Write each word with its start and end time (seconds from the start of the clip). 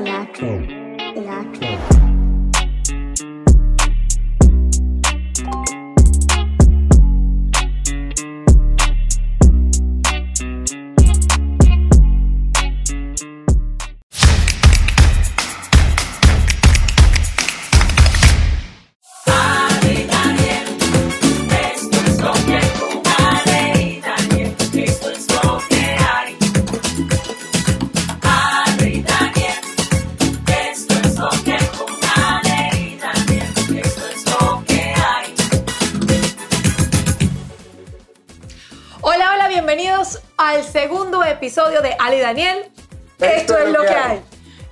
Sinatra. 0.00 0.79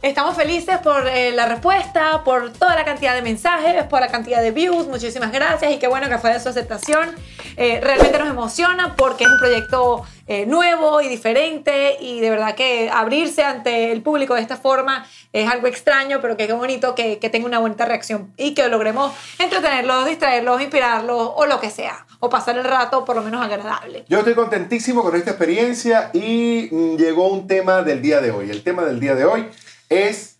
Estamos 0.09 0.37
felices 0.37 0.78
por 0.78 1.06
eh, 1.06 1.33
la 1.33 1.45
respuesta, 1.45 2.25
por 2.25 2.51
toda 2.55 2.75
la 2.75 2.87
cantidad 2.87 3.14
de 3.14 3.20
mensajes, 3.20 3.84
por 3.84 4.01
la 4.01 4.09
cantidad 4.09 4.41
de 4.41 4.53
views. 4.53 4.87
Muchísimas 4.87 5.31
gracias 5.31 5.70
y 5.70 5.78
qué 5.78 5.87
bueno 5.87 6.09
que 6.09 6.17
fue 6.17 6.33
de 6.33 6.41
su 6.41 6.48
aceptación. 6.48 7.15
Eh, 7.59 7.78
realmente 7.83 8.19
nos 8.19 8.31
emociona 8.31 8.97
porque 8.97 9.25
es 9.25 9.31
un 9.31 9.39
proyecto 9.39 10.05
eh, 10.27 10.47
nuevo 10.47 11.03
y 11.03 11.09
diferente 11.09 11.98
y 12.00 12.20
de 12.20 12.31
verdad 12.31 12.55
que 12.55 12.89
abrirse 12.91 13.45
ante 13.45 13.92
el 13.92 14.00
público 14.00 14.34
de 14.34 14.41
esta 14.41 14.56
forma 14.56 15.06
es 15.34 15.47
algo 15.47 15.67
extraño, 15.67 16.20
pero 16.22 16.39
que 16.39 16.47
qué 16.47 16.55
bonito 16.55 16.95
que, 16.95 17.19
que 17.19 17.28
tenga 17.28 17.47
una 17.47 17.59
buena 17.59 17.84
reacción 17.84 18.33
y 18.39 18.55
que 18.55 18.67
logremos 18.69 19.12
entretenerlos, 19.39 20.06
distraerlos, 20.06 20.62
inspirarlos 20.62 21.33
o 21.37 21.45
lo 21.45 21.61
que 21.61 21.69
sea, 21.69 22.06
o 22.20 22.31
pasar 22.31 22.56
el 22.56 22.65
rato 22.65 23.05
por 23.05 23.15
lo 23.15 23.22
menos 23.22 23.45
agradable. 23.45 24.06
Yo 24.09 24.20
estoy 24.20 24.34
contentísimo 24.34 25.03
con 25.03 25.15
esta 25.17 25.33
experiencia 25.33 26.11
y 26.15 26.70
mm, 26.72 26.97
llegó 26.97 27.28
un 27.28 27.47
tema 27.47 27.83
del 27.83 28.00
día 28.00 28.22
de 28.22 28.31
hoy. 28.31 28.50
El 28.50 28.62
tema 28.62 28.84
del 28.84 29.00
día 29.00 29.15
de 29.15 29.27
hoy 29.27 29.48
es 29.89 30.39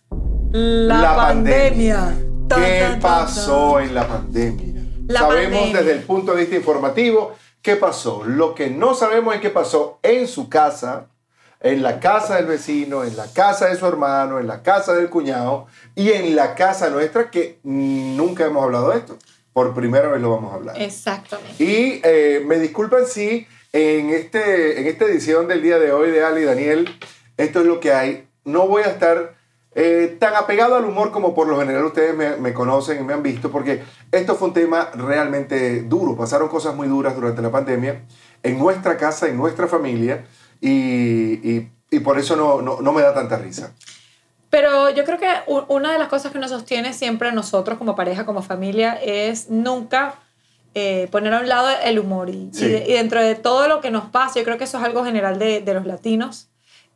La, 0.51 1.15
pandemia. 1.15 2.15
Tan, 2.47 2.63
¿Qué 2.63 2.79
tan, 2.79 2.99
pasó 2.99 3.75
tan. 3.75 3.83
en 3.83 3.95
la 3.95 4.07
pandemia? 4.07 4.81
La 5.07 5.19
sabemos 5.21 5.59
pandemia. 5.59 5.81
desde 5.81 5.91
el 5.99 6.03
punto 6.03 6.33
de 6.33 6.41
vista 6.41 6.55
informativo 6.55 7.35
qué 7.61 7.75
pasó. 7.75 8.23
Lo 8.25 8.55
que 8.55 8.69
no 8.69 8.93
sabemos 8.93 9.35
es 9.35 9.41
qué 9.41 9.49
pasó 9.49 9.99
en 10.03 10.27
su 10.27 10.49
casa, 10.49 11.07
en 11.61 11.81
la 11.81 11.99
casa 11.99 12.37
del 12.37 12.45
vecino, 12.45 13.03
en 13.03 13.17
la 13.17 13.27
casa 13.31 13.67
de 13.67 13.75
su 13.75 13.85
hermano, 13.85 14.39
en 14.39 14.47
la 14.47 14.63
casa 14.63 14.93
del 14.93 15.09
cuñado 15.09 15.67
y 15.95 16.11
en 16.11 16.35
la 16.35 16.55
casa 16.55 16.89
nuestra 16.89 17.29
que 17.29 17.59
nunca 17.63 18.45
hemos 18.45 18.63
hablado 18.63 18.91
de 18.91 18.99
esto. 18.99 19.17
Por 19.53 19.73
primera 19.73 20.07
vez 20.07 20.21
lo 20.21 20.31
vamos 20.31 20.53
a 20.53 20.55
hablar. 20.55 20.81
Exactamente. 20.81 21.61
Y 21.63 22.01
eh, 22.03 22.41
me 22.45 22.59
disculpan 22.59 23.05
si 23.05 23.45
en, 23.73 24.09
este, 24.11 24.79
en 24.79 24.87
esta 24.87 25.05
edición 25.05 25.47
del 25.47 25.61
día 25.61 25.79
de 25.79 25.91
hoy 25.91 26.11
de 26.11 26.23
Ali 26.23 26.41
y 26.41 26.45
Daniel, 26.45 26.89
esto 27.35 27.59
es 27.59 27.65
lo 27.65 27.79
que 27.79 27.91
hay. 27.91 28.27
No 28.45 28.67
voy 28.67 28.83
a 28.83 28.87
estar 28.87 29.38
eh, 29.81 30.17
tan 30.19 30.35
apegado 30.35 30.75
al 30.75 30.83
humor 30.85 31.11
como 31.11 31.33
por 31.33 31.47
lo 31.47 31.57
general 31.59 31.85
ustedes 31.85 32.13
me, 32.15 32.35
me 32.35 32.53
conocen 32.53 32.99
y 32.99 33.03
me 33.03 33.13
han 33.13 33.23
visto, 33.23 33.49
porque 33.49 33.81
esto 34.11 34.35
fue 34.35 34.49
un 34.49 34.53
tema 34.53 34.89
realmente 34.93 35.83
duro. 35.83 36.15
Pasaron 36.17 36.49
cosas 36.49 36.75
muy 36.75 36.87
duras 36.87 37.15
durante 37.15 37.41
la 37.41 37.49
pandemia 37.49 38.01
en 38.43 38.59
nuestra 38.59 38.97
casa, 38.97 39.27
en 39.27 39.37
nuestra 39.37 39.67
familia, 39.67 40.25
y, 40.61 40.69
y- 41.49 41.71
y 41.91 41.99
por 42.01 42.19
eso 42.19 42.35
no, 42.35 42.61
no, 42.61 42.81
no 42.81 42.91
me 42.91 43.01
da 43.01 43.13
tanta 43.13 43.37
risa. 43.37 43.71
Pero 44.49 44.89
yo 44.89 45.05
creo 45.05 45.17
que 45.19 45.27
una 45.69 45.91
de 45.93 45.99
las 45.99 46.07
cosas 46.07 46.31
que 46.31 46.39
nos 46.39 46.49
sostiene 46.51 46.93
siempre 46.93 47.29
a 47.29 47.31
nosotros 47.31 47.77
como 47.77 47.95
pareja, 47.95 48.25
como 48.25 48.41
familia, 48.41 48.93
es 49.01 49.49
nunca 49.49 50.15
eh, 50.75 51.07
poner 51.11 51.33
a 51.33 51.39
un 51.39 51.47
lado 51.49 51.67
el 51.83 51.97
humor. 51.99 52.29
Y, 52.29 52.49
Sí. 52.53 52.65
y 52.65 52.69
de- 52.69 52.85
y 52.89 52.93
dentro 52.93 53.21
de 53.21 53.35
todo 53.35 53.67
lo 53.67 53.79
que 53.81 53.89
nos 53.91 54.05
pasa, 54.09 54.39
yo 54.39 54.45
creo 54.45 54.57
que 54.57 54.65
eso 54.65 54.77
es 54.77 54.83
algo 54.83 55.03
general 55.05 55.39
de, 55.39 55.61
de 55.61 55.73
los 55.73 55.85
latinos. 55.85 56.48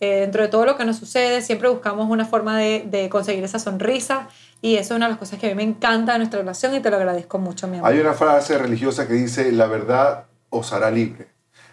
Eh, 0.03 0.19
dentro 0.19 0.41
de 0.41 0.49
todo 0.49 0.65
lo 0.65 0.75
que 0.75 0.83
nos 0.83 0.97
sucede, 0.97 1.41
siempre 1.41 1.69
buscamos 1.69 2.09
una 2.09 2.25
forma 2.25 2.57
de, 2.57 2.83
de 2.85 3.09
conseguir 3.09 3.43
esa 3.43 3.59
sonrisa. 3.59 4.27
Y 4.61 4.75
eso 4.75 4.93
es 4.93 4.97
una 4.97 5.05
de 5.05 5.11
las 5.11 5.19
cosas 5.19 5.39
que 5.39 5.47
a 5.47 5.49
mí 5.49 5.55
me 5.55 5.63
encanta 5.63 6.13
de 6.13 6.19
nuestra 6.19 6.39
relación 6.39 6.75
y 6.75 6.79
te 6.79 6.89
lo 6.89 6.97
agradezco 6.97 7.39
mucho, 7.39 7.67
mi 7.67 7.77
amor. 7.77 7.89
Hay 7.89 7.99
una 7.99 8.13
frase 8.13 8.57
religiosa 8.57 9.07
que 9.07 9.13
dice, 9.13 9.51
la 9.51 9.67
verdad 9.67 10.25
os 10.49 10.73
hará 10.73 10.91
libre. 10.91 11.27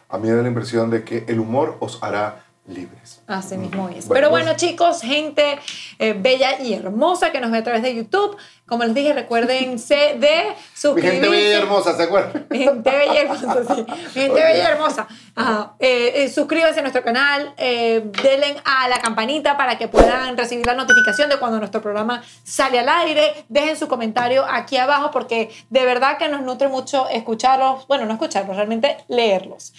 A 0.09 0.19
mí 0.19 0.29
me 0.29 0.35
da 0.35 0.43
la 0.43 0.49
impresión 0.49 0.91
de 0.91 1.05
que 1.05 1.25
el 1.29 1.41
humor 1.41 1.77
os 1.81 2.03
hará 2.03 2.45
libres. 2.71 3.21
Así 3.27 3.57
mismo 3.57 3.89
es. 3.89 4.07
Bueno, 4.07 4.15
Pero 4.15 4.31
pues- 4.31 4.43
bueno, 4.45 4.57
chicos, 4.57 5.03
gente 5.03 5.59
eh, 5.99 6.15
bella 6.19 6.61
y 6.61 6.73
hermosa 6.75 7.31
que 7.33 7.41
nos 7.41 7.51
ve 7.51 7.59
a 7.59 7.65
través 7.65 7.83
de 7.83 7.95
YouTube. 7.95 8.37
Como 8.67 8.85
les 8.85 8.95
dije, 8.95 9.13
recuérdense 9.13 9.95
de 10.19 10.45
Mi 10.49 10.55
suscribirse. 10.75 11.11
gente 11.17 11.29
bella 11.29 11.49
y 11.49 11.53
hermosa, 11.53 11.97
¿se 11.97 12.03
acuerdan? 12.05 12.47
Mi 12.51 12.59
gente 12.59 12.91
bella 12.91 13.15
y 13.15 13.17
hermosa, 13.19 13.75
sí. 13.75 13.85
Mi 14.15 14.23
gente 14.23 14.43
bella 14.43 14.57
y 14.59 14.61
hermosa. 14.73 15.09
Ajá. 15.35 15.75
Eh, 15.81 16.13
eh, 16.25 16.29
suscríbanse 16.29 16.79
a 16.79 16.83
nuestro 16.83 17.03
canal, 17.03 17.53
denle 17.57 18.57
a 18.65 18.89
la 18.89 19.01
campanita 19.01 19.57
para 19.57 19.77
que 19.79 19.89
puedan 19.89 20.37
recibir 20.37 20.67
la 20.67 20.75
notificación 20.75 21.29
de 21.31 21.39
cuando 21.39 21.59
nuestro 21.59 21.83
programa 21.83 22.23
sale 22.45 22.79
al 22.79 22.89
aire. 22.89 23.45
Dejen 23.49 23.77
su 23.77 23.89
comentario 23.89 24.45
aquí 24.49 24.77
abajo 24.77 25.11
porque 25.11 25.51
de 25.69 25.85
verdad 25.85 26.17
que 26.19 26.29
nos 26.29 26.43
nutre 26.43 26.69
mucho 26.69 27.09
escucharlos. 27.09 27.87
Bueno, 27.89 28.07
no 28.07 28.13
escucharlos, 28.13 28.55
realmente 28.57 28.99
leerlos. 29.09 29.73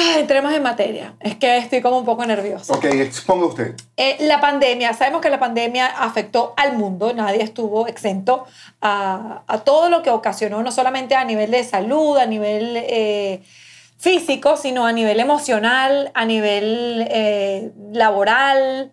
Ay, 0.00 0.20
entremos 0.20 0.52
en 0.52 0.62
materia. 0.62 1.14
Es 1.18 1.34
que 1.36 1.58
estoy 1.58 1.80
como 1.80 1.98
un 1.98 2.04
poco 2.04 2.24
nerviosa. 2.24 2.72
Ok, 2.72 2.84
exponga 2.84 3.46
usted. 3.46 3.74
Eh, 3.96 4.16
la 4.20 4.40
pandemia, 4.40 4.94
sabemos 4.94 5.20
que 5.20 5.28
la 5.28 5.40
pandemia 5.40 5.86
afectó 5.86 6.54
al 6.56 6.76
mundo, 6.76 7.12
nadie 7.14 7.42
estuvo 7.42 7.88
exento 7.88 8.46
a, 8.80 9.42
a 9.48 9.58
todo 9.64 9.88
lo 9.88 10.02
que 10.02 10.10
ocasionó, 10.10 10.62
no 10.62 10.70
solamente 10.70 11.16
a 11.16 11.24
nivel 11.24 11.50
de 11.50 11.64
salud, 11.64 12.16
a 12.16 12.26
nivel 12.26 12.74
eh, 12.76 13.42
físico, 13.98 14.56
sino 14.56 14.86
a 14.86 14.92
nivel 14.92 15.18
emocional, 15.18 16.12
a 16.14 16.24
nivel 16.24 17.04
eh, 17.10 17.72
laboral, 17.92 18.92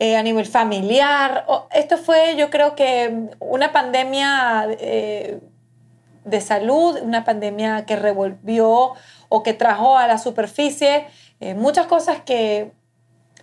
a 0.00 0.22
nivel 0.22 0.46
familiar. 0.46 1.44
Esto 1.70 1.98
fue, 1.98 2.34
yo 2.36 2.48
creo 2.48 2.74
que, 2.74 3.28
una 3.38 3.70
pandemia 3.70 4.66
de 6.24 6.40
salud, 6.40 6.98
una 7.02 7.24
pandemia 7.24 7.86
que 7.86 7.96
revolvió 7.96 8.92
o 9.28 9.42
que 9.42 9.54
trajo 9.54 9.96
a 9.96 10.06
la 10.06 10.18
superficie 10.18 11.06
eh, 11.40 11.54
muchas 11.54 11.86
cosas 11.86 12.20
que 12.22 12.72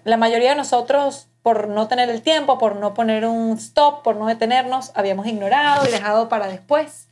la 0.03 0.17
mayoría 0.17 0.51
de 0.51 0.55
nosotros, 0.55 1.27
por 1.41 1.67
no 1.67 1.87
tener 1.87 2.09
el 2.09 2.21
tiempo, 2.21 2.57
por 2.57 2.75
no 2.75 2.93
poner 2.93 3.25
un 3.25 3.57
stop, 3.57 4.03
por 4.03 4.15
no 4.15 4.27
detenernos, 4.27 4.91
habíamos 4.95 5.25
ignorado 5.27 5.87
y 5.87 5.91
dejado 5.91 6.29
para 6.29 6.47
después. 6.47 7.07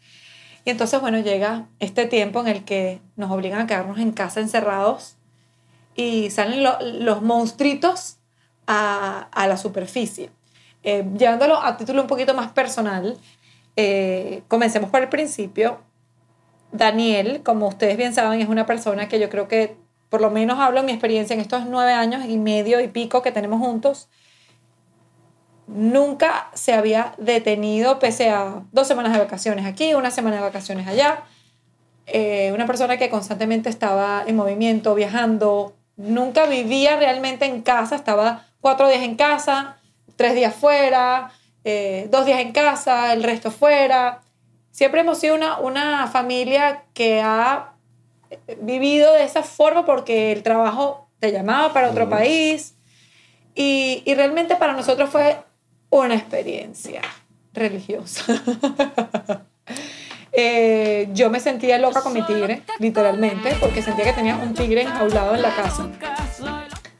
Y 0.65 0.69
entonces, 0.69 0.99
bueno, 1.01 1.19
llega 1.19 1.65
este 1.79 2.05
tiempo 2.05 2.39
en 2.41 2.47
el 2.47 2.63
que 2.63 3.01
nos 3.15 3.31
obligan 3.31 3.61
a 3.61 3.67
quedarnos 3.67 3.97
en 3.99 4.11
casa 4.11 4.39
encerrados 4.39 5.15
y 5.95 6.29
salen 6.31 6.63
lo- 6.63 6.79
los 6.81 7.21
monstruitos 7.21 8.17
a, 8.67 9.27
a 9.31 9.47
la 9.47 9.57
superficie. 9.57 10.29
Eh, 10.83 11.05
llevándolo 11.17 11.57
a 11.61 11.77
título 11.77 12.01
un 12.01 12.07
poquito 12.07 12.33
más 12.33 12.51
personal, 12.51 13.17
eh, 13.75 14.43
comencemos 14.47 14.89
por 14.89 15.01
el 15.01 15.09
principio. 15.09 15.79
Daniel, 16.71 17.41
como 17.43 17.67
ustedes 17.67 17.97
bien 17.97 18.13
saben, 18.13 18.41
es 18.41 18.49
una 18.49 18.65
persona 18.65 19.07
que 19.07 19.19
yo 19.19 19.29
creo 19.29 19.47
que, 19.47 19.77
por 20.09 20.21
lo 20.21 20.29
menos 20.29 20.59
hablo 20.59 20.79
en 20.79 20.85
mi 20.85 20.91
experiencia 20.91 21.33
en 21.33 21.39
estos 21.39 21.65
nueve 21.65 21.93
años 21.93 22.25
y 22.27 22.37
medio 22.37 22.79
y 22.81 22.87
pico 22.87 23.21
que 23.21 23.31
tenemos 23.31 23.59
juntos, 23.59 24.09
nunca 25.67 26.49
se 26.53 26.73
había 26.73 27.15
detenido 27.17 27.99
pese 27.99 28.29
a 28.29 28.63
dos 28.71 28.87
semanas 28.87 29.13
de 29.13 29.19
vacaciones 29.19 29.65
aquí, 29.65 29.93
una 29.93 30.11
semana 30.11 30.37
de 30.37 30.41
vacaciones 30.43 30.87
allá. 30.87 31.23
Eh, 32.07 32.51
una 32.53 32.67
persona 32.67 32.97
que 32.97 33.09
constantemente 33.09 33.69
estaba 33.69 34.23
en 34.27 34.35
movimiento, 34.35 34.93
viajando, 34.93 35.75
nunca 35.97 36.45
vivía 36.45 36.97
realmente 36.97 37.45
en 37.45 37.61
casa, 37.61 37.95
estaba 37.95 38.45
cuatro 38.61 38.87
días 38.87 39.01
en 39.01 39.15
casa, 39.15 39.77
tres 40.15 40.35
días 40.35 40.53
fuera, 40.53 41.31
eh, 41.65 42.07
dos 42.11 42.25
días 42.25 42.39
en 42.39 42.53
casa, 42.53 43.11
el 43.11 43.23
resto 43.23 43.51
fuera. 43.51 44.21
Siempre 44.71 45.01
hemos 45.01 45.17
sido 45.17 45.35
una, 45.35 45.59
una 45.59 46.07
familia 46.07 46.83
que 46.93 47.21
ha 47.21 47.73
vivido 48.61 49.13
de 49.13 49.23
esa 49.23 49.43
forma 49.43 49.85
porque 49.85 50.31
el 50.31 50.43
trabajo 50.43 51.09
te 51.19 51.31
llamaba 51.31 51.73
para 51.73 51.89
otro 51.89 52.09
país 52.09 52.75
y, 53.55 54.03
y 54.05 54.13
realmente 54.13 54.55
para 54.55 54.73
nosotros 54.73 55.09
fue 55.09 55.37
una 55.89 56.15
experiencia 56.15 57.01
religiosa. 57.53 58.23
Eh, 60.37 61.07
yo 61.13 61.29
me 61.29 61.39
sentía 61.39 61.77
loca 61.77 62.01
con 62.01 62.11
mi 62.11 62.21
tigre, 62.23 62.61
literalmente, 62.79 63.55
porque 63.61 63.81
sentía 63.81 64.03
que 64.03 64.11
tenía 64.11 64.35
un 64.35 64.53
tigre 64.53 64.81
enjaulado 64.81 65.33
en 65.33 65.41
la 65.41 65.55
casa. 65.55 65.89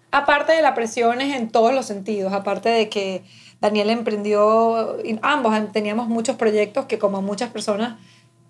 Aparte 0.09 0.53
de 0.53 0.61
las 0.61 0.71
presiones 0.71 1.35
en 1.35 1.49
todos 1.49 1.73
los 1.73 1.85
sentidos, 1.85 2.31
aparte 2.31 2.69
de 2.69 2.87
que 2.87 3.25
Daniel 3.61 3.89
emprendió, 3.89 4.97
ambos 5.21 5.53
teníamos 5.71 6.07
muchos 6.07 6.35
proyectos 6.35 6.85
que 6.85 6.99
como 6.99 7.21
muchas 7.21 7.49
personas 7.49 7.97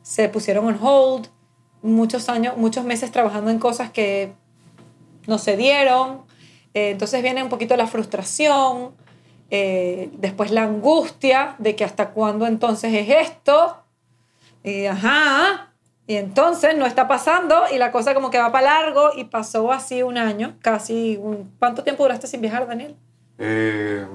se 0.02 0.30
pusieron 0.30 0.66
on 0.66 0.78
hold, 0.82 1.28
muchos 1.82 2.30
años, 2.30 2.58
muchos 2.58 2.84
meses 2.84 3.12
trabajando 3.12 3.52
en 3.52 3.60
cosas 3.60 3.92
que 3.92 4.34
no 5.28 5.38
se 5.38 5.58
dieron. 5.58 6.22
Eh, 6.74 6.92
entonces 6.92 7.22
viene 7.22 7.44
un 7.44 7.50
poquito 7.50 7.76
la 7.78 7.88
frustración. 7.88 8.94
Eh, 9.52 10.10
después 10.14 10.52
la 10.52 10.64
angustia 10.64 11.56
de 11.60 11.76
que 11.76 11.84
hasta 11.84 12.10
cuándo 12.10 12.48
entonces 12.48 12.94
es 12.94 13.10
esto. 13.10 13.78
Y 14.64 14.86
ajá, 14.86 15.74
y 16.08 16.16
entonces 16.16 16.78
no 16.78 16.86
está 16.86 17.08
pasando 17.08 17.64
y 17.74 17.78
la 17.78 17.92
cosa 17.92 18.14
como 18.14 18.30
que 18.30 18.38
va 18.38 18.52
para 18.52 18.84
largo 18.84 19.10
y 19.16 19.26
pasó 19.26 19.72
así 19.72 20.04
un 20.04 20.18
año, 20.18 20.56
casi. 20.62 21.18
Un, 21.18 21.52
¿Cuánto 21.58 21.84
tiempo 21.84 22.04
duraste 22.04 22.28
sin 22.28 22.42
viajar, 22.42 22.68
Daniel? 22.68 22.96
Eh, 23.40 24.06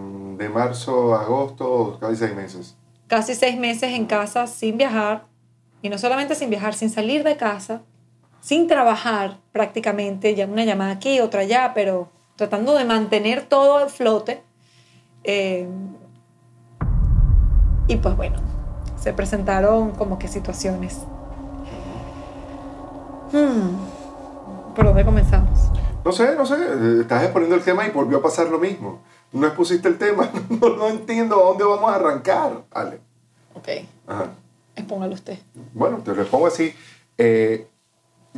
de 0.40 0.48
marzo 0.48 1.14
a 1.14 1.20
agosto, 1.20 1.98
casi 2.00 2.16
seis 2.16 2.34
meses. 2.34 2.74
Casi 3.08 3.34
seis 3.34 3.58
meses 3.58 3.92
en 3.92 4.06
casa 4.06 4.46
sin 4.46 4.78
viajar. 4.78 5.26
Y 5.82 5.90
no 5.90 5.98
solamente 5.98 6.34
sin 6.34 6.48
viajar, 6.48 6.72
sin 6.72 6.88
salir 6.88 7.24
de 7.24 7.36
casa, 7.36 7.82
sin 8.40 8.66
trabajar 8.66 9.36
prácticamente, 9.52 10.34
ya 10.34 10.46
una 10.46 10.64
llamada 10.64 10.92
aquí, 10.92 11.20
otra 11.20 11.42
allá, 11.42 11.72
pero 11.74 12.08
tratando 12.36 12.74
de 12.74 12.86
mantener 12.86 13.42
todo 13.42 13.76
a 13.76 13.88
flote. 13.88 14.42
Eh, 15.24 15.68
y 17.86 17.96
pues 17.96 18.16
bueno, 18.16 18.38
se 18.98 19.12
presentaron 19.12 19.90
como 19.90 20.18
que 20.18 20.26
situaciones. 20.26 21.02
Hmm, 23.30 24.74
¿Por 24.74 24.86
dónde 24.86 25.04
comenzamos? 25.04 25.70
No 26.02 26.12
sé, 26.12 26.34
no 26.34 26.46
sé, 26.46 26.56
estás 27.02 27.24
exponiendo 27.24 27.56
el 27.56 27.62
tema 27.62 27.86
y 27.86 27.90
volvió 27.90 28.18
a 28.18 28.22
pasar 28.22 28.48
lo 28.48 28.58
mismo. 28.58 29.00
No 29.32 29.46
expusiste 29.46 29.88
el 29.88 29.98
tema, 29.98 30.30
no, 30.48 30.76
no 30.76 30.88
entiendo 30.88 31.40
a 31.40 31.48
dónde 31.48 31.64
vamos 31.64 31.90
a 31.90 31.96
arrancar, 31.96 32.64
Ale. 32.72 33.00
Ok. 33.54 33.68
Ajá. 34.06 34.30
Expóngalo 34.74 35.14
usted. 35.14 35.38
Bueno, 35.72 35.98
te 35.98 36.14
lo 36.14 36.22
expongo 36.22 36.46
así. 36.46 36.74
Eh, 37.18 37.66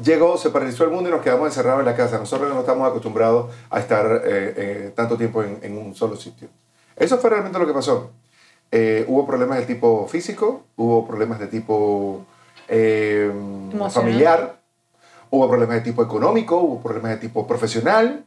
llegó, 0.02 0.36
se 0.36 0.50
paralizó 0.50 0.84
el 0.84 0.90
mundo 0.90 1.08
y 1.08 1.12
nos 1.12 1.22
quedamos 1.22 1.46
encerrados 1.46 1.80
en 1.80 1.86
la 1.86 1.96
casa. 1.96 2.18
Nosotros 2.18 2.52
no 2.52 2.60
estamos 2.60 2.88
acostumbrados 2.88 3.52
a 3.70 3.78
estar 3.78 4.22
eh, 4.24 4.54
eh, 4.56 4.92
tanto 4.94 5.16
tiempo 5.16 5.42
en, 5.42 5.58
en, 5.62 5.78
un 5.78 5.94
solo 5.94 6.16
sitio. 6.16 6.48
Eso 6.96 7.18
fue 7.18 7.30
realmente 7.30 7.58
lo 7.58 7.66
que 7.66 7.72
pasó. 7.72 8.10
hubo 9.06 9.26
problemas 9.26 9.58
de 9.58 9.66
tipo 9.66 10.06
físico, 10.08 10.64
hubo 10.76 11.06
problemas 11.06 11.38
de 11.38 11.46
tipo 11.46 12.26
familiar, 13.90 14.60
hubo 15.30 15.48
problemas 15.48 15.76
de 15.76 15.82
tipo 15.82 16.02
económico, 16.02 16.56
hubo 16.58 16.82
problemas 16.82 17.12
de 17.12 17.16
tipo 17.18 17.46
profesional, 17.46 18.24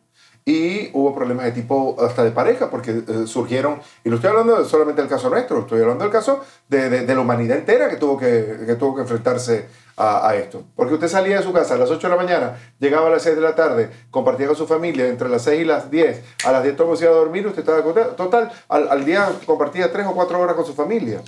y 0.48 0.92
hubo 0.94 1.16
problemas 1.16 1.46
de 1.46 1.52
tipo 1.54 1.96
hasta 2.00 2.24
de 2.24 2.30
pareja, 2.30 2.70
porque 2.70 2.92
eh, 2.92 3.26
surgieron, 3.26 3.82
y 4.04 4.10
no 4.10 4.16
estoy 4.16 4.30
hablando 4.30 4.64
solamente 4.64 5.02
del 5.02 5.10
caso 5.10 5.28
nuestro, 5.28 5.62
estoy 5.62 5.82
hablando 5.82 6.04
del 6.04 6.14
caso 6.14 6.40
de, 6.70 6.90
de, 6.90 7.16
la 7.16 7.22
humanidad 7.22 7.58
entera 7.58 7.90
que 7.90 7.96
tuvo 7.96 8.16
que, 8.16 8.60
que 8.68 8.76
tuvo 8.76 8.96
que 8.96 9.02
enfrentarse 9.02 9.66
a, 9.98 10.30
a, 10.30 10.36
esto. 10.36 10.64
Porque 10.76 10.94
usted 10.94 11.08
salía 11.08 11.38
de 11.38 11.44
su 11.44 11.52
casa 11.52 11.74
a 11.74 11.78
las 11.78 11.90
8 11.90 12.08
de 12.08 12.16
la 12.16 12.22
mañana, 12.22 12.58
llegaba 12.80 13.08
a 13.08 13.10
las 13.10 13.24
6 13.24 13.36
de 13.36 13.42
la 13.42 13.56
tarde, 13.56 13.90
compartía 14.12 14.46
con 14.46 14.56
su 14.56 14.68
familia 14.68 15.08
entre 15.08 15.30
las 15.30 15.42
6 15.42 15.62
y 15.62 15.66
las 15.66 15.90
10, 15.90 16.24
a 16.46 16.52
las 16.52 16.62
10 16.62 16.76
todo 16.76 16.96
se 16.96 17.06
iba 17.06 17.14
a 17.14 17.18
dormir, 17.18 17.48
usted 17.48 17.62
estaba 17.68 17.82
total, 18.16 18.52
al, 18.70 18.88
al 18.90 19.04
día 19.04 19.28
compartía 19.48 19.92
3 19.92 20.06
o 20.06 20.14
4 20.14 20.40
horas 20.40 20.56
con 20.56 20.66
su 20.66 20.76
familia. 20.76 21.22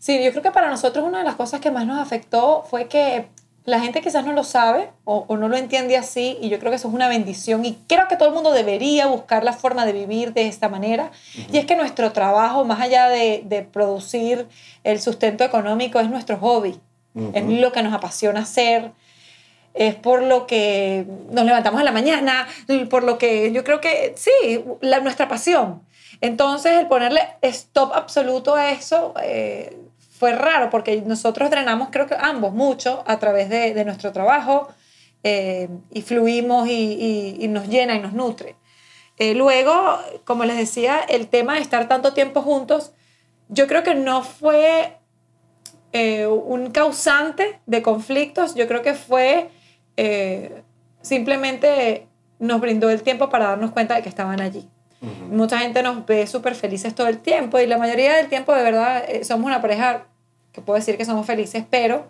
Sí, 0.00 0.22
yo 0.22 0.32
creo 0.32 0.42
que 0.42 0.50
para 0.50 0.68
nosotros 0.68 1.04
una 1.04 1.18
de 1.18 1.24
las 1.24 1.36
cosas 1.36 1.60
que 1.60 1.70
más 1.70 1.86
nos 1.86 1.98
afectó 1.98 2.64
fue 2.68 2.88
que 2.88 3.28
la 3.66 3.80
gente 3.80 4.02
quizás 4.02 4.26
no 4.26 4.32
lo 4.34 4.44
sabe 4.44 4.90
o, 5.04 5.36
no 5.36 5.48
lo 5.48 5.56
entiende 5.56 5.96
así 5.96 6.36
y 6.42 6.50
yo 6.50 6.58
creo 6.58 6.70
que 6.70 6.76
eso 6.76 6.88
es 6.88 6.94
una 6.94 7.08
bendición 7.08 7.64
y 7.64 7.78
creo 7.88 8.08
que 8.08 8.16
todo 8.16 8.28
el 8.28 8.34
mundo 8.34 8.52
debería 8.52 9.06
buscar 9.06 9.42
la 9.42 9.54
forma 9.54 9.86
de 9.86 9.92
vivir 9.92 10.34
de 10.34 10.46
esta 10.46 10.68
manera. 10.68 11.10
Y 11.50 11.56
es 11.56 11.64
que 11.64 11.74
nuestro 11.74 12.12
trabajo, 12.12 12.64
más 12.64 12.80
allá 12.80 13.08
de, 13.08 13.66
producir 13.72 14.46
el 14.84 15.00
sustento 15.00 15.44
económico, 15.44 15.98
es 15.98 16.10
nuestro 16.10 16.36
hobby. 16.38 16.78
Es 17.32 17.44
lo 17.44 17.72
que 17.72 17.82
nos 17.82 17.94
apasiona 17.94 18.40
hacer. 18.40 18.92
Es 19.72 19.94
por 19.94 20.22
lo 20.22 20.46
que 20.46 21.06
nos 21.30 21.44
levantamos 21.44 21.80
en 21.80 21.86
la 21.86 21.92
mañana, 21.92 22.46
por 22.90 23.02
lo 23.02 23.18
que 23.18 23.50
yo 23.52 23.64
creo 23.64 23.80
que 23.80 24.14
sí, 24.16 24.62
la, 24.82 25.00
nuestra 25.00 25.26
pasión. 25.26 25.82
Entonces, 26.20 26.72
el 26.78 26.86
ponerle 26.86 27.20
stop 27.42 27.92
absoluto 27.94 28.54
a 28.54 28.70
eso, 28.70 29.14
eh, 29.22 29.76
fue 30.24 30.32
raro 30.32 30.70
porque 30.70 31.02
nosotros 31.02 31.50
drenamos, 31.50 31.88
creo 31.90 32.06
que 32.06 32.16
ambos, 32.18 32.54
mucho 32.54 33.04
a 33.06 33.18
través 33.18 33.50
de, 33.50 33.74
de 33.74 33.84
nuestro 33.84 34.10
trabajo 34.10 34.68
eh, 35.22 35.68
y 35.90 36.00
fluimos 36.00 36.66
y, 36.66 37.36
y, 37.38 37.46
nos 37.48 37.68
llena 37.68 37.94
y 37.94 38.00
nos 38.00 38.14
nutre. 38.14 38.56
Eh, 39.18 39.34
luego, 39.34 39.98
como 40.24 40.46
les 40.46 40.56
decía, 40.56 41.00
el 41.10 41.28
tema 41.28 41.56
de 41.56 41.60
estar 41.60 41.88
tanto 41.88 42.14
tiempo 42.14 42.40
juntos, 42.40 42.92
yo 43.50 43.66
creo 43.66 43.82
que 43.82 43.94
no 43.94 44.22
fue 44.22 44.96
eh, 45.92 46.26
un 46.26 46.70
causante 46.70 47.60
de 47.66 47.82
conflictos, 47.82 48.54
yo 48.54 48.66
creo 48.66 48.80
que 48.80 48.94
fue 48.94 49.50
simplemente 51.02 52.06
nos 52.38 52.62
brindó 52.62 52.88
el 52.88 53.02
tiempo 53.02 53.28
para 53.28 53.48
darnos 53.48 53.72
cuenta 53.72 53.94
de 53.94 54.02
que 54.02 54.08
estaban 54.08 54.40
allí. 54.40 54.70
Mucha 55.30 55.58
gente 55.58 55.82
nos 55.82 56.06
ve 56.06 56.26
súper 56.26 56.54
felices 56.54 56.94
todo 56.94 57.08
el 57.08 57.18
tiempo 57.18 57.58
y 57.58 57.66
la 57.66 57.78
mayoría 57.78 58.14
del 58.14 58.28
tiempo 58.28 58.54
de 58.54 58.62
verdad 58.62 59.04
eh, 59.08 59.24
somos 59.24 59.46
una 59.46 59.60
pareja 59.60 60.06
que 60.54 60.62
puedo 60.62 60.78
decir 60.78 60.96
que 60.96 61.04
somos 61.04 61.26
felices, 61.26 61.64
pero 61.68 62.08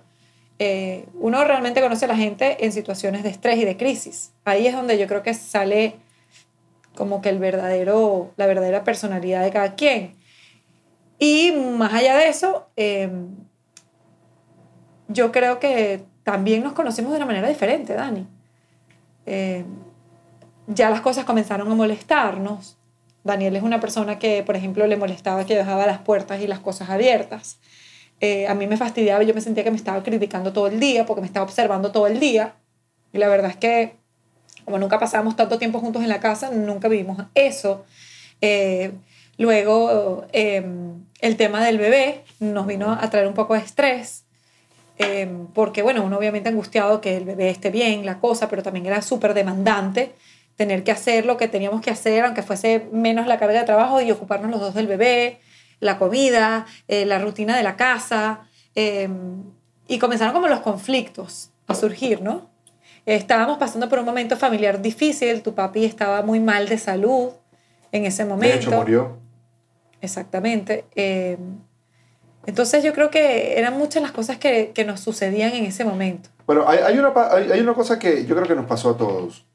eh, 0.58 1.06
uno 1.14 1.42
realmente 1.44 1.80
conoce 1.80 2.04
a 2.04 2.08
la 2.08 2.16
gente 2.16 2.64
en 2.64 2.72
situaciones 2.72 3.22
de 3.24 3.30
estrés 3.30 3.58
y 3.58 3.64
de 3.64 3.76
crisis. 3.76 4.32
Ahí 4.44 4.66
es 4.66 4.74
donde 4.74 4.98
yo 4.98 5.08
creo 5.08 5.22
que 5.22 5.34
sale 5.34 5.96
como 6.94 7.20
que 7.22 7.30
el 7.30 7.38
verdadero, 7.38 8.30
la 8.36 8.46
verdadera 8.46 8.84
personalidad 8.84 9.42
de 9.42 9.50
cada 9.50 9.74
quien. 9.74 10.14
Y 11.18 11.52
más 11.52 11.92
allá 11.92 12.16
de 12.16 12.28
eso, 12.28 12.68
em, 12.76 13.28
yo 15.08 15.32
creo 15.32 15.58
que 15.58 16.04
también 16.22 16.62
nos 16.62 16.74
conocemos 16.74 17.12
de 17.12 17.16
una 17.16 17.26
manera 17.26 17.48
diferente, 17.48 17.94
Dani. 17.94 18.26
Em, 19.26 19.64
ya 20.66 20.90
las 20.90 21.00
cosas 21.00 21.24
comenzaron 21.24 21.70
a 21.70 21.74
molestarnos. 21.74 22.76
Daniel 23.24 23.56
es 23.56 23.62
una 23.62 23.80
persona 23.80 24.18
que, 24.18 24.42
por 24.42 24.54
ejemplo, 24.54 24.86
le 24.86 24.96
molestaba 24.96 25.46
que 25.46 25.56
dejaba 25.56 25.86
las 25.86 25.98
puertas 25.98 26.40
y 26.42 26.46
las 26.46 26.60
cosas 26.60 26.90
abiertas. 26.90 27.58
Eh, 28.20 28.46
a 28.46 28.54
mí 28.54 28.66
me 28.66 28.76
fastidiaba, 28.76 29.22
yo 29.22 29.34
me 29.34 29.40
sentía 29.40 29.64
que 29.64 29.70
me 29.70 29.76
estaba 29.76 30.02
criticando 30.02 30.52
todo 30.52 30.66
el 30.68 30.80
día 30.80 31.04
porque 31.06 31.20
me 31.20 31.26
estaba 31.26 31.44
observando 31.44 31.92
todo 31.92 32.06
el 32.06 32.20
día. 32.20 32.54
Y 33.12 33.18
la 33.18 33.28
verdad 33.28 33.50
es 33.50 33.56
que, 33.56 33.96
como 34.64 34.78
nunca 34.78 34.98
pasamos 34.98 35.36
tanto 35.36 35.58
tiempo 35.58 35.80
juntos 35.80 36.02
en 36.02 36.08
la 36.08 36.20
casa, 36.20 36.50
nunca 36.50 36.88
vivimos 36.88 37.18
eso. 37.34 37.84
Eh, 38.40 38.92
luego, 39.36 40.26
em, 40.32 41.04
el 41.20 41.36
tema 41.36 41.64
del 41.64 41.78
bebé 41.78 42.24
nos 42.40 42.66
vino 42.66 42.92
a 42.92 43.10
traer 43.10 43.26
un 43.26 43.34
poco 43.34 43.54
de 43.54 43.60
estrés. 43.60 44.24
Em, 44.98 45.46
porque, 45.48 45.82
bueno, 45.82 46.04
uno 46.04 46.16
obviamente 46.18 46.48
angustiado 46.48 47.00
que 47.00 47.16
el 47.16 47.24
bebé 47.24 47.50
esté 47.50 47.70
bien, 47.70 48.06
la 48.06 48.20
cosa, 48.20 48.48
pero 48.48 48.62
también 48.62 48.86
era 48.86 49.02
súper 49.02 49.34
demandante 49.34 50.14
tener 50.56 50.84
que 50.84 50.92
hacer 50.92 51.26
lo 51.26 51.36
que 51.36 51.48
teníamos 51.48 51.80
que 51.80 51.90
hacer, 51.90 52.24
aunque 52.24 52.42
fuese 52.42 52.86
menos 52.92 53.26
la 53.26 53.38
carga 53.38 53.58
de 53.60 53.64
trabajo 53.66 54.00
y 54.00 54.10
ocuparnos 54.12 54.50
los 54.50 54.60
dos 54.60 54.74
del 54.74 54.86
bebé, 54.86 55.40
la 55.80 55.98
comida, 55.98 56.66
eh, 56.88 57.06
la 57.06 57.18
rutina 57.18 57.56
de 57.56 57.62
la 57.62 57.76
casa. 57.76 58.48
Em, 58.74 59.42
y 59.86 59.98
comenzaron 59.98 60.32
como 60.32 60.48
los 60.48 60.60
conflictos 60.60 61.50
a 61.66 61.74
surgir, 61.74 62.22
¿no? 62.22 62.50
Estábamos 63.06 63.58
pasando 63.58 63.88
por 63.88 63.98
un 63.98 64.06
momento 64.06 64.36
familiar 64.36 64.80
difícil, 64.80 65.42
tu 65.42 65.54
papi 65.54 65.84
estaba 65.84 66.22
muy 66.22 66.40
mal 66.40 66.68
de 66.68 66.78
salud 66.78 67.32
en 67.92 68.06
ese 68.06 68.24
momento. 68.24 68.56
De 68.56 68.62
hecho, 68.62 68.70
murió. 68.70 69.18
Exactamente. 70.00 70.86
Em, 70.94 71.58
entonces 72.46 72.82
yo 72.82 72.92
creo 72.92 73.10
que 73.10 73.58
eran 73.58 73.76
muchas 73.76 74.02
las 74.02 74.12
cosas 74.12 74.38
que, 74.38 74.72
que 74.74 74.84
nos 74.84 75.00
sucedían 75.00 75.52
en 75.52 75.64
ese 75.64 75.84
momento. 75.84 76.30
Bueno, 76.46 76.64
hay, 76.66 76.78
hay, 76.78 76.98
una, 76.98 77.12
hay, 77.30 77.52
hay 77.52 77.60
una 77.60 77.74
cosa 77.74 77.98
que 77.98 78.24
yo 78.24 78.34
creo 78.34 78.46
que 78.46 78.54
nos 78.54 78.66
pasó 78.66 78.90
a 78.90 78.96
todos. 78.96 79.46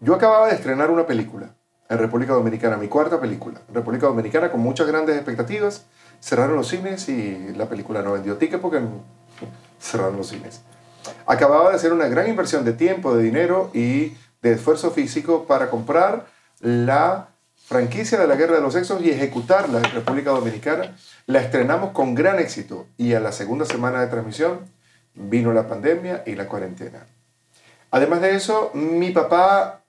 Yo 0.00 0.14
acababa 0.14 0.48
de 0.48 0.54
estrenar 0.54 0.90
una 0.90 1.06
película 1.06 1.54
en 1.88 1.98
República 1.98 2.32
Dominicana, 2.32 2.76
mi 2.76 2.88
cuarta 2.88 3.20
película. 3.20 3.60
República 3.72 4.06
Dominicana 4.06 4.50
con 4.50 4.60
muchas 4.60 4.86
grandes 4.86 5.16
expectativas. 5.16 5.86
Cerraron 6.20 6.56
los 6.56 6.68
cines 6.68 7.08
y 7.08 7.52
la 7.54 7.68
película 7.68 8.02
no 8.02 8.12
vendió 8.12 8.36
ticket 8.36 8.60
porque 8.60 8.80
cerraron 9.80 10.16
los 10.16 10.28
cines. 10.28 10.62
Acababa 11.26 11.70
de 11.70 11.76
hacer 11.76 11.92
una 11.92 12.08
gran 12.08 12.28
inversión 12.28 12.64
de 12.64 12.72
tiempo, 12.72 13.14
de 13.14 13.22
dinero 13.22 13.70
y 13.72 14.16
de 14.42 14.52
esfuerzo 14.52 14.90
físico 14.90 15.44
para 15.44 15.70
comprar 15.70 16.26
la 16.60 17.28
franquicia 17.56 18.18
de 18.18 18.26
la 18.26 18.36
Guerra 18.36 18.56
de 18.56 18.60
los 18.60 18.74
Sexos 18.74 19.02
y 19.02 19.10
ejecutarla 19.10 19.78
en 19.78 19.90
República 19.92 20.30
Dominicana. 20.30 20.96
La 21.26 21.40
estrenamos 21.40 21.90
con 21.90 22.14
gran 22.14 22.38
éxito 22.38 22.86
y 22.96 23.14
a 23.14 23.20
la 23.20 23.32
segunda 23.32 23.64
semana 23.64 24.00
de 24.00 24.06
transmisión 24.08 24.60
vino 25.14 25.52
la 25.52 25.66
pandemia 25.66 26.22
y 26.26 26.34
la 26.34 26.46
cuarentena. 26.46 27.06
Además 27.90 28.20
de 28.20 28.34
eso, 28.34 28.70
mi 28.74 29.10
papá 29.10 29.82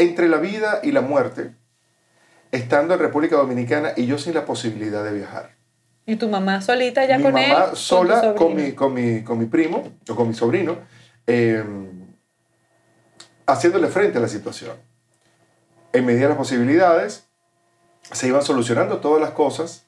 entre 0.00 0.28
la 0.28 0.38
vida 0.38 0.80
y 0.82 0.92
la 0.92 1.02
muerte, 1.02 1.52
estando 2.50 2.94
en 2.94 3.00
República 3.00 3.36
Dominicana 3.36 3.92
y 3.96 4.06
yo 4.06 4.16
sin 4.16 4.32
la 4.32 4.46
posibilidad 4.46 5.04
de 5.04 5.12
viajar. 5.12 5.54
¿Y 6.06 6.16
tu 6.16 6.28
mamá 6.28 6.62
solita 6.62 7.04
ya 7.04 7.20
con 7.20 7.36
él? 7.36 7.48
Mi 7.48 7.52
mamá 7.52 7.74
sola 7.74 8.34
con, 8.34 8.56
mi, 8.56 8.72
con, 8.72 8.94
mi, 8.94 9.22
con 9.22 9.38
mi 9.38 9.44
primo 9.44 9.92
o 10.08 10.16
con 10.16 10.26
mi 10.26 10.34
sobrino, 10.34 10.78
em, 11.26 12.16
haciéndole 13.46 13.88
frente 13.88 14.16
a 14.16 14.20
la 14.22 14.28
situación. 14.28 14.76
En 15.92 16.06
medida 16.06 16.22
de 16.22 16.28
las 16.28 16.38
posibilidades, 16.38 17.26
se 18.10 18.26
iban 18.26 18.42
solucionando 18.42 18.98
todas 18.98 19.20
las 19.20 19.32
cosas, 19.32 19.84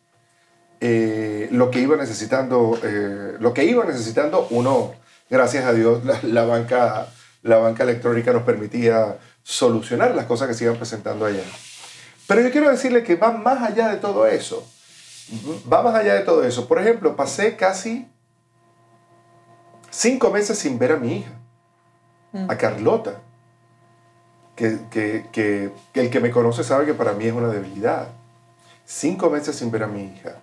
eh, 0.81 1.49
lo 1.53 1.71
que 1.71 1.81
iba 1.81 1.97
necesitando, 1.97 2.79
eh, 2.83 3.37
lo 3.41 3.55
que 3.55 3.65
iba 3.65 3.85
necesitando 3.87 4.47
uno, 4.51 4.93
gracias 5.31 5.65
a 5.65 5.73
Dios, 5.73 6.03
la, 6.23 6.45
banca, 6.45 7.07
la 7.43 7.57
banca 7.57 7.85
electrónica 7.85 8.35
nos 8.35 8.43
permitía 8.43 9.17
solucionar 9.43 10.15
las 10.15 10.27
cosas 10.27 10.49
que 10.49 10.55
se 10.55 10.65
iban 10.65 10.77
presentando 10.77 11.25
allá. 11.27 11.43
Pero 12.27 12.41
yo 12.41 12.51
quiero 12.51 12.71
decirle 12.71 13.03
que 13.03 13.17
va 13.17 13.33
más 13.33 13.63
allá 13.63 13.89
de 13.89 13.97
todo 13.97 14.27
eso. 14.27 14.67
Va 15.71 15.83
más 15.83 15.95
allá 15.95 16.15
de 16.15 16.21
todo 16.21 16.45
eso. 16.45 16.67
Por 16.69 16.79
ejemplo, 16.81 17.17
pasé 17.17 17.57
casi 17.57 18.09
cinco 19.91 20.31
meses 20.31 20.59
sin 20.59 20.79
ver 20.79 20.93
a 20.93 20.97
mi 20.97 21.19
hija, 21.19 21.33
Mm. 22.33 22.51
a 22.51 22.57
Carlota, 22.57 23.21
que, 24.57 24.79
que, 24.91 25.27
que, 25.33 25.71
que 25.93 26.01
el 26.01 26.09
que 26.11 26.21
me 26.21 26.31
conoce 26.31 26.65
sabe 26.65 26.87
que 26.87 26.95
para 26.95 27.13
mí 27.13 27.27
es 27.27 27.33
una 27.35 27.49
debilidad. 27.49 28.09
Cinco 28.87 29.29
meses 29.29 29.57
sin 29.57 29.71
ver 29.71 29.83
a 29.83 29.87
mi 29.87 30.05
hija. 30.05 30.37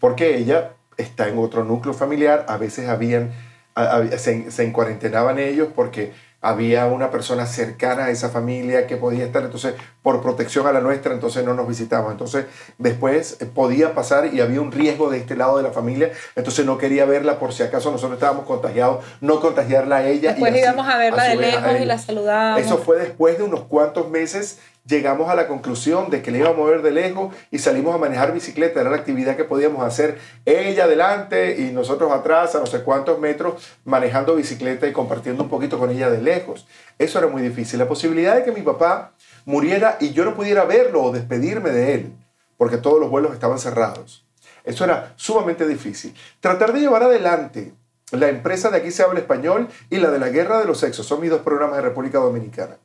Porque 0.00 0.36
ella 0.36 0.72
está 0.96 1.28
en 1.28 1.38
otro 1.38 1.64
núcleo 1.64 1.94
familiar, 1.94 2.44
a 2.48 2.56
veces 2.56 2.88
habían, 2.88 3.32
a- 3.76 3.96
a- 3.98 4.18
se, 4.18 4.50
se 4.50 4.64
encuarentenaban 4.64 5.38
ellos 5.38 5.68
porque 5.74 6.12
había 6.42 6.86
una 6.86 7.10
persona 7.10 7.46
cercana 7.46 8.06
a 8.06 8.10
esa 8.10 8.30
familia 8.30 8.86
que 8.86 8.96
podía 8.96 9.24
estar, 9.24 9.42
entonces 9.42 9.74
por 10.02 10.22
protección 10.22 10.66
a 10.66 10.72
la 10.72 10.80
nuestra, 10.80 11.12
entonces 11.12 11.44
no 11.44 11.54
nos 11.54 11.68
visitaban. 11.68 12.12
Entonces 12.12 12.46
después 12.78 13.36
eh, 13.40 13.46
podía 13.46 13.94
pasar 13.94 14.32
y 14.32 14.40
había 14.40 14.60
un 14.60 14.72
riesgo 14.72 15.10
de 15.10 15.18
este 15.18 15.36
lado 15.36 15.58
de 15.58 15.62
la 15.62 15.70
familia, 15.70 16.12
entonces 16.36 16.64
no 16.64 16.78
quería 16.78 17.04
verla 17.04 17.38
por 17.38 17.52
si 17.52 17.62
acaso 17.62 17.90
nosotros 17.90 18.14
estábamos 18.14 18.46
contagiados, 18.46 19.04
no 19.20 19.40
contagiarla 19.40 19.96
a 19.96 20.08
ella. 20.08 20.30
y 20.30 20.32
Después 20.32 20.52
así, 20.52 20.60
íbamos 20.60 20.88
a 20.88 20.96
verla 20.96 21.24
de 21.24 21.32
a 21.32 21.34
lejos 21.34 21.80
y 21.80 21.84
la 21.84 21.98
saludábamos. 21.98 22.60
Eso 22.62 22.78
fue 22.78 22.98
después 22.98 23.36
de 23.36 23.44
unos 23.44 23.62
cuantos 23.64 24.08
meses, 24.08 24.60
llegamos 24.86 25.30
a 25.30 25.34
la 25.34 25.46
conclusión 25.46 26.10
de 26.10 26.22
que 26.22 26.30
le 26.30 26.38
íbamos 26.38 26.66
a 26.66 26.70
ver 26.70 26.82
de 26.82 26.90
lejos 26.90 27.34
y 27.50 27.58
salimos 27.58 27.94
a 27.94 27.98
manejar 27.98 28.32
bicicleta, 28.32 28.80
era 28.80 28.90
la 28.90 28.96
actividad 28.96 29.36
que 29.36 29.44
podíamos 29.44 29.84
hacer 29.84 30.18
ella 30.44 30.84
adelante 30.84 31.60
y 31.60 31.72
nosotros 31.72 32.12
atrás 32.12 32.54
a 32.54 32.60
no 32.60 32.66
sé 32.66 32.82
cuántos 32.82 33.18
metros 33.18 33.62
manejando 33.84 34.36
bicicleta 34.36 34.86
y 34.86 34.92
compartiendo 34.92 35.42
un 35.42 35.50
poquito 35.50 35.78
con 35.78 35.90
ella 35.90 36.10
de 36.10 36.22
lejos. 36.22 36.66
Eso 36.98 37.18
era 37.18 37.28
muy 37.28 37.42
difícil. 37.42 37.78
La 37.78 37.88
posibilidad 37.88 38.34
de 38.34 38.44
que 38.44 38.52
mi 38.52 38.62
papá 38.62 39.12
muriera 39.44 39.96
y 40.00 40.12
yo 40.12 40.24
no 40.24 40.34
pudiera 40.34 40.64
verlo 40.64 41.02
o 41.02 41.12
despedirme 41.12 41.70
de 41.70 41.94
él, 41.94 42.12
porque 42.56 42.76
todos 42.76 43.00
los 43.00 43.10
vuelos 43.10 43.32
estaban 43.32 43.58
cerrados. 43.58 44.26
Eso 44.64 44.84
era 44.84 45.14
sumamente 45.16 45.66
difícil. 45.66 46.14
Tratar 46.40 46.72
de 46.72 46.80
llevar 46.80 47.02
adelante 47.02 47.72
la 48.12 48.28
empresa 48.28 48.70
de 48.70 48.78
aquí 48.78 48.90
se 48.90 49.02
habla 49.02 49.20
español 49.20 49.68
y 49.88 49.98
la 49.98 50.10
de 50.10 50.18
la 50.18 50.30
guerra 50.30 50.58
de 50.58 50.64
los 50.64 50.78
sexos. 50.78 51.06
Son 51.06 51.20
mis 51.20 51.30
dos 51.30 51.42
programas 51.42 51.76
de 51.76 51.82
República 51.82 52.18
Dominicana. 52.18 52.76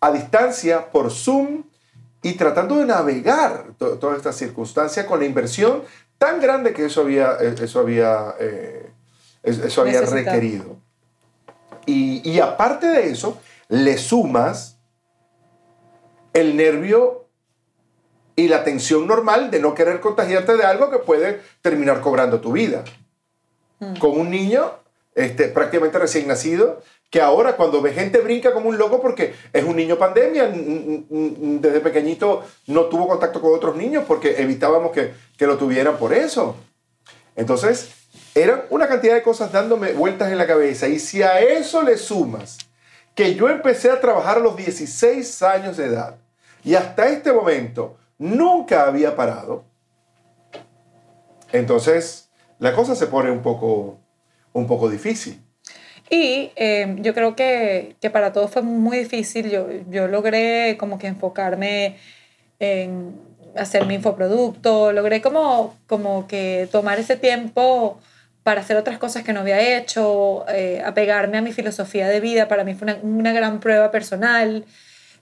A 0.00 0.10
distancia, 0.12 0.90
por 0.90 1.10
Zoom 1.10 1.64
y 2.22 2.34
tratando 2.34 2.76
de 2.78 2.86
navegar 2.86 3.72
to- 3.78 3.98
toda 3.98 4.16
esta 4.16 4.32
circunstancia 4.32 5.06
con 5.06 5.20
la 5.20 5.26
inversión 5.26 5.82
tan 6.18 6.40
grande 6.40 6.72
que 6.72 6.86
eso 6.86 7.02
había, 7.02 7.36
eh, 7.40 7.54
eso 7.60 7.80
había, 7.80 8.34
eh, 8.40 8.90
es- 9.42 9.58
eso 9.58 9.82
había 9.82 10.00
requerido. 10.24 10.76
Y, 11.86 12.28
y 12.28 12.40
aparte 12.40 12.86
de 12.88 13.10
eso, 13.10 13.38
le 13.68 13.96
sumas 13.98 14.78
el 16.32 16.56
nervio 16.56 17.26
y 18.34 18.48
la 18.48 18.64
tensión 18.64 19.06
normal 19.06 19.50
de 19.50 19.60
no 19.60 19.74
querer 19.74 20.00
contagiarte 20.00 20.56
de 20.56 20.64
algo 20.64 20.90
que 20.90 20.98
puede 20.98 21.40
terminar 21.62 22.00
cobrando 22.00 22.40
tu 22.40 22.52
vida. 22.52 22.84
Con 23.98 24.18
un 24.18 24.30
niño 24.30 24.72
este, 25.14 25.48
prácticamente 25.48 25.98
recién 25.98 26.28
nacido, 26.28 26.82
que 27.16 27.22
ahora 27.22 27.56
cuando 27.56 27.80
ve 27.80 27.94
gente 27.94 28.20
brinca 28.20 28.52
como 28.52 28.68
un 28.68 28.76
loco 28.76 29.00
porque 29.00 29.32
es 29.50 29.64
un 29.64 29.74
niño 29.74 29.96
pandemia, 29.96 30.52
desde 30.52 31.80
pequeñito 31.80 32.44
no 32.66 32.84
tuvo 32.90 33.08
contacto 33.08 33.40
con 33.40 33.54
otros 33.54 33.74
niños 33.74 34.04
porque 34.06 34.34
evitábamos 34.36 34.92
que, 34.92 35.14
que 35.34 35.46
lo 35.46 35.56
tuvieran 35.56 35.96
por 35.96 36.12
eso. 36.12 36.56
Entonces, 37.34 37.88
eran 38.34 38.64
una 38.68 38.86
cantidad 38.86 39.14
de 39.14 39.22
cosas 39.22 39.50
dándome 39.50 39.94
vueltas 39.94 40.30
en 40.30 40.36
la 40.36 40.46
cabeza. 40.46 40.88
Y 40.88 40.98
si 40.98 41.22
a 41.22 41.40
eso 41.40 41.82
le 41.82 41.96
sumas 41.96 42.58
que 43.14 43.34
yo 43.34 43.48
empecé 43.48 43.90
a 43.90 43.98
trabajar 43.98 44.36
a 44.36 44.40
los 44.40 44.54
16 44.54 45.42
años 45.42 45.78
de 45.78 45.86
edad 45.86 46.16
y 46.62 46.74
hasta 46.74 47.08
este 47.08 47.32
momento 47.32 47.96
nunca 48.18 48.86
había 48.86 49.16
parado, 49.16 49.64
entonces 51.50 52.28
la 52.58 52.74
cosa 52.74 52.94
se 52.94 53.06
pone 53.06 53.30
un 53.30 53.40
poco, 53.40 54.00
un 54.52 54.66
poco 54.66 54.90
difícil. 54.90 55.45
Y 56.10 56.52
eh, 56.56 56.96
yo 57.00 57.14
creo 57.14 57.34
que, 57.34 57.96
que 58.00 58.10
para 58.10 58.32
todos 58.32 58.50
fue 58.50 58.62
muy 58.62 58.98
difícil. 58.98 59.50
Yo, 59.50 59.68
yo 59.90 60.08
logré 60.08 60.76
como 60.78 60.98
que 60.98 61.08
enfocarme 61.08 61.96
en 62.58 63.14
hacer 63.56 63.86
mi 63.86 63.94
infoproducto, 63.94 64.92
logré 64.92 65.20
como, 65.20 65.76
como 65.86 66.26
que 66.26 66.68
tomar 66.70 66.98
ese 66.98 67.16
tiempo 67.16 67.98
para 68.42 68.60
hacer 68.60 68.76
otras 68.76 68.98
cosas 68.98 69.24
que 69.24 69.32
no 69.32 69.40
había 69.40 69.76
hecho, 69.76 70.44
eh, 70.48 70.82
apegarme 70.84 71.38
a 71.38 71.42
mi 71.42 71.52
filosofía 71.52 72.06
de 72.08 72.20
vida. 72.20 72.46
Para 72.48 72.64
mí 72.64 72.74
fue 72.74 72.94
una, 73.02 73.32
gran 73.32 73.58
prueba 73.58 73.90
personal 73.90 74.64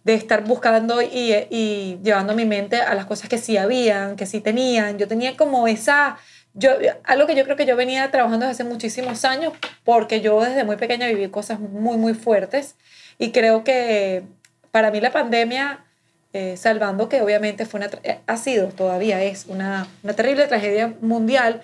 de 0.04 0.14
estar 0.14 0.44
buscando 0.44 1.00
y 1.00 1.98
llevando 2.02 2.34
mi 2.34 2.44
mente 2.44 2.76
a 2.76 2.94
las 2.94 3.06
cosas 3.06 3.30
que 3.30 3.38
sí 3.38 3.56
habían, 3.56 4.16
que 4.16 4.26
sí 4.26 4.40
tenían. 4.40 4.98
Yo 4.98 5.08
tenía 5.08 5.36
como 5.36 5.66
esa, 5.66 6.18
yo, 6.54 6.70
algo 7.04 7.26
que 7.26 7.34
yo 7.34 7.44
creo 7.44 7.56
que 7.56 7.66
yo 7.66 7.76
venía 7.76 8.10
trabajando 8.10 8.46
desde 8.46 8.62
hace 8.62 8.70
muchísimos 8.72 9.24
años, 9.24 9.52
porque 9.84 10.20
yo 10.20 10.40
desde 10.40 10.64
muy 10.64 10.76
pequeña 10.76 11.06
viví 11.08 11.28
cosas 11.28 11.60
muy, 11.60 11.96
muy 11.96 12.14
fuertes 12.14 12.76
y 13.18 13.30
creo 13.32 13.64
que 13.64 14.22
para 14.70 14.90
mí 14.90 15.00
la 15.00 15.12
pandemia, 15.12 15.84
eh, 16.32 16.56
salvando 16.56 17.08
que 17.08 17.22
obviamente 17.22 17.64
fue 17.66 17.78
una, 17.80 17.90
eh, 18.02 18.18
ha 18.26 18.36
sido, 18.36 18.68
todavía 18.68 19.22
es 19.22 19.46
una, 19.46 19.86
una 20.02 20.14
terrible 20.14 20.46
tragedia 20.46 20.94
mundial, 21.00 21.60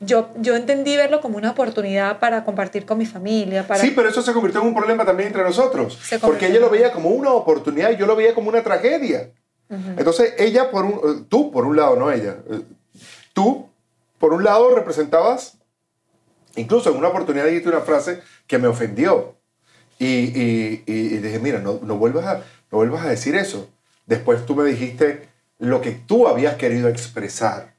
yo, 0.00 0.30
yo 0.36 0.56
entendí 0.56 0.96
verlo 0.96 1.20
como 1.20 1.36
una 1.38 1.50
oportunidad 1.50 2.18
para 2.18 2.44
compartir 2.44 2.86
con 2.86 2.98
mi 2.98 3.06
familia, 3.06 3.66
para... 3.66 3.80
Sí, 3.80 3.92
pero 3.94 4.08
eso 4.08 4.22
se 4.22 4.32
convirtió 4.32 4.60
en 4.60 4.68
un 4.68 4.74
problema 4.74 5.04
también 5.04 5.28
entre 5.28 5.42
nosotros. 5.42 5.98
Porque 6.20 6.46
ella 6.46 6.60
lo 6.60 6.70
veía 6.70 6.92
como 6.92 7.10
una 7.10 7.30
oportunidad 7.32 7.90
y 7.90 7.96
yo 7.96 8.06
lo 8.06 8.14
veía 8.16 8.34
como 8.34 8.48
una 8.48 8.62
tragedia. 8.62 9.30
Entonces, 9.68 10.34
ella 10.38 10.70
por 10.70 10.84
un... 10.84 10.92
eh, 10.92 11.24
Tú, 11.28 11.50
por 11.50 11.64
un 11.66 11.76
lado, 11.76 11.96
no 11.96 12.10
ella. 12.12 12.36
eh, 12.50 12.60
Tú, 13.32 13.70
por 14.22 14.32
un 14.32 14.44
lado, 14.44 14.72
representabas... 14.74 15.58
Incluso 16.54 16.90
en 16.90 16.96
una 16.98 17.08
oportunidad 17.08 17.46
dijiste 17.46 17.68
una 17.70 17.80
frase 17.80 18.20
que 18.46 18.58
me 18.58 18.68
ofendió. 18.68 19.34
Y, 19.98 20.06
y- 20.06 20.84
y- 20.86 21.14
y 21.14 21.16
dije, 21.18 21.38
mira, 21.40 21.58
no, 21.60 21.80
no, 21.82 21.96
vuelvas 21.96 22.26
a, 22.26 22.34
no 22.70 22.78
vuelvas 22.78 23.04
a 23.04 23.08
decir 23.08 23.34
eso. 23.34 23.68
Después 24.06 24.44
tú 24.46 24.54
me 24.54 24.64
dijiste 24.64 25.28
lo 25.58 25.80
que 25.80 25.90
tú 25.92 26.28
habías 26.28 26.54
querido 26.56 26.88
expresar. 26.88 27.72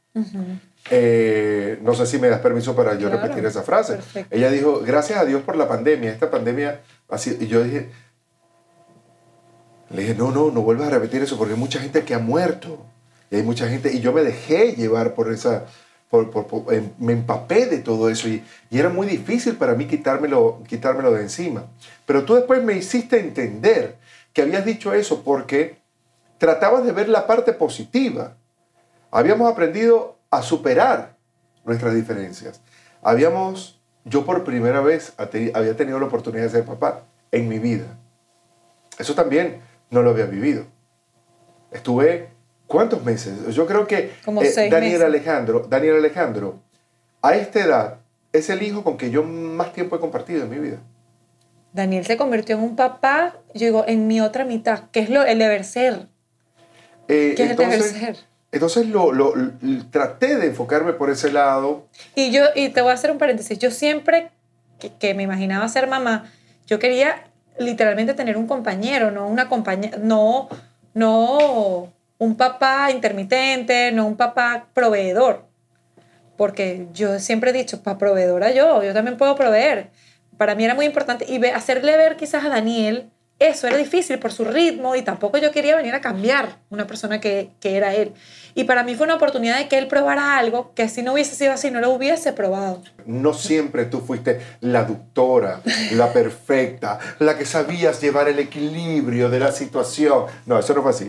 Eh, 0.89 1.79
no 1.81 1.93
sé 1.93 2.05
si 2.07 2.17
me 2.19 2.27
das 2.29 2.41
permiso 2.41 2.75
para 2.75 2.95
yo 2.95 3.07
Claro, 3.09 3.21
repetir 3.21 3.45
esa 3.45 3.61
frase. 3.61 3.93
perfecto. 3.95 4.35
Ella 4.35 4.49
dijo, 4.51 4.81
gracias 4.85 5.19
a 5.19 5.25
Dios 5.25 5.43
por 5.43 5.55
la 5.55 5.67
pandemia. 5.67 6.11
Esta 6.11 6.29
pandemia 6.31 6.81
ha 7.09 7.17
sido... 7.19 7.41
Y 7.43 7.47
yo 7.47 7.63
dije, 7.63 7.89
le 9.91 10.01
dije, 10.01 10.15
no, 10.15 10.31
no, 10.31 10.49
no 10.51 10.61
vuelvas 10.61 10.87
a 10.87 10.91
repetir 10.91 11.21
eso 11.21 11.37
porque 11.37 11.53
hay 11.53 11.59
mucha 11.59 11.79
gente 11.79 12.03
que 12.03 12.15
ha 12.15 12.19
muerto. 12.19 12.83
Y 13.29 13.35
hay 13.35 13.43
mucha 13.43 13.67
gente... 13.69 13.93
Y 13.93 13.99
yo 13.99 14.11
me 14.13 14.23
dejé 14.23 14.73
llevar 14.75 15.13
por 15.13 15.31
esa... 15.31 15.65
Em- 16.71 16.91
me 16.99 17.13
empapé 17.13 17.65
de 17.65 17.79
todo 17.79 18.09
eso 18.09 18.27
y, 18.27 18.43
y 18.69 18.79
era 18.79 18.89
muy 18.89 19.07
difícil 19.07 19.55
para 19.55 19.73
mí 19.73 19.87
quitármelo, 19.87 20.61
quitármelo 20.67 21.11
de 21.11 21.23
encima. 21.23 21.65
Pero 22.05 22.23
tú 22.23 22.35
después 22.35 22.63
me 22.63 22.73
hiciste 22.73 23.19
entender 23.19 23.97
que 24.31 24.43
habías 24.43 24.65
dicho 24.65 24.93
eso 24.93 25.23
porque 25.23 25.77
tratabas 26.37 26.83
de 26.85 26.91
ver 26.91 27.09
la 27.09 27.25
parte 27.25 27.53
positiva. 27.53 28.35
Habíamos 29.11 29.51
aprendido 29.51 30.17
a 30.29 30.41
superar 30.41 31.15
nuestras 31.65 31.95
diferencias. 31.95 32.61
Habíamos, 33.01 33.81
yo 34.05 34.25
por 34.25 34.43
primera 34.43 34.81
vez 34.81 35.13
había 35.17 35.75
tenido 35.75 35.99
la 35.99 36.05
oportunidad 36.05 36.43
de 36.43 36.49
ser 36.49 36.65
papá 36.65 37.03
en 37.31 37.47
mi 37.47 37.59
vida. 37.59 37.97
Eso 38.97 39.15
también 39.15 39.61
no 39.89 40.01
lo 40.01 40.11
había 40.11 40.25
vivido. 40.25 40.65
Estuve, 41.71 42.29
¿cuántos 42.67 43.03
meses? 43.03 43.53
Yo 43.55 43.65
creo 43.65 43.87
que 43.87 43.95
eh, 43.97 44.11
Como 44.25 44.41
seis 44.41 44.71
Daniel 44.71 44.93
meses. 44.93 45.01
Alejandro, 45.05 45.65
Daniel 45.69 45.95
Alejandro, 45.97 46.59
a 47.21 47.35
esta 47.35 47.59
edad, 47.59 47.97
es 48.31 48.49
el 48.49 48.61
hijo 48.63 48.83
con 48.83 48.97
que 48.97 49.11
yo 49.11 49.23
más 49.23 49.73
tiempo 49.73 49.95
he 49.95 49.99
compartido 49.99 50.43
en 50.43 50.49
mi 50.49 50.59
vida. 50.59 50.77
Daniel 51.73 52.05
se 52.05 52.17
convirtió 52.17 52.55
en 52.55 52.63
un 52.63 52.75
papá, 52.75 53.35
yo 53.53 53.65
digo, 53.65 53.83
en 53.87 54.07
mi 54.07 54.21
otra 54.21 54.45
mitad, 54.45 54.89
que 54.91 54.99
es 54.99 55.09
lo, 55.09 55.23
el 55.23 55.39
deber 55.39 55.63
ser. 55.63 56.07
Eh, 57.07 57.33
¿Qué 57.35 57.43
es 57.45 57.51
el 57.51 57.57
deber 57.57 57.81
ser? 57.81 58.17
entonces 58.51 58.87
lo, 58.87 59.11
lo- 59.11 59.33
l- 59.35 59.53
traté 59.89 60.35
de 60.37 60.47
enfocarme 60.47 60.93
por 60.93 61.09
ese 61.09 61.31
lado. 61.31 61.87
Y 62.13 62.31
yo, 62.31 62.43
y 62.55 62.69
te 62.69 62.81
voy 62.81 62.91
a 62.91 62.93
hacer 62.93 63.09
un 63.11 63.17
paréntesis, 63.17 63.57
yo 63.57 63.71
siempre 63.71 64.29
que, 64.79 64.93
que 64.93 65.15
me 65.15 65.23
imaginaba 65.23 65.67
ser 65.67 65.87
mamá, 65.87 66.31
yo 66.67 66.77
quería 66.77 67.23
literalmente 67.57 68.13
tener 68.13 68.37
un 68.37 68.45
compañero, 68.47 69.09
no 69.09 69.27
una 69.27 69.49
compañera, 69.49 69.97
no, 69.97 70.49
no 70.93 71.91
un 72.17 72.35
papá 72.35 72.91
intermitente, 72.91 73.91
no 73.91 74.05
un 74.05 74.15
papá 74.15 74.67
proveedor. 74.73 75.45
Porque 76.37 76.87
yo 76.93 77.19
siempre 77.19 77.51
he 77.51 77.53
dicho, 77.53 77.83
para 77.83 77.97
proveedora 77.97 78.51
yo, 78.51 78.83
yo 78.83 78.93
también 78.93 79.17
puedo 79.17 79.35
proveer. 79.35 79.91
Para 80.37 80.55
mí 80.55 80.65
era 80.65 80.73
muy 80.73 80.85
importante 80.85 81.25
y 81.27 81.43
hacerle 81.45 81.95
ver 81.95 82.15
quizás 82.15 82.43
a 82.43 82.49
Daniel, 82.49 83.11
eso 83.39 83.67
era 83.67 83.77
difícil 83.77 84.19
por 84.19 84.31
su 84.31 84.45
ritmo 84.45 84.95
y 84.95 85.01
tampoco 85.01 85.37
yo 85.37 85.51
quería 85.51 85.75
venir 85.75 85.93
a 85.93 86.01
cambiar 86.01 86.59
una 86.69 86.87
persona 86.87 87.19
que, 87.19 87.49
que 87.59 87.75
era 87.75 87.93
él. 87.93 88.13
Y 88.55 88.63
para 88.63 88.83
mí 88.83 88.95
fue 88.95 89.05
una 89.05 89.15
oportunidad 89.15 89.57
de 89.57 89.67
que 89.67 89.77
él 89.77 89.87
probara 89.87 90.37
algo 90.37 90.73
que 90.75 90.87
si 90.87 91.01
no 91.01 91.13
hubiese 91.13 91.35
sido 91.35 91.53
así, 91.53 91.71
no 91.71 91.81
lo 91.81 91.89
hubiese 91.89 92.33
probado. 92.33 92.81
No 93.05 93.33
siempre 93.33 93.85
tú 93.85 93.99
fuiste 93.99 94.39
la 94.61 94.83
doctora, 94.83 95.61
la 95.91 96.13
perfecta, 96.13 96.99
la 97.19 97.37
que 97.37 97.45
sabías 97.45 97.99
llevar 98.01 98.27
el 98.27 98.39
equilibrio 98.39 99.29
de 99.29 99.39
la 99.39 99.51
situación. 99.51 100.25
No, 100.45 100.59
eso 100.59 100.73
no 100.73 100.81
fue 100.81 100.91
así. 100.91 101.07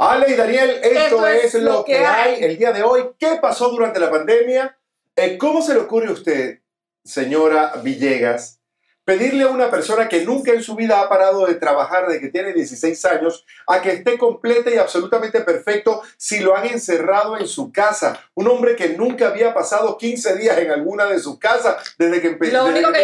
Ale 0.00 0.30
y 0.30 0.34
Daniel, 0.34 0.80
esto, 0.82 1.26
es, 1.26 1.52
lo 1.56 1.84
que, 1.84 1.98
hay. 1.98 2.42
el 2.42 2.56
día 2.56 2.72
de 2.72 2.82
hoy. 2.82 3.10
¿Qué 3.18 3.36
pasó 3.38 3.68
durante 3.68 4.00
la 4.00 4.10
pandemia? 4.10 4.78
Eh, 5.14 5.36
¿Cómo 5.36 5.60
se 5.60 5.74
le 5.74 5.80
ocurre 5.80 6.08
a 6.08 6.12
usted, 6.12 6.60
señora 7.04 7.74
Villegas, 7.82 8.60
pedirle 9.04 9.44
a 9.44 9.48
una 9.48 9.70
persona 9.70 10.08
que 10.08 10.24
nunca 10.24 10.52
en 10.52 10.62
su 10.62 10.74
vida 10.74 11.02
ha 11.02 11.08
parado 11.10 11.44
de 11.44 11.56
trabajar 11.56 12.06
desde 12.06 12.20
que 12.22 12.28
tiene 12.28 12.54
16 12.54 13.04
años 13.04 13.44
a 13.66 13.82
que 13.82 13.90
esté 13.90 14.16
completa 14.16 14.70
y 14.70 14.78
absolutamente 14.78 15.42
perfecto 15.42 16.00
si 16.16 16.40
lo 16.40 16.56
han 16.56 16.66
encerrado 16.68 17.36
en 17.36 17.46
su 17.46 17.70
casa. 17.70 18.18
Un 18.32 18.48
hombre 18.48 18.76
que 18.76 18.90
nunca 18.90 19.28
había 19.28 19.52
pasado 19.52 19.98
15 19.98 20.36
días 20.36 20.56
en 20.56 20.70
alguna 20.70 21.04
de 21.04 21.18
sus 21.18 21.38
casas 21.38 21.76
desde 21.98 22.22
que 22.22 22.28
empezó. 22.28 22.52
Lo, 22.54 22.62
lo 22.62 22.70
único 22.70 22.90
que 22.90 23.02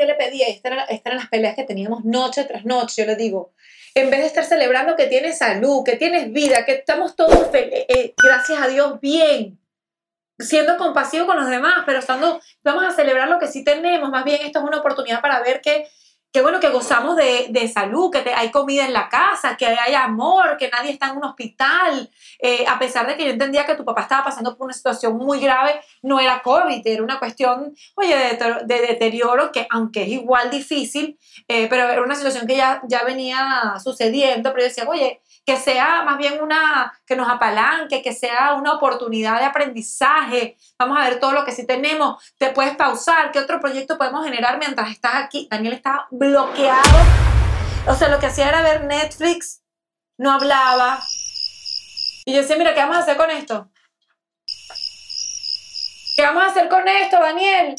yo 0.00 0.04
le 0.04 0.14
pedía, 0.16 0.48
estas 0.48 0.70
eran 1.02 1.16
las 1.16 1.28
peleas 1.28 1.54
que 1.56 1.64
teníamos 1.64 2.04
noche 2.04 2.44
tras 2.44 2.66
noche, 2.66 3.00
yo 3.00 3.06
le 3.06 3.16
digo, 3.16 3.52
en 3.94 4.10
vez 4.10 4.20
de 4.20 4.26
estar 4.26 4.44
celebrando 4.44 4.96
que 4.96 5.06
tienes 5.06 5.38
salud, 5.38 5.84
que 5.84 5.96
tienes 5.96 6.32
vida, 6.32 6.64
que 6.64 6.72
estamos 6.72 7.16
todos, 7.16 7.48
eh, 7.52 8.14
gracias 8.16 8.60
a 8.60 8.68
Dios, 8.68 9.00
bien 9.00 9.58
siendo 10.38 10.76
compasivo 10.76 11.26
con 11.26 11.36
los 11.36 11.48
demás, 11.48 11.82
pero 11.84 11.98
estando, 11.98 12.40
vamos 12.62 12.84
a 12.84 12.92
celebrar 12.92 13.28
lo 13.28 13.38
que 13.38 13.48
sí 13.48 13.64
tenemos, 13.64 14.08
más 14.10 14.24
bien 14.24 14.40
esto 14.42 14.60
es 14.60 14.64
una 14.64 14.78
oportunidad 14.78 15.20
para 15.20 15.40
ver 15.40 15.60
que, 15.60 15.88
que 16.32 16.42
bueno, 16.42 16.60
que 16.60 16.68
gozamos 16.68 17.16
de, 17.16 17.46
de 17.50 17.68
salud, 17.68 18.10
que 18.10 18.18
hay 18.34 18.50
comida 18.50 18.84
en 18.84 18.92
la 18.92 19.08
casa, 19.08 19.56
que 19.56 19.66
hay 19.66 19.94
amor, 19.94 20.56
que 20.58 20.68
nadie 20.68 20.92
está 20.92 21.08
en 21.08 21.16
un 21.16 21.24
hospital, 21.24 22.10
eh, 22.38 22.64
a 22.68 22.78
pesar 22.78 23.06
de 23.06 23.16
que 23.16 23.24
yo 23.24 23.30
entendía 23.30 23.64
que 23.64 23.74
tu 23.74 23.84
papá 23.84 24.02
estaba 24.02 24.24
pasando 24.24 24.56
por 24.56 24.66
una 24.66 24.74
situación 24.74 25.16
muy 25.16 25.40
grave, 25.40 25.80
no 26.02 26.20
era 26.20 26.42
COVID, 26.42 26.86
era 26.86 27.02
una 27.02 27.18
cuestión, 27.18 27.74
oye, 27.94 28.14
de, 28.14 28.36
de 28.66 28.86
deterioro, 28.86 29.50
que 29.52 29.66
aunque 29.70 30.02
es 30.02 30.08
igual 30.08 30.50
difícil, 30.50 31.18
eh, 31.48 31.66
pero 31.68 31.88
era 31.88 32.02
una 32.02 32.14
situación 32.14 32.46
que 32.46 32.56
ya, 32.56 32.82
ya 32.86 33.04
venía 33.04 33.74
sucediendo, 33.82 34.50
pero 34.50 34.64
yo 34.64 34.68
decía, 34.68 34.84
oye, 34.86 35.22
que 35.48 35.56
sea 35.56 36.02
más 36.02 36.18
bien 36.18 36.42
una, 36.42 36.92
que 37.06 37.16
nos 37.16 37.26
apalanque, 37.26 38.02
que 38.02 38.12
sea 38.12 38.52
una 38.52 38.74
oportunidad 38.74 39.38
de 39.38 39.46
aprendizaje. 39.46 40.58
Vamos 40.78 40.98
a 40.98 41.08
ver 41.08 41.20
todo 41.20 41.32
lo 41.32 41.46
que 41.46 41.52
sí 41.52 41.66
tenemos. 41.66 42.22
Te 42.36 42.50
puedes 42.50 42.76
pausar. 42.76 43.32
¿Qué 43.32 43.38
otro 43.38 43.58
proyecto 43.58 43.96
podemos 43.96 44.26
generar 44.26 44.58
mientras 44.58 44.90
estás 44.90 45.14
aquí? 45.14 45.48
Daniel 45.50 45.72
está 45.72 46.06
bloqueado. 46.10 46.98
O 47.86 47.94
sea, 47.94 48.10
lo 48.10 48.18
que 48.18 48.26
hacía 48.26 48.50
era 48.50 48.60
ver 48.60 48.84
Netflix, 48.84 49.62
no 50.18 50.32
hablaba. 50.32 51.00
Y 52.26 52.34
yo 52.34 52.42
decía, 52.42 52.58
mira, 52.58 52.74
¿qué 52.74 52.80
vamos 52.80 52.96
a 52.96 53.00
hacer 53.00 53.16
con 53.16 53.30
esto? 53.30 53.70
¿Qué 56.14 56.24
vamos 56.24 56.44
a 56.44 56.48
hacer 56.48 56.68
con 56.68 56.86
esto, 56.86 57.18
Daniel? 57.18 57.74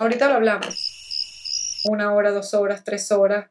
Ahorita 0.00 0.26
lo 0.26 0.34
hablamos. 0.34 1.84
Una 1.84 2.12
hora, 2.12 2.32
dos 2.32 2.52
horas, 2.52 2.82
tres 2.82 3.12
horas. 3.12 3.48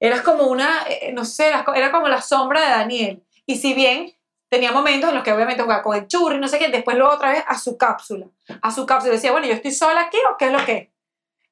Eras 0.00 0.22
como 0.22 0.44
una, 0.44 0.84
eh, 0.88 1.12
no 1.12 1.24
sé, 1.24 1.52
era 1.74 1.92
como 1.92 2.08
la 2.08 2.22
sombra 2.22 2.62
de 2.62 2.70
Daniel. 2.70 3.22
Y 3.46 3.56
si 3.56 3.74
bien 3.74 4.12
tenía 4.48 4.72
momentos 4.72 5.10
en 5.10 5.14
los 5.14 5.24
que 5.24 5.32
obviamente 5.32 5.62
jugaba 5.62 5.82
con 5.82 5.96
el 5.96 6.08
churri, 6.08 6.38
no 6.38 6.48
sé 6.48 6.58
qué, 6.58 6.68
después 6.68 6.96
luego 6.96 7.12
otra 7.12 7.30
vez 7.30 7.44
a 7.46 7.58
su 7.58 7.76
cápsula. 7.76 8.26
A 8.62 8.72
su 8.72 8.86
cápsula. 8.86 9.14
Decía, 9.14 9.30
bueno, 9.30 9.46
yo 9.46 9.52
estoy 9.52 9.72
sola 9.72 10.00
aquí 10.00 10.18
o 10.32 10.36
qué 10.36 10.46
es 10.46 10.52
lo 10.52 10.64
que 10.64 10.90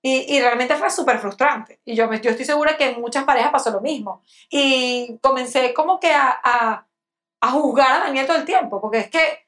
y, 0.01 0.37
y, 0.37 0.41
realmente 0.41 0.77
fue 0.77 0.91
súper 0.91 1.19
frustrante. 1.19 1.81
Y 1.85 1.97
yo, 1.97 2.13
yo 2.13 2.31
estoy 2.31 2.45
segura 2.45 2.77
que 2.77 2.91
en 2.91 3.01
muchas 3.01 3.25
parejas 3.25 3.51
pasó 3.51 3.71
lo 3.71 3.81
mismo. 3.81 4.23
Y 4.49 5.19
comencé 5.21 5.75
como 5.75 5.99
que 5.99 6.13
a, 6.13 6.39
a, 6.43 6.87
a 7.41 7.51
juzgar 7.51 7.93
a 7.93 8.05
Daniel 8.05 8.27
todo 8.27 8.37
el 8.37 8.45
tiempo, 8.45 8.81
porque 8.81 8.99
es 8.99 9.11
que 9.11 9.47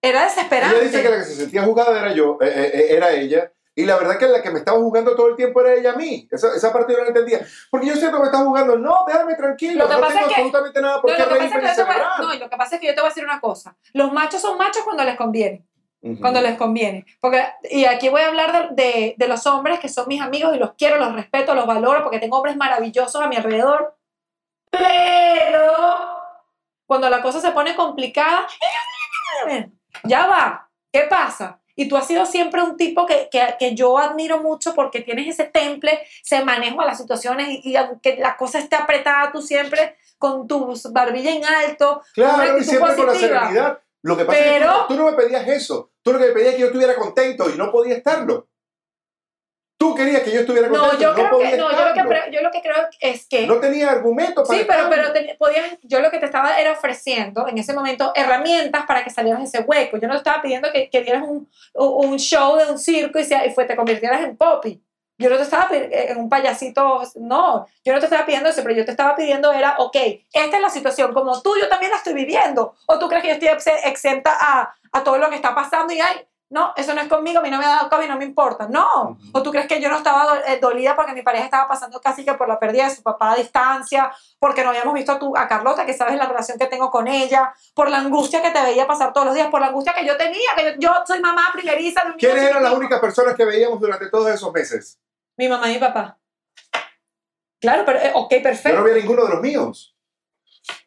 era 0.00 0.24
desesperante. 0.24 0.76
Ella 0.76 0.84
dice 0.84 1.02
que 1.02 1.08
la 1.10 1.18
que 1.18 1.24
se 1.24 1.34
sentía 1.34 1.64
juzgada 1.64 2.00
era 2.00 2.14
yo, 2.14 2.38
eh, 2.40 2.70
eh, 2.72 2.86
era 2.90 3.12
ella. 3.12 3.52
Y 3.80 3.86
la 3.86 3.96
verdad 3.96 4.18
que 4.18 4.26
la 4.26 4.42
que 4.42 4.50
me 4.50 4.58
estaba 4.58 4.78
jugando 4.78 5.14
todo 5.14 5.28
el 5.28 5.36
tiempo 5.36 5.60
era 5.60 5.74
ella 5.74 5.92
a 5.92 5.96
mí. 5.96 6.28
Esa, 6.30 6.54
esa 6.54 6.72
parte 6.72 6.92
yo 6.92 6.98
no 6.98 7.04
la 7.04 7.08
entendía. 7.10 7.40
Porque 7.70 7.86
yo 7.86 7.94
siento 7.94 8.16
que 8.16 8.22
me 8.22 8.26
está 8.26 8.38
jugando. 8.38 8.76
No, 8.76 9.04
déjame 9.06 9.34
tranquilo. 9.34 9.84
no 9.84 9.90
tengo 9.90 10.04
absolutamente 10.04 10.80
nada 10.82 11.00
por 11.00 11.16
qué 11.16 11.24
reírme 11.24 11.62
No, 12.18 12.34
y 12.34 12.38
lo 12.38 12.50
que 12.50 12.56
pasa 12.56 12.74
es 12.74 12.80
que 12.80 12.86
yo 12.86 12.94
te 12.94 13.00
voy 13.00 13.08
a 13.08 13.10
decir 13.10 13.24
una 13.24 13.40
cosa. 13.40 13.76
Los 13.92 14.12
machos 14.12 14.40
son 14.40 14.58
machos 14.58 14.84
cuando 14.84 15.04
les 15.04 15.16
conviene. 15.16 15.66
Cuando 16.20 16.40
les 16.40 16.56
conviene. 16.56 17.04
Porque, 17.20 17.44
y 17.70 17.84
aquí 17.84 18.08
voy 18.08 18.22
a 18.22 18.28
hablar 18.28 18.74
de, 18.74 18.82
de, 18.82 19.14
de, 19.18 19.28
los 19.28 19.46
hombres 19.46 19.80
que 19.80 19.90
son 19.90 20.08
mis 20.08 20.22
amigos 20.22 20.56
y 20.56 20.58
los 20.58 20.72
quiero, 20.72 20.96
los 20.96 21.14
respeto, 21.14 21.54
los 21.54 21.66
valoro, 21.66 22.02
porque 22.02 22.18
tengo 22.18 22.38
hombres 22.38 22.56
maravillosos 22.56 23.20
a 23.20 23.28
mi 23.28 23.36
alrededor. 23.36 23.94
Pero 24.70 26.20
cuando 26.86 27.08
la 27.10 27.22
cosa 27.22 27.40
se 27.40 27.52
pone 27.52 27.76
complicada, 27.76 28.46
ya 30.04 30.26
va. 30.26 30.70
¿Qué 30.92 31.02
pasa? 31.02 31.60
Y 31.80 31.88
tú 31.88 31.96
has 31.96 32.06
sido 32.06 32.26
siempre 32.26 32.62
un 32.62 32.76
tipo 32.76 33.06
que, 33.06 33.30
que, 33.30 33.40
que, 33.58 33.74
yo 33.74 33.96
admiro 33.96 34.42
mucho 34.42 34.74
porque 34.74 35.00
tienes 35.00 35.28
ese 35.28 35.44
temple, 35.44 35.98
se 36.22 36.44
maneja 36.44 36.84
las 36.84 36.98
situaciones 36.98 37.64
y, 37.64 37.74
aunque 37.74 38.16
la 38.16 38.36
cosa 38.36 38.58
esté 38.58 38.76
apretada, 38.76 39.32
tú 39.32 39.40
siempre 39.40 39.96
con 40.18 40.46
tu 40.46 40.74
barbilla 40.92 41.32
en 41.32 41.42
alto. 41.42 42.02
Claro, 42.12 42.58
y 42.58 42.64
siempre 42.64 42.94
con 42.94 43.06
la 43.06 43.14
serenidad. 43.14 43.78
Lo 44.02 44.14
que 44.14 44.26
pasa 44.26 44.38
es 44.40 44.62
que 44.62 44.68
tú, 44.88 44.94
no 44.94 45.06
me 45.06 45.14
pedías 45.14 45.48
eso. 45.48 45.90
Tú 46.02 46.12
lo 46.12 46.18
que 46.18 46.26
me 46.26 46.32
pedías 46.32 46.50
es 46.50 46.54
que 46.56 46.60
yo 46.60 46.66
estuviera 46.66 46.94
contento 46.96 47.48
y 47.48 47.56
no 47.56 47.72
podía 47.72 47.96
estarlo. 47.96 48.48
Tú 49.80 49.94
querías 49.94 50.20
que 50.20 50.30
yo 50.30 50.40
estuviera 50.40 50.68
contento. 50.68 50.92
No, 50.94 51.00
yo, 51.00 51.14
creo 51.14 51.38
que, 51.38 51.56
no 51.56 51.70
yo, 51.72 51.88
lo 51.88 51.94
que, 51.94 52.30
yo 52.32 52.42
lo 52.42 52.50
que 52.50 52.60
creo 52.60 52.76
es 53.00 53.26
que. 53.26 53.46
No 53.46 53.60
tenía 53.60 53.90
argumento 53.90 54.44
para. 54.44 54.58
Sí, 54.58 54.66
pero, 54.68 54.90
pero 54.90 55.08
podías, 55.38 55.78
yo 55.84 56.00
lo 56.00 56.10
que 56.10 56.18
te 56.18 56.26
estaba 56.26 56.58
era 56.58 56.72
ofreciendo 56.72 57.48
en 57.48 57.56
ese 57.56 57.72
momento 57.72 58.12
herramientas 58.14 58.84
para 58.84 59.02
que 59.02 59.08
salieras 59.08 59.40
de 59.40 59.46
ese 59.46 59.60
hueco. 59.60 59.96
Yo 59.96 60.06
no 60.06 60.12
te 60.12 60.18
estaba 60.18 60.42
pidiendo 60.42 60.70
que, 60.70 60.90
que 60.90 61.00
dieras 61.00 61.22
un, 61.26 61.48
un 61.72 62.18
show 62.18 62.56
de 62.56 62.70
un 62.70 62.78
circo 62.78 63.18
y, 63.18 63.22
y 63.22 63.50
fue, 63.54 63.64
te 63.64 63.74
convirtieras 63.74 64.20
en 64.20 64.36
poppy. 64.36 64.82
Yo 65.16 65.30
no 65.30 65.36
te 65.36 65.44
estaba 65.44 65.68
pidiendo 65.68 65.96
en 65.96 66.18
un 66.18 66.28
payasito, 66.28 67.02
no, 67.14 67.66
yo 67.82 67.94
no 67.94 68.00
te 68.00 68.04
estaba 68.04 68.26
pidiendo 68.26 68.50
eso, 68.50 68.62
pero 68.62 68.74
yo 68.74 68.84
te 68.84 68.90
estaba 68.90 69.16
pidiendo 69.16 69.50
era, 69.50 69.76
ok, 69.78 69.96
esta 70.30 70.56
es 70.56 70.62
la 70.62 70.70
situación, 70.70 71.14
como 71.14 71.40
tú, 71.40 71.56
yo 71.58 71.68
también 71.68 71.90
la 71.90 71.98
estoy 71.98 72.14
viviendo, 72.14 72.74
o 72.86 72.98
tú 72.98 73.06
crees 73.08 73.22
que 73.22 73.28
yo 73.28 73.52
estoy 73.52 73.72
exenta 73.84 74.36
a, 74.38 74.74
a 74.92 75.04
todo 75.04 75.18
lo 75.18 75.28
que 75.28 75.36
está 75.36 75.54
pasando 75.54 75.92
y 75.92 76.00
hay 76.00 76.26
no, 76.50 76.72
eso 76.76 76.92
no 76.94 77.00
es 77.00 77.06
conmigo, 77.06 77.38
a 77.38 77.42
mí 77.42 77.50
no 77.50 77.58
me 77.58 77.64
ha 77.64 77.68
dado 77.68 77.88
COVID, 77.88 78.08
no 78.08 78.18
me 78.18 78.24
importa. 78.24 78.66
No. 78.68 79.16
O 79.32 79.42
tú 79.42 79.52
crees 79.52 79.68
que 79.68 79.80
yo 79.80 79.88
no 79.88 79.98
estaba 79.98 80.40
eh, 80.48 80.58
dolida 80.60 80.96
porque 80.96 81.12
mi 81.12 81.22
pareja 81.22 81.44
estaba 81.44 81.68
pasando 81.68 82.00
casi 82.00 82.24
que 82.24 82.34
por 82.34 82.48
la 82.48 82.58
pérdida 82.58 82.88
de 82.88 82.94
su 82.94 83.04
papá 83.04 83.32
a 83.32 83.36
distancia, 83.36 84.10
porque 84.40 84.64
no 84.64 84.70
habíamos 84.70 84.92
visto 84.94 85.12
a, 85.12 85.18
tu, 85.20 85.36
a 85.36 85.46
Carlota, 85.46 85.86
que 85.86 85.94
sabes 85.94 86.16
la 86.16 86.26
relación 86.26 86.58
que 86.58 86.66
tengo 86.66 86.90
con 86.90 87.06
ella, 87.06 87.54
por 87.72 87.88
la 87.88 87.98
angustia 87.98 88.42
que 88.42 88.50
te 88.50 88.60
veía 88.62 88.84
pasar 88.88 89.12
todos 89.12 89.26
los 89.26 89.34
días, 89.36 89.46
por 89.48 89.60
la 89.60 89.68
angustia 89.68 89.94
que 89.94 90.04
yo 90.04 90.16
tenía, 90.16 90.50
que 90.56 90.74
yo, 90.80 90.90
soy 91.06 91.20
mamá 91.20 91.50
primeriza. 91.52 92.02
¿Quiénes 92.18 92.42
eran 92.42 92.64
las 92.64 92.72
únicas 92.72 92.98
personas 92.98 93.36
que 93.36 93.44
veíamos 93.44 93.78
durante 93.78 94.10
todos 94.10 94.28
esos 94.28 94.52
meses? 94.52 94.98
Mi 95.36 95.48
mamá 95.48 95.70
y 95.70 95.74
mi 95.74 95.78
papá. 95.78 96.18
Claro, 97.60 97.84
pero, 97.86 98.00
eh, 98.00 98.10
ok, 98.12 98.30
perfecto. 98.42 98.70
Yo 98.70 98.74
no 98.74 98.80
había 98.80 98.94
ninguno 98.94 99.22
de 99.22 99.30
los 99.30 99.40
míos. 99.40 99.94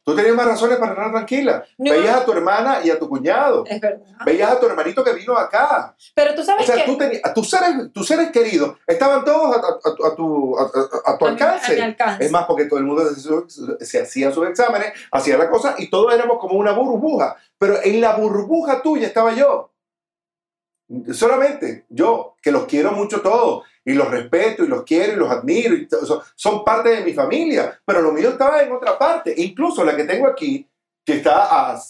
Tú 0.04 0.16
tenías 0.16 0.36
más 0.36 0.46
razones 0.46 0.78
para 0.78 0.92
estar 0.92 1.12
tranquila. 1.12 1.64
Veías 1.78 2.16
a 2.16 2.26
tu 2.26 2.34
hermana 2.34 2.80
y 2.84 2.90
a 2.90 3.00
tu 3.00 3.08
cuñado. 3.08 3.64
Es 3.66 3.80
verdad. 3.80 4.06
Veías 4.26 4.52
a 4.52 4.60
tu 4.60 4.66
hermanito 4.66 5.04
que 5.04 5.14
vino 5.14 5.38
acá. 5.38 5.96
Pero 6.14 6.36
tú 6.36 6.44
sabes 6.44 6.70
o 6.70 6.74
sea, 6.74 6.86
tú 6.86 6.98
tenías, 6.98 7.22
tus, 7.34 7.50
seres, 7.50 7.92
tus 7.94 8.08
seres 8.08 8.32
queridos 8.32 8.78
estaban 8.86 9.24
todos 9.24 9.56
a, 9.56 9.60
a, 9.60 10.12
a 10.12 10.16
tu, 10.16 10.58
a, 10.60 11.18
tu 11.18 11.26
alcance. 11.26 11.82
alcance. 11.82 12.26
Es 12.26 12.32
más, 12.32 12.46
porque 12.46 12.66
todo 12.66 12.80
el 12.80 12.86
mundo 12.86 13.04
se, 13.10 13.86
se 13.86 14.02
hacía 14.02 14.32
sus 14.32 14.48
exámenes, 14.48 14.94
hacía 15.12 15.38
la 15.38 15.50
cosa 15.50 15.76
y 15.78 15.90
todos 15.90 16.14
éramos 16.14 16.38
como 16.40 16.58
una 16.58 16.74
burbuja. 16.74 17.36
Pero 17.58 17.82
en 17.84 18.02
la 18.02 18.16
burbuja 18.16 18.82
tuya 18.82 19.08
estaba 19.08 19.34
yo. 19.34 19.73
Solamente 21.12 21.86
yo, 21.90 22.36
que 22.42 22.52
los 22.52 22.66
quiero 22.66 22.92
mucho 22.92 23.22
todos 23.22 23.64
y 23.86 23.94
los 23.94 24.10
respeto 24.10 24.64
y 24.64 24.68
los 24.68 24.84
quiero 24.84 25.14
y 25.14 25.16
los 25.16 25.30
admiro, 25.30 25.76
y 25.76 25.88
son 26.36 26.64
parte 26.64 26.90
de 26.90 27.04
mi 27.04 27.14
familia, 27.14 27.80
pero 27.86 28.02
lo 28.02 28.12
mío 28.12 28.30
estaba 28.30 28.62
en 28.62 28.72
otra 28.72 28.98
parte, 28.98 29.34
incluso 29.38 29.84
la 29.84 29.96
que 29.96 30.04
tengo 30.04 30.28
aquí, 30.28 30.70
que 31.06 31.14
está 31.14 31.72
a, 31.72 31.82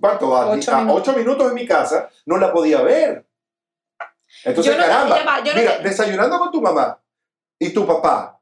¿cuánto? 0.00 0.36
A, 0.36 0.50
ocho, 0.50 1.12
minutos. 1.14 1.48
de 1.48 1.54
mi 1.54 1.66
casa, 1.66 2.08
no 2.26 2.36
la 2.36 2.52
podía 2.52 2.82
ver. 2.82 3.24
Entonces, 4.44 4.76
caramba, 4.76 5.42
mira, 5.54 5.78
desayunando 5.78 6.38
con 6.38 6.52
tu 6.52 6.60
mamá 6.60 7.00
y 7.58 7.70
tu 7.70 7.86
papá, 7.86 8.40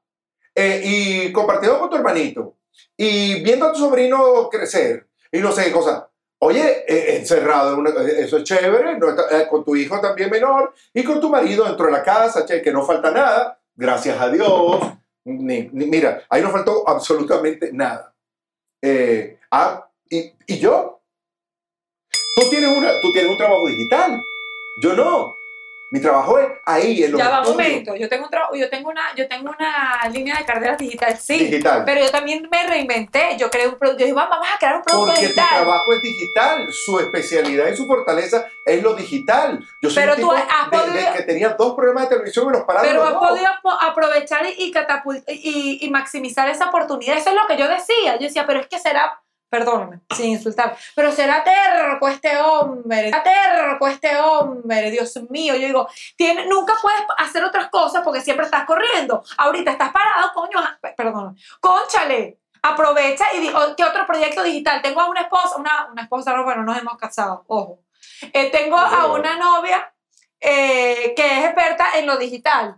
eh, 0.55 0.83
y 0.85 1.33
compartiendo 1.33 1.79
con 1.79 1.89
tu 1.89 1.97
hermanito, 1.97 2.57
y 2.97 3.43
viendo 3.43 3.67
a 3.67 3.73
tu 3.73 3.79
sobrino 3.79 4.49
crecer, 4.51 5.09
y 5.33 5.39
no 5.39 5.53
sé 5.53 5.65
qué 5.65 5.73
cosa. 5.73 6.11
Oye, 6.39 6.85
eh, 6.87 7.17
encerrado, 7.17 7.83
eh, 7.87 8.17
eso 8.19 8.37
es 8.37 8.45
chévere, 8.45 8.93
eh, 8.93 9.47
con 9.49 9.65
tu 9.65 9.75
hijo 9.75 9.99
también 10.01 10.31
menor 10.31 10.75
y 10.93 11.03
con 11.03 11.19
tu 11.19 11.31
marido 11.31 11.65
dentro 11.65 11.87
de 11.87 11.93
la 11.93 12.03
casa, 12.03 12.45
che, 12.45 12.61
que 12.61 12.73
no 12.73 12.85
falta 12.85 13.11
nada, 13.11 13.59
gracias 13.75 14.21
a 14.21 14.29
Dios. 14.29 14.81
mira, 15.25 16.23
ahí 16.29 16.43
no 16.43 16.51
faltó 16.51 16.87
absolutamente 16.87 17.73
nada. 17.73 18.15
ah, 19.51 19.89
y, 20.11 20.33
y, 20.47 20.59
yo? 20.59 21.01
Tú 22.37 22.51
tienes, 22.51 22.77
una, 22.77 23.01
tú 23.01 23.13
tienes 23.13 23.31
un 23.31 23.39
trabajo 23.39 23.67
digital, 23.67 24.21
yo 24.83 24.95
no. 24.95 25.36
Mi 25.93 26.01
trabajo 26.01 26.39
es 26.39 26.49
ahí, 26.65 27.05
en 27.05 27.13
los 27.13 27.21
Ya 27.21 27.29
va, 27.29 27.43
un 27.43 27.51
momento. 27.51 27.95
Yo 27.95 28.09
tengo, 28.09 28.25
un 28.25 28.31
tra- 28.31 28.49
yo, 28.55 28.69
tengo 28.69 28.91
una, 28.91 29.15
yo 29.15 29.29
tengo 29.29 29.51
una 29.57 30.01
línea 30.13 30.37
de 30.37 30.45
carreras 30.45 30.79
digital, 30.79 31.17
sí. 31.17 31.39
Digital. 31.39 31.85
Pero 31.87 32.01
yo 32.05 32.11
también 32.11 32.49
me 32.51 32.67
reinventé. 32.67 33.37
Yo 33.39 33.49
creé 33.51 33.69
un 33.69 33.77
producto. 33.77 34.01
Yo 34.01 34.07
dije, 34.07 34.17
"Va- 34.17 34.27
vamos 34.29 34.49
a 34.53 34.59
crear 34.59 34.77
un 34.77 34.83
producto 34.83 35.07
Porque 35.07 35.21
tu 35.21 35.27
digital. 35.29 35.49
trabajo 35.49 35.93
es 35.93 36.03
digital, 36.03 36.73
su 36.73 36.99
especialidad 36.99 37.69
y 37.69 37.77
su 37.77 37.87
fortaleza 37.87 38.47
es 38.65 38.83
lo 38.83 38.95
digital. 38.95 39.65
Yo 39.81 39.89
soy 39.89 40.03
Pero 40.03 40.15
un 40.17 40.21
tú 40.21 40.29
tipo 40.29 40.33
has 40.33 40.93
de- 40.93 41.13
que 41.19 41.23
tenía 41.23 41.51
dos 41.51 41.75
programas 41.75 42.05
de 42.05 42.17
televisión 42.17 42.47
y 42.49 42.53
los 42.53 42.65
pararon 42.65 42.89
Pero 42.89 42.99
los 43.05 43.09
has 43.09 43.15
dos. 43.21 43.29
podido 43.29 43.51
po- 43.63 43.71
aprovechar 43.81 44.45
y, 44.47 44.73
y, 45.29 45.79
y 45.87 45.91
maximizar 45.91 46.49
esa 46.49 46.69
oportunidad. 46.69 47.17
Eso 47.17 47.31
es 47.31 47.37
lo 47.37 47.47
que 47.47 47.57
yo 47.57 47.69
decía. 47.69 48.15
Yo 48.17 48.23
decía, 48.27 48.45
pero 48.47 48.61
es 48.61 48.67
que 48.67 48.79
será, 48.79 49.21
perdóname, 49.49 50.01
sin 50.15 50.33
insultar, 50.33 50.77
pero 50.95 51.13
será 51.13 51.45
terco 51.45 52.09
este 52.09 52.37
hombre, 52.37 53.11
será 53.11 53.23
terco 53.23 53.89
este 53.89 54.17
hombre, 54.17 54.91
Dios 54.91 55.17
mío. 55.31 55.55
Yo 55.55 55.67
digo, 55.67 55.89
tiene, 56.17 56.47
nunca 56.47 56.75
puedes 56.81 57.01
hacer 57.19 57.45
otras 57.45 57.69
cosas 57.69 58.03
porque 58.05 58.21
siempre 58.21 58.47
estás 58.47 58.65
corriendo. 58.65 59.23
Ahorita 59.39 59.71
estás 59.71 59.93
parado, 59.93 60.33
coño, 60.35 60.59
ah, 60.59 60.79
perdón, 60.97 61.37
conchale. 61.61 62.39
Aprovecha 62.63 63.27
y 63.37 63.41
di, 63.41 63.49
oh, 63.49 63.77
¿qué 63.77 63.85
otro 63.85 64.07
proyecto 64.07 64.43
digital? 64.43 64.83
Tengo 64.83 65.01
a 65.01 65.09
una 65.09 65.21
esposa, 65.21 65.57
una, 65.57 65.89
una 65.93 66.03
esposa, 66.03 66.35
no, 66.35 66.43
bueno, 66.43 66.65
nos 66.65 66.77
hemos 66.77 66.97
casado, 66.97 67.45
ojo. 67.47 67.81
Eh, 68.33 68.51
tengo 68.51 68.77
a 68.77 69.13
una 69.13 69.37
novia 69.37 69.93
eh, 70.41 71.15
que 71.15 71.39
es 71.39 71.45
experta 71.45 71.87
en 71.97 72.07
lo 72.07 72.17
digital. 72.17 72.77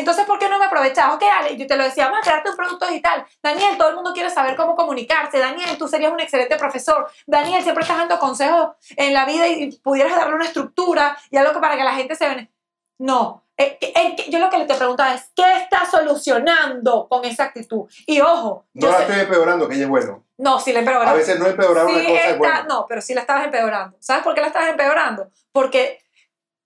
Entonces, 0.00 0.24
¿por 0.26 0.38
qué 0.38 0.48
no 0.48 0.58
me 0.58 0.64
aprovechas? 0.64 1.14
Ok, 1.14 1.22
Ale, 1.38 1.56
yo 1.56 1.66
te 1.66 1.76
lo 1.76 1.84
decía, 1.84 2.06
vamos 2.06 2.20
a 2.20 2.22
crearte 2.22 2.50
un 2.50 2.56
producto 2.56 2.86
digital. 2.86 3.24
Daniel, 3.42 3.76
todo 3.78 3.90
el 3.90 3.94
mundo 3.94 4.12
quiere 4.12 4.30
saber 4.30 4.56
cómo 4.56 4.74
comunicarse. 4.74 5.38
Daniel, 5.38 5.76
tú 5.78 5.86
serías 5.88 6.12
un 6.12 6.20
excelente 6.20 6.56
profesor. 6.56 7.08
Daniel, 7.26 7.62
siempre 7.62 7.82
estás 7.82 7.98
dando 7.98 8.18
consejos 8.18 8.70
en 8.96 9.12
la 9.14 9.24
vida 9.26 9.46
y 9.46 9.70
pudieras 9.78 10.16
darle 10.16 10.34
una 10.34 10.46
estructura 10.46 11.16
y 11.30 11.36
algo 11.36 11.52
que 11.52 11.60
para 11.60 11.76
que 11.76 11.84
la 11.84 11.94
gente 11.94 12.14
se... 12.16 12.26
bene- 12.28 12.50
No. 12.98 13.44
Eh, 13.56 13.76
eh, 13.82 14.16
yo 14.30 14.38
lo 14.38 14.48
que 14.48 14.64
te 14.64 14.74
preguntaba 14.74 15.12
es, 15.14 15.30
¿qué 15.36 15.44
estás 15.58 15.90
solucionando 15.90 17.06
con 17.08 17.24
esa 17.26 17.44
actitud? 17.44 17.90
Y 18.06 18.20
ojo, 18.22 18.64
No 18.72 18.88
la 18.88 18.96
sé- 18.96 19.02
estoy 19.02 19.20
empeorando, 19.20 19.68
que 19.68 19.74
ella 19.74 19.84
es 19.84 19.88
bueno. 19.90 20.24
no, 20.38 20.58
sí 20.58 20.72
la 20.72 20.78
empeoraba. 20.78 21.10
A 21.10 21.14
veces 21.14 21.38
no 21.38 21.46
empeorar 21.46 21.86
Sí 21.86 21.92
una 21.92 22.02
cosa 22.04 22.14
es 22.14 22.24
está- 22.26 22.36
bueno. 22.38 22.64
No, 22.68 22.86
pero 22.88 23.02
sí 23.02 23.12
la 23.12 23.20
estabas 23.20 23.44
empeorando. 23.44 23.98
¿Sabes 24.00 24.22
por 24.24 24.34
qué 24.34 24.40
la 24.40 24.46
estabas 24.46 24.70
empeorando? 24.70 25.28
Porque 25.52 26.02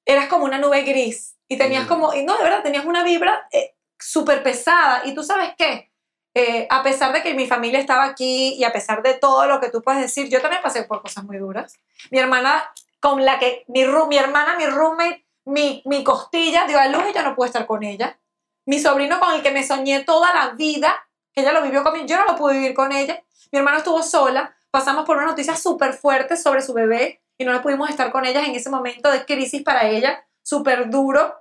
eras 0.04 0.28
como 0.28 0.44
una 0.44 0.58
nube 0.58 0.82
gris 0.82 1.33
y 1.48 1.56
tenías 1.58 1.86
como, 1.86 2.14
y 2.14 2.24
no, 2.24 2.36
de 2.36 2.42
verdad, 2.44 2.62
tenías 2.62 2.84
una 2.84 3.02
vibra 3.02 3.48
eh, 3.52 3.74
súper 3.98 4.42
pesada. 4.42 5.02
Y 5.04 5.14
tú 5.14 5.22
sabes 5.22 5.52
qué, 5.56 5.90
Eh, 6.36 6.66
a 6.68 6.82
pesar 6.82 7.12
de 7.12 7.22
que 7.22 7.32
mi 7.32 7.46
familia 7.46 7.78
estaba 7.78 8.02
aquí 8.02 8.54
y 8.58 8.64
a 8.64 8.72
pesar 8.72 9.04
de 9.04 9.14
todo 9.14 9.46
lo 9.46 9.60
que 9.60 9.70
tú 9.70 9.82
puedes 9.82 10.00
decir, 10.00 10.28
yo 10.28 10.40
también 10.40 10.62
pasé 10.62 10.82
por 10.82 11.00
cosas 11.00 11.22
muy 11.22 11.38
duras. 11.38 11.78
Mi 12.10 12.18
hermana, 12.18 12.72
con 12.98 13.24
la 13.24 13.38
que, 13.38 13.64
mi, 13.68 13.84
mi 14.08 14.16
hermana, 14.18 14.56
mi 14.56 14.66
roommate, 14.66 15.24
mi, 15.44 15.80
mi 15.84 16.02
costilla 16.02 16.66
dio 16.66 16.76
a 16.80 16.88
luz 16.88 17.04
y 17.08 17.14
yo 17.14 17.22
no 17.22 17.36
pude 17.36 17.46
estar 17.46 17.66
con 17.66 17.84
ella. 17.84 18.18
Mi 18.66 18.80
sobrino 18.80 19.20
con 19.20 19.32
el 19.32 19.42
que 19.42 19.52
me 19.52 19.62
soñé 19.62 20.02
toda 20.02 20.34
la 20.34 20.54
vida, 20.56 20.92
que 21.32 21.42
ella 21.42 21.52
lo 21.52 21.62
vivió 21.62 21.84
conmigo, 21.84 22.06
yo 22.06 22.16
no 22.16 22.24
lo 22.24 22.34
pude 22.34 22.54
vivir 22.54 22.74
con 22.74 22.90
ella. 22.90 23.22
Mi 23.52 23.58
hermana 23.60 23.78
estuvo 23.78 24.02
sola, 24.02 24.56
pasamos 24.72 25.04
por 25.06 25.16
una 25.18 25.26
noticia 25.26 25.54
súper 25.54 25.92
fuerte 25.92 26.36
sobre 26.36 26.62
su 26.62 26.72
bebé 26.72 27.22
y 27.38 27.44
no 27.44 27.62
pudimos 27.62 27.90
estar 27.90 28.10
con 28.10 28.24
ella 28.26 28.44
en 28.44 28.56
ese 28.56 28.70
momento 28.70 29.08
de 29.08 29.24
crisis 29.24 29.62
para 29.62 29.88
ella, 29.88 30.26
súper 30.44 30.90
duro. 30.90 31.34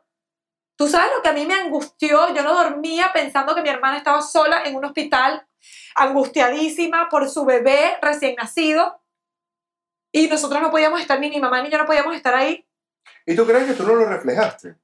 Tú 0.75 0.87
sabes 0.87 1.11
lo 1.15 1.21
que 1.21 1.29
a 1.29 1.33
mí 1.33 1.45
me 1.45 1.53
angustió, 1.53 2.33
yo 2.33 2.41
no 2.41 2.55
dormía 2.55 3.11
pensando 3.13 3.53
que 3.53 3.61
mi 3.61 3.69
hermana 3.69 3.97
estaba 3.97 4.23
sola 4.23 4.63
en 4.63 4.75
un 4.75 4.85
hospital, 4.85 5.45
angustiadísima 5.95 7.09
por 7.09 7.29
su 7.29 7.45
bebé 7.45 7.97
recién 8.01 8.35
nacido 8.35 8.99
y 10.11 10.27
nosotros 10.27 10.61
no 10.61 10.71
podíamos 10.71 11.01
estar, 11.01 11.19
ni 11.19 11.29
mi 11.29 11.39
mamá 11.39 11.61
ni 11.61 11.69
yo 11.69 11.77
no 11.77 11.85
podíamos 11.85 12.15
estar 12.15 12.33
ahí. 12.33 12.65
¿Y 13.25 13.35
tú 13.35 13.45
crees 13.45 13.65
que 13.65 13.73
tú 13.73 13.83
no 13.83 13.95
lo 13.95 14.05
reflejaste? 14.05 14.75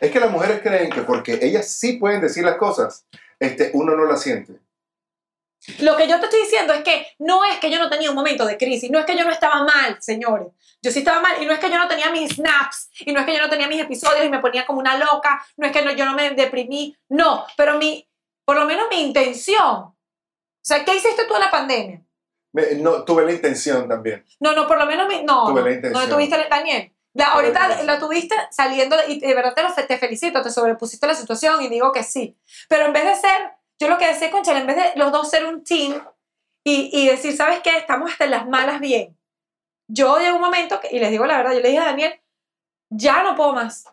Es 0.00 0.10
que 0.10 0.20
las 0.20 0.30
mujeres 0.30 0.60
creen 0.62 0.90
que 0.90 1.02
porque 1.02 1.38
ellas 1.42 1.68
sí 1.68 1.94
pueden 1.94 2.20
decir 2.20 2.44
las 2.44 2.56
cosas, 2.56 3.06
este, 3.38 3.70
uno 3.74 3.96
no 3.96 4.04
las 4.04 4.22
siente. 4.22 4.60
Lo 5.80 5.96
que 5.96 6.06
yo 6.06 6.18
te 6.20 6.26
estoy 6.26 6.42
diciendo 6.42 6.72
es 6.72 6.82
que 6.82 7.06
no 7.18 7.44
es 7.44 7.58
que 7.58 7.70
yo 7.70 7.78
no 7.78 7.88
tenía 7.88 8.10
un 8.10 8.16
momento 8.16 8.46
de 8.46 8.56
crisis, 8.56 8.90
no 8.90 8.98
es 8.98 9.06
que 9.06 9.16
yo 9.16 9.24
no 9.24 9.32
estaba 9.32 9.64
mal, 9.64 10.00
señores. 10.00 10.48
Yo 10.82 10.90
sí 10.92 11.00
estaba 11.00 11.20
mal 11.20 11.42
y 11.42 11.46
no 11.46 11.52
es 11.52 11.58
que 11.58 11.70
yo 11.70 11.78
no 11.78 11.88
tenía 11.88 12.10
mis 12.10 12.34
snaps 12.34 12.90
y 13.00 13.12
no 13.12 13.20
es 13.20 13.26
que 13.26 13.34
yo 13.34 13.40
no 13.42 13.48
tenía 13.48 13.66
mis 13.68 13.80
episodios 13.80 14.24
y 14.24 14.28
me 14.28 14.38
ponía 14.40 14.66
como 14.66 14.78
una 14.78 14.96
loca, 14.98 15.44
no 15.56 15.66
es 15.66 15.72
que 15.72 15.82
no, 15.82 15.90
yo 15.92 16.04
no 16.04 16.14
me 16.14 16.30
deprimí, 16.30 16.96
no, 17.08 17.44
pero 17.56 17.76
mi, 17.78 18.08
por 18.44 18.56
lo 18.56 18.66
menos 18.66 18.86
mi 18.90 19.00
intención. 19.00 19.66
O 19.66 19.94
sea, 20.62 20.84
¿qué 20.84 20.94
hiciste 20.94 21.24
tú 21.26 21.34
en 21.34 21.40
la 21.40 21.50
pandemia? 21.50 22.02
Me- 22.52 22.74
no, 22.76 23.04
tuve 23.04 23.24
la 23.24 23.32
intención 23.32 23.88
también. 23.88 24.24
No, 24.40 24.52
no, 24.54 24.66
por 24.66 24.78
lo 24.78 24.86
menos 24.86 25.08
mi, 25.08 25.22
no, 25.24 25.46
Tuve 25.48 25.62
la 25.62 25.72
intención. 25.72 26.08
no 26.08 26.14
tuviste, 26.14 26.46
Daniel. 26.48 26.92
La, 27.14 27.26
ahorita 27.28 27.82
la 27.84 27.98
tuviste 27.98 28.34
saliendo 28.50 28.94
y 29.08 29.18
de 29.20 29.34
verdad 29.34 29.54
te, 29.54 29.62
lo, 29.62 29.72
te 29.72 29.96
felicito, 29.98 30.42
te 30.42 30.50
sobrepusiste 30.50 31.06
la 31.06 31.14
situación 31.14 31.62
y 31.62 31.68
digo 31.68 31.90
que 31.90 32.02
sí. 32.02 32.36
Pero 32.68 32.84
en 32.84 32.92
vez 32.92 33.04
de 33.06 33.14
ser, 33.14 33.52
yo 33.80 33.88
lo 33.88 33.96
que 33.96 34.06
decía, 34.06 34.30
Conchale, 34.30 34.60
en 34.60 34.66
vez 34.66 34.76
de 34.76 34.92
los 34.96 35.10
dos 35.12 35.30
ser 35.30 35.46
un 35.46 35.64
team 35.64 36.06
y, 36.62 36.90
y 36.92 37.08
decir, 37.08 37.34
¿sabes 37.34 37.60
qué? 37.60 37.76
Estamos 37.78 38.10
hasta 38.12 38.24
en 38.26 38.32
las 38.32 38.46
malas 38.46 38.80
bien. 38.80 39.16
Yo 39.88 40.18
llegó 40.18 40.36
un 40.36 40.42
momento, 40.42 40.80
que, 40.80 40.88
y 40.94 40.98
les 40.98 41.10
digo 41.10 41.26
la 41.26 41.36
verdad, 41.36 41.52
yo 41.52 41.60
le 41.60 41.68
dije 41.68 41.80
a 41.80 41.86
Daniel, 41.86 42.20
ya 42.90 43.22
no 43.22 43.36
puedo 43.36 43.52
más. 43.52 43.84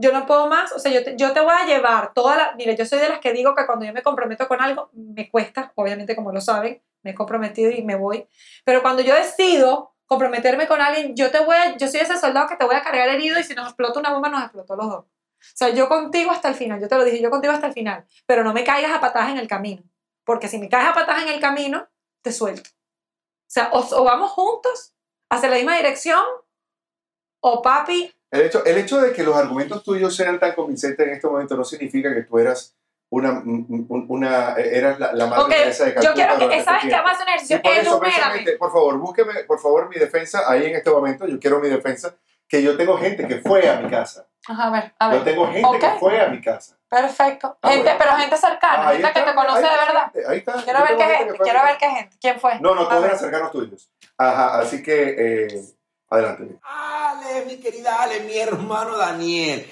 Yo 0.00 0.12
no 0.12 0.26
puedo 0.26 0.46
más, 0.46 0.72
o 0.72 0.78
sea, 0.78 0.92
yo 0.92 1.02
te, 1.02 1.16
yo 1.16 1.32
te 1.32 1.40
voy 1.40 1.52
a 1.52 1.66
llevar 1.66 2.12
toda 2.14 2.36
la... 2.36 2.54
Mire, 2.54 2.76
yo 2.76 2.86
soy 2.86 3.00
de 3.00 3.08
las 3.08 3.18
que 3.18 3.32
digo 3.32 3.56
que 3.56 3.66
cuando 3.66 3.84
yo 3.84 3.92
me 3.92 4.02
comprometo 4.02 4.46
con 4.46 4.62
algo, 4.62 4.90
me 4.92 5.28
cuesta, 5.28 5.72
obviamente 5.74 6.14
como 6.14 6.30
lo 6.30 6.40
saben, 6.40 6.80
me 7.02 7.10
he 7.10 7.14
comprometido 7.16 7.72
y 7.72 7.82
me 7.82 7.96
voy. 7.96 8.28
Pero 8.64 8.80
cuando 8.80 9.02
yo 9.02 9.16
decido 9.16 9.96
comprometerme 10.06 10.68
con 10.68 10.80
alguien, 10.80 11.16
yo 11.16 11.32
te 11.32 11.40
voy 11.40 11.56
a, 11.56 11.76
yo 11.76 11.88
soy 11.88 12.00
ese 12.00 12.16
soldado 12.16 12.48
que 12.48 12.54
te 12.54 12.64
voy 12.64 12.76
a 12.76 12.82
cargar 12.82 13.08
herido 13.08 13.40
y 13.40 13.42
si 13.42 13.54
nos 13.54 13.66
explota 13.66 13.98
una 13.98 14.12
bomba, 14.12 14.28
nos 14.28 14.42
explotó 14.42 14.76
los 14.76 14.88
dos. 14.88 15.04
O 15.04 15.56
sea, 15.56 15.70
yo 15.70 15.88
contigo 15.88 16.30
hasta 16.30 16.48
el 16.48 16.54
final, 16.54 16.80
yo 16.80 16.88
te 16.88 16.96
lo 16.96 17.04
dije, 17.04 17.20
yo 17.20 17.30
contigo 17.30 17.52
hasta 17.52 17.66
el 17.66 17.72
final, 17.72 18.06
pero 18.24 18.44
no 18.44 18.52
me 18.52 18.62
caigas 18.62 18.92
a 18.92 19.00
patadas 19.00 19.30
en 19.30 19.38
el 19.38 19.48
camino, 19.48 19.82
porque 20.24 20.48
si 20.48 20.58
me 20.58 20.68
caes 20.68 20.88
a 20.88 20.94
patadas 20.94 21.24
en 21.24 21.28
el 21.28 21.40
camino, 21.40 21.88
te 22.22 22.32
suelto. 22.32 22.70
O 22.70 23.50
sea, 23.50 23.70
o, 23.72 23.80
o 23.80 24.04
vamos 24.04 24.30
juntos 24.30 24.94
hacia 25.30 25.48
la 25.50 25.56
misma 25.56 25.76
dirección, 25.76 26.22
o 27.40 27.62
papi, 27.62 28.12
El 28.30 28.42
hecho, 28.42 28.64
el 28.64 28.78
hecho 28.78 29.00
de 29.00 29.12
que 29.12 29.22
los 29.22 29.36
argumentos 29.36 29.82
tuyos 29.82 30.14
sean 30.14 30.38
tan 30.38 30.52
convincentes 30.54 31.06
en 31.06 31.14
este 31.14 31.26
momento 31.26 31.56
no 31.56 31.64
significa 31.64 32.12
que 32.12 32.22
tú 32.22 32.38
eras 32.38 32.74
una, 33.10 33.30
un- 33.30 34.04
una 34.08 34.54
eras 34.56 34.98
la, 34.98 35.12
la 35.14 35.26
madre 35.26 35.42
Ok, 35.44 35.48
Teresa 35.50 35.84
de 35.86 35.94
yo 36.02 36.12
quiero 36.12 36.36
que, 36.38 36.62
¿sabes 36.62 36.82
qué? 36.82 36.88
tiempo. 36.88 37.04
Vamos 37.04 37.10
a 37.10 37.14
hacer 37.14 37.22
un 37.22 37.28
ejercicio, 37.28 37.62
por 37.62 37.72
eso, 37.72 38.00
por 38.58 38.72
favor, 38.72 38.98
búsqueme, 38.98 39.44
por 39.44 39.58
favor, 39.60 39.88
mi 39.88 39.96
defensa 39.96 40.42
ahí 40.50 40.66
en 40.66 40.76
este 40.76 40.90
momento. 40.90 41.26
Yo 41.26 41.38
quiero 41.40 41.58
mi 41.60 41.68
defensa, 41.68 42.14
que 42.46 42.62
yo 42.62 42.76
tengo 42.76 42.98
gente 42.98 43.26
que 43.26 43.38
fue 43.38 43.68
a 43.68 43.76
mi 43.80 43.88
casa. 43.88 44.26
Ajá, 44.46 44.64
a 44.66 44.70
ver, 44.70 44.94
a 44.98 45.06
Yo 45.10 45.24
ver. 45.24 45.24
tengo 45.24 45.46
gente 45.46 45.66
Ok. 45.68 45.78
que 45.80 45.90
fue 45.98 46.20
a 46.20 46.28
mi 46.28 46.40
casa. 46.42 46.76
Perfecto. 46.88 47.56
Ah, 47.62 47.68
gente, 47.70 47.82
bueno. 47.84 47.98
pero 47.98 48.16
gente 48.16 48.36
cercana, 48.36 48.84
gente 48.92 49.02
que 49.12 49.18
está, 49.20 49.24
te 49.24 49.34
conoce 49.34 49.60
de 49.62 49.68
verdad. 49.68 50.12
gente, 50.12 50.28
Ahí 50.28 50.38
está. 50.38 50.52
Quiero 50.64 50.78
Yo 50.80 50.84
ver 50.86 50.96
qué 50.96 51.04
gente 51.16 51.32
que 51.34 51.38
quiero 51.38 51.62
ver 51.62 51.76
qué 51.78 51.88
gente. 51.90 52.16
¿Quién 52.20 52.40
fue? 52.40 52.60
No, 52.60 52.74
no, 52.74 52.88
todos 52.88 53.04
eran 53.04 53.18
cercanos 53.18 53.52
tuyos. 53.52 53.90
Ajá, 54.18 54.58
así 54.58 54.82
que 54.82 55.14
eh, 55.16 55.64
adelante. 56.10 56.58
Ale, 56.62 57.44
mi 57.46 57.56
querida 57.58 58.02
Ale, 58.02 58.20
mi 58.20 58.36
hermano 58.36 58.96
Daniel. 58.98 59.64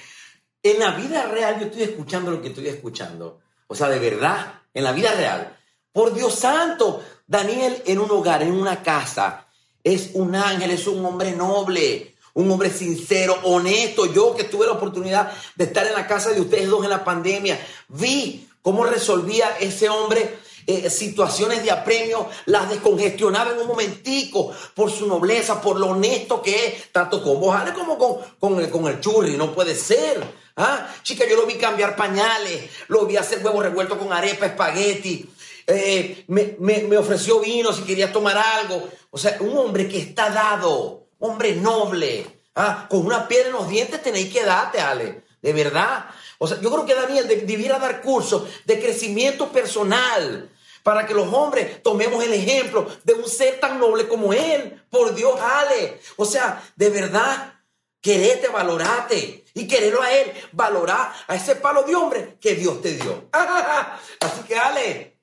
En 0.63 0.79
la 0.79 0.93
vida 0.93 1.27
real 1.27 1.59
yo 1.59 1.67
estoy 1.67 1.83
escuchando 1.83 2.31
lo 2.31 2.41
que 2.41 2.49
estoy 2.49 2.69
escuchando. 2.69 3.41
O 3.67 3.75
sea, 3.75 3.89
de 3.89 3.99
verdad, 3.99 4.63
en 4.73 4.85
la 4.85 4.93
vida 4.93 5.13
real. 5.13 5.59
Por 5.93 6.15
Dios 6.15 6.35
santo, 6.35 7.03
Daniel 7.27 7.83
en 7.87 7.99
un 7.99 8.11
hogar, 8.11 8.43
en 8.43 8.53
una 8.53 8.83
casa, 8.83 9.47
es 9.83 10.11
un 10.15 10.35
ángel, 10.37 10.71
es 10.71 10.87
un 10.87 11.05
hombre 11.05 11.33
noble, 11.33 12.15
un 12.35 12.51
hombre 12.51 12.71
sincero, 12.71 13.37
honesto. 13.45 14.07
Yo 14.07 14.37
que 14.37 14.45
tuve 14.45 14.67
la 14.67 14.73
oportunidad 14.73 15.33
de 15.57 15.65
estar 15.65 15.87
en 15.87 15.95
la 15.95 16.07
casa 16.07 16.31
de 16.31 16.41
ustedes 16.41 16.69
dos 16.69 16.85
en 16.85 16.91
la 16.91 17.03
pandemia, 17.03 17.59
vi 17.89 18.49
cómo 18.63 18.85
resolvía 18.85 19.57
ese 19.59 19.89
hombre 19.89 20.39
eh, 20.67 20.91
situaciones 20.91 21.63
de 21.63 21.71
apremio, 21.71 22.29
las 22.47 22.69
descongestionaba 22.71 23.53
en 23.53 23.59
un 23.61 23.67
momentico 23.69 24.53
por 24.75 24.91
su 24.91 25.07
nobleza, 25.07 25.61
por 25.61 25.79
lo 25.79 25.89
honesto 25.89 26.43
que 26.43 26.67
es, 26.67 26.93
tanto 26.93 27.23
con 27.23 27.41
vos, 27.41 27.55
Ale, 27.55 27.73
como 27.73 27.97
con, 27.99 28.17
con, 28.41 28.59
el, 28.61 28.69
con 28.71 28.87
el 28.87 29.01
churri, 29.01 29.37
no 29.37 29.53
puede 29.55 29.75
ser. 29.75 30.47
¿Ah? 30.59 30.89
Chica, 31.03 31.25
yo 31.29 31.37
lo 31.37 31.45
vi 31.47 31.55
cambiar 31.57 31.95
pañales, 31.97 32.71
lo 32.89 33.05
vi 33.05 33.17
hacer 33.19 33.45
huevos 33.45 33.63
revueltos 33.63 33.99
con 33.99 34.11
arepa, 34.13 34.47
espagueti, 34.47 35.29
eh, 35.67 36.25
me, 36.29 36.57
me- 36.59 36.97
ofreció 36.97 37.41
vino 37.41 37.73
si 37.75 37.83
quería 37.83 38.11
tomar 38.11 38.39
algo. 38.39 38.89
O 39.11 39.19
sea, 39.19 39.37
un 39.41 39.55
hombre 39.59 39.87
que 39.87 39.99
está 39.99 40.31
dado, 40.31 41.09
hombre 41.19 41.55
noble, 41.57 42.27
¿ah? 42.55 42.87
con 42.89 43.05
una 43.05 43.29
piedra 43.29 43.49
en 43.49 43.53
los 43.53 43.69
dientes 43.69 44.03
tenéis 44.03 44.33
que 44.33 44.45
darte, 44.45 44.81
Ale, 44.81 45.25
de 45.43 45.53
verdad. 45.53 46.07
O 46.39 46.47
sea, 46.49 46.59
yo 46.61 46.71
creo 46.73 46.87
que 46.87 46.95
Daniel 46.95 47.29
de- 47.29 47.43
debiera 47.43 47.79
dar 47.79 48.01
cursos 48.01 48.45
de 48.65 48.81
crecimiento 48.81 49.51
personal 49.53 50.51
para 50.87 51.05
que 51.05 51.15
los 51.15 51.27
hombres 51.35 51.83
tomemos 51.83 52.23
el 52.23 52.33
ejemplo 52.33 52.87
de 53.03 53.15
un 53.15 53.29
ser 53.29 53.59
tan 53.59 53.81
noble 53.81 54.07
como 54.07 54.33
él. 54.33 54.85
Por 54.89 55.17
Dios, 55.17 55.37
Ale. 55.41 56.01
O 56.17 56.25
sea, 56.25 56.63
de 56.77 56.91
verdad, 56.91 57.55
querete, 58.01 58.47
valorate 58.47 59.45
y 59.53 59.67
quererlo 59.67 60.01
a 60.01 60.13
él, 60.13 60.33
valorar 60.53 61.13
a 61.27 61.35
ese 61.35 61.57
palo 61.57 61.83
de 61.83 61.97
hombre 61.97 62.39
que 62.41 62.55
Dios 62.55 62.81
te 62.83 62.93
dio. 62.93 63.29
Así 64.21 64.43
que, 64.47 64.57
Ale, 64.57 65.19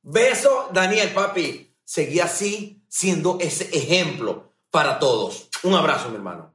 beso, 0.00 0.70
Daniel, 0.72 1.12
papi. 1.12 1.76
Seguí 1.84 2.18
así, 2.18 2.82
siendo 2.88 3.36
ese 3.38 3.64
ejemplo 3.76 4.54
para 4.70 4.98
todos. 4.98 5.50
Un 5.62 5.74
abrazo, 5.74 6.08
mi 6.08 6.14
hermano. 6.14 6.54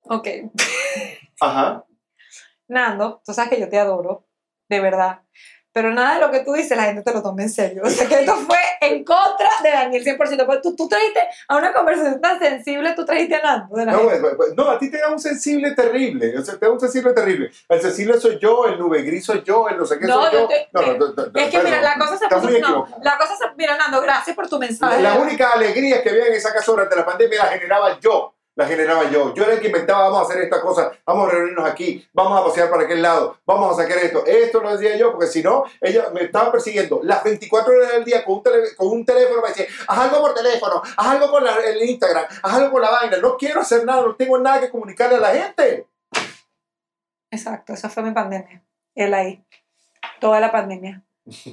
Ok. 0.00 0.26
Ajá. 1.40 1.84
Nando, 2.66 3.22
tú 3.24 3.32
sabes 3.32 3.50
que 3.50 3.60
yo 3.60 3.68
te 3.68 3.78
adoro, 3.78 4.26
de 4.68 4.80
verdad. 4.80 5.22
Pero 5.72 5.92
nada 5.92 6.14
de 6.14 6.20
lo 6.20 6.30
que 6.32 6.40
tú 6.40 6.52
dices 6.52 6.76
la 6.76 6.84
gente 6.84 7.02
te 7.02 7.12
lo 7.12 7.22
toma 7.22 7.42
en 7.42 7.50
serio. 7.50 7.82
O 7.84 7.90
sea, 7.90 8.08
que 8.08 8.20
esto 8.20 8.34
fue 8.36 8.58
en 8.80 9.04
contra 9.04 9.48
de 9.62 9.70
Daniel 9.70 10.04
100%. 10.04 10.46
Porque 10.46 10.60
tú, 10.62 10.74
tú 10.74 10.88
trajiste 10.88 11.20
a 11.48 11.56
una 11.56 11.72
conversación 11.72 12.20
tan 12.20 12.38
sensible, 12.40 12.92
tú 12.94 13.04
trajiste 13.04 13.36
a 13.36 13.42
Nando. 13.42 13.76
De 13.76 13.84
la 13.86 13.92
No, 13.92 13.98
gente. 14.00 14.18
pues, 14.20 14.34
pues, 14.36 14.54
no, 14.56 14.68
a 14.68 14.78
ti 14.78 14.90
te 14.90 14.98
da 14.98 15.10
un 15.10 15.18
sensible 15.20 15.70
terrible. 15.76 16.36
O 16.38 16.42
sea, 16.44 16.58
te 16.58 16.66
da 16.66 16.72
un 16.72 16.80
sensible 16.80 17.12
terrible. 17.12 17.50
El 17.68 17.80
sensible 17.80 18.20
soy 18.20 18.38
yo, 18.40 18.66
el 18.66 18.78
nube 18.78 19.02
gris 19.02 19.24
soy 19.24 19.42
yo, 19.44 19.68
el 19.68 19.76
no 19.78 19.84
sé 19.86 19.98
qué 19.98 20.06
No, 20.06 20.22
soy 20.24 20.32
yo 20.32 20.48
no, 20.72 20.80
no, 20.82 20.92
no, 20.98 21.14
no, 21.14 21.40
Es 21.40 21.50
que 21.50 21.58
mira, 21.62 21.80
la 21.80 21.94
cosa 21.98 22.18
se 22.18 22.26
puso. 22.28 22.58
No, 22.58 22.86
la 23.02 23.16
cosa 23.16 23.36
se. 23.36 23.44
Mira, 23.56 23.76
Nando, 23.76 24.00
gracias 24.00 24.34
por 24.34 24.48
tu 24.48 24.58
mensaje. 24.58 25.00
La 25.02 25.14
única 25.18 25.50
alegría 25.52 26.02
que 26.02 26.10
había 26.10 26.26
en 26.26 26.32
esa 26.34 26.52
casa 26.52 26.72
durante 26.72 26.96
la 26.96 27.04
pandemia 27.06 27.44
la 27.44 27.50
generaba 27.50 27.98
yo. 28.00 28.34
La 28.60 28.66
generaba 28.66 29.08
yo. 29.10 29.32
Yo 29.32 29.44
era 29.44 29.54
el 29.54 29.60
que 29.60 29.68
inventaba, 29.68 30.10
vamos 30.10 30.20
a 30.20 30.22
hacer 30.30 30.42
esta 30.42 30.60
cosa, 30.60 30.92
vamos 31.06 31.28
a 31.28 31.32
reunirnos 31.32 31.66
aquí, 31.66 32.06
vamos 32.12 32.38
a 32.38 32.44
pasear 32.44 32.68
para 32.68 32.82
aquel 32.82 33.00
lado, 33.00 33.38
vamos 33.46 33.72
a 33.78 33.82
sacar 33.82 33.96
esto. 33.96 34.22
Esto 34.26 34.60
lo 34.60 34.76
decía 34.76 34.98
yo, 34.98 35.12
porque 35.12 35.28
si 35.28 35.42
no, 35.42 35.64
ella 35.80 36.10
me 36.12 36.24
estaba 36.24 36.52
persiguiendo 36.52 37.00
las 37.02 37.24
24 37.24 37.72
horas 37.74 37.92
del 37.92 38.04
día 38.04 38.22
con 38.22 38.34
un, 38.36 38.42
tele- 38.42 38.76
con 38.76 38.88
un 38.88 39.06
teléfono. 39.06 39.40
Me 39.40 39.48
decía, 39.48 39.64
haz 39.88 39.98
algo 39.98 40.20
por 40.20 40.34
teléfono, 40.34 40.82
haz 40.84 41.06
algo 41.06 41.30
con 41.30 41.42
la- 41.42 41.56
el 41.56 41.82
Instagram, 41.88 42.26
haz 42.42 42.52
algo 42.54 42.70
con 42.72 42.82
la 42.82 42.90
vaina. 42.90 43.16
No 43.16 43.38
quiero 43.38 43.62
hacer 43.62 43.82
nada, 43.86 44.02
no 44.02 44.14
tengo 44.14 44.38
nada 44.38 44.60
que 44.60 44.68
comunicarle 44.68 45.16
a 45.16 45.20
la 45.20 45.30
gente. 45.30 45.86
Exacto, 47.30 47.72
esa 47.72 47.88
fue 47.88 48.02
mi 48.02 48.10
pandemia. 48.12 48.62
Él 48.94 49.14
ahí. 49.14 49.42
Toda 50.18 50.40
la 50.40 50.50
pandemia. 50.52 51.02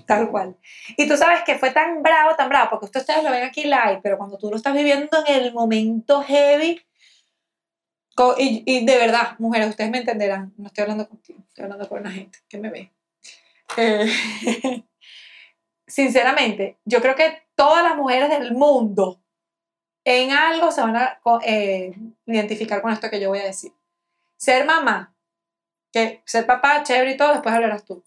Tal 0.06 0.30
cual. 0.32 0.58
Y 0.98 1.08
tú 1.08 1.16
sabes 1.18 1.44
que 1.46 1.58
fue 1.58 1.72
tan 1.72 2.02
bravo, 2.02 2.36
tan 2.36 2.50
bravo, 2.50 2.70
porque 2.80 2.98
ustedes 3.00 3.24
lo 3.24 3.32
ven 3.32 3.44
aquí 3.44 3.64
live, 3.64 4.00
pero 4.04 4.18
cuando 4.18 4.38
tú 4.38 4.50
lo 4.50 4.58
estás 4.58 4.74
viviendo 4.74 5.18
en 5.26 5.36
el 5.44 5.54
momento 5.54 6.22
heavy, 6.24 6.82
y, 8.38 8.64
y 8.66 8.86
de 8.86 8.98
verdad, 8.98 9.36
mujeres, 9.40 9.70
ustedes 9.70 9.92
me 9.92 10.00
entenderán, 10.00 10.54
no 10.58 10.68
estoy 10.68 10.84
hablando 10.84 11.08
contigo, 11.08 11.40
estoy 11.48 11.64
hablando 11.64 11.88
con 11.88 12.04
la 12.04 12.12
gente 12.12 12.40
que 12.48 12.58
me 12.58 12.70
ve. 12.70 12.92
Eh, 13.78 14.08
sinceramente, 15.88 16.78
yo 16.86 17.02
creo 17.02 17.16
que 17.16 17.44
todas 17.56 17.84
las 17.84 17.96
mujeres 17.96 18.30
del 18.30 18.54
mundo 18.54 19.22
en 20.06 20.32
algo 20.32 20.72
se 20.72 20.82
van 20.82 20.96
a 20.96 21.20
eh, 21.44 21.94
identificar 22.26 22.82
con 22.82 22.92
esto 22.92 23.10
que 23.10 23.20
yo 23.20 23.30
voy 23.30 23.40
a 23.40 23.46
decir. 23.46 23.74
Ser 24.38 24.66
mamá, 24.66 25.14
que 25.92 26.22
ser 26.26 26.46
papá, 26.46 26.84
chévere 26.84 27.12
y 27.12 27.18
todo, 27.18 27.34
después 27.34 27.54
hablarás 27.54 27.84
tú. 27.84 28.04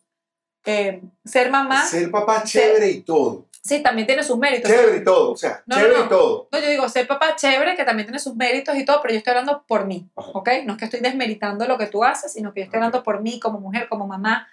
Eh, 0.65 1.03
ser 1.25 1.51
mamá, 1.51 1.85
Ser 1.85 2.11
papá 2.11 2.43
chévere 2.45 2.91
y 2.91 3.03
todo. 3.03 3.50
Sí, 3.63 3.83
también 3.83 4.07
tiene 4.07 4.23
sus 4.23 4.39
méritos. 4.39 4.71
Chévere 4.71 4.97
y 4.99 5.05
todo. 5.05 5.33
O 5.33 5.37
sea, 5.37 5.63
No, 5.67 5.77
chévere 5.77 5.99
no. 5.99 6.05
y 6.05 6.09
todo. 6.09 6.49
No, 6.53 6.59
yo 6.61 6.69
digo, 6.69 6.89
ser 6.89 7.07
papá 7.07 7.37
chévere, 7.37 7.77
que 7.77 7.85
también 7.85 8.07
tiene 8.07 8.19
sus 8.19 8.35
méritos 8.37 8.77
y 8.77 8.85
todo, 8.85 9.01
pero 9.03 9.13
yo 9.13 9.19
estoy 9.19 9.31
hablando 9.33 9.65
por 9.67 9.87
mí, 9.87 10.09
Ajá. 10.17 10.31
¿ok? 10.35 10.49
No 10.65 10.73
es 10.75 10.79
que 10.79 10.85
estoy 10.87 11.01
desmeritando 11.01 11.67
lo 11.67 11.79
que 11.79 11.87
tú 11.87 12.05
haces, 12.05 12.33
sino 12.33 12.53
que 12.53 12.61
yo 12.61 12.65
estoy 12.65 12.79
hablando 12.79 13.03
por 13.03 13.21
mí 13.23 13.39
como 13.41 13.61
mujer, 13.61 13.89
como 13.89 14.07
mamá. 14.07 14.49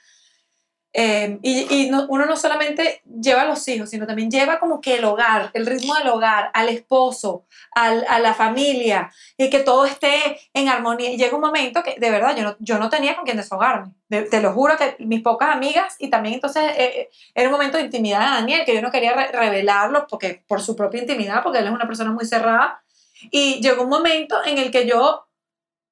Eh, 1.00 1.38
y 1.44 1.68
y 1.76 1.90
no- 1.92 2.08
uno 2.10 2.26
no 2.26 2.36
solamente 2.36 3.04
lleva 3.22 3.44
a 3.44 3.46
los 3.46 3.68
hijos, 3.68 3.92
sino 3.92 4.08
también 4.08 4.32
lleva 4.32 4.60
como 4.60 4.82
que 4.82 4.96
el 4.96 5.06
hogar, 5.06 5.52
el 5.54 5.68
ritmo 5.68 5.94
del 5.94 6.08
hogar, 6.08 6.50
al 6.56 6.70
esposo, 6.70 7.46
al- 7.76 8.04
a 8.10 8.18
la 8.18 8.34
familia, 8.34 9.12
y 9.38 9.52
que 9.52 9.60
todo 9.60 9.86
esté 9.86 10.40
en 10.56 10.70
armonía. 10.70 11.12
Y 11.12 11.18
llega 11.18 11.36
un 11.36 11.42
momento 11.42 11.84
que 11.84 11.96
de 12.00 12.10
verdad 12.10 12.36
yo 12.36 12.44
no, 12.44 12.56
yo 12.60 12.80
no 12.80 12.90
tenía 12.90 13.16
con 13.16 13.26
quién 13.26 13.38
desahogarme. 13.38 13.94
De- 14.10 14.24
te 14.24 14.42
lo 14.42 14.54
juro 14.54 14.76
que 14.76 14.96
mis 15.00 15.22
pocas 15.22 15.50
amigas, 15.56 15.96
y 16.00 16.10
también 16.10 16.34
entonces 16.34 16.64
eh, 16.76 17.02
eh, 17.02 17.10
era 17.36 17.48
un 17.50 17.54
momento 17.54 17.78
de 17.78 17.84
intimidad 17.84 18.20
de 18.22 18.26
Daniel, 18.42 18.66
que 18.66 18.74
yo 18.74 18.82
no 18.82 18.90
quería 18.90 19.14
re- 19.14 19.32
revelarlo 19.32 20.08
porque, 20.10 20.44
por 20.48 20.62
su 20.64 20.76
propia 20.76 21.02
intimidad, 21.02 21.44
porque 21.44 21.60
él 21.60 21.68
es 21.68 21.72
una 21.72 21.86
persona 21.86 22.12
muy 22.12 22.26
cerrada. 22.26 22.82
Y 23.30 23.62
llegó 23.62 23.84
un 23.84 23.90
momento 23.90 24.36
en 24.46 24.58
el 24.58 24.72
que 24.72 24.88
yo 24.88 25.28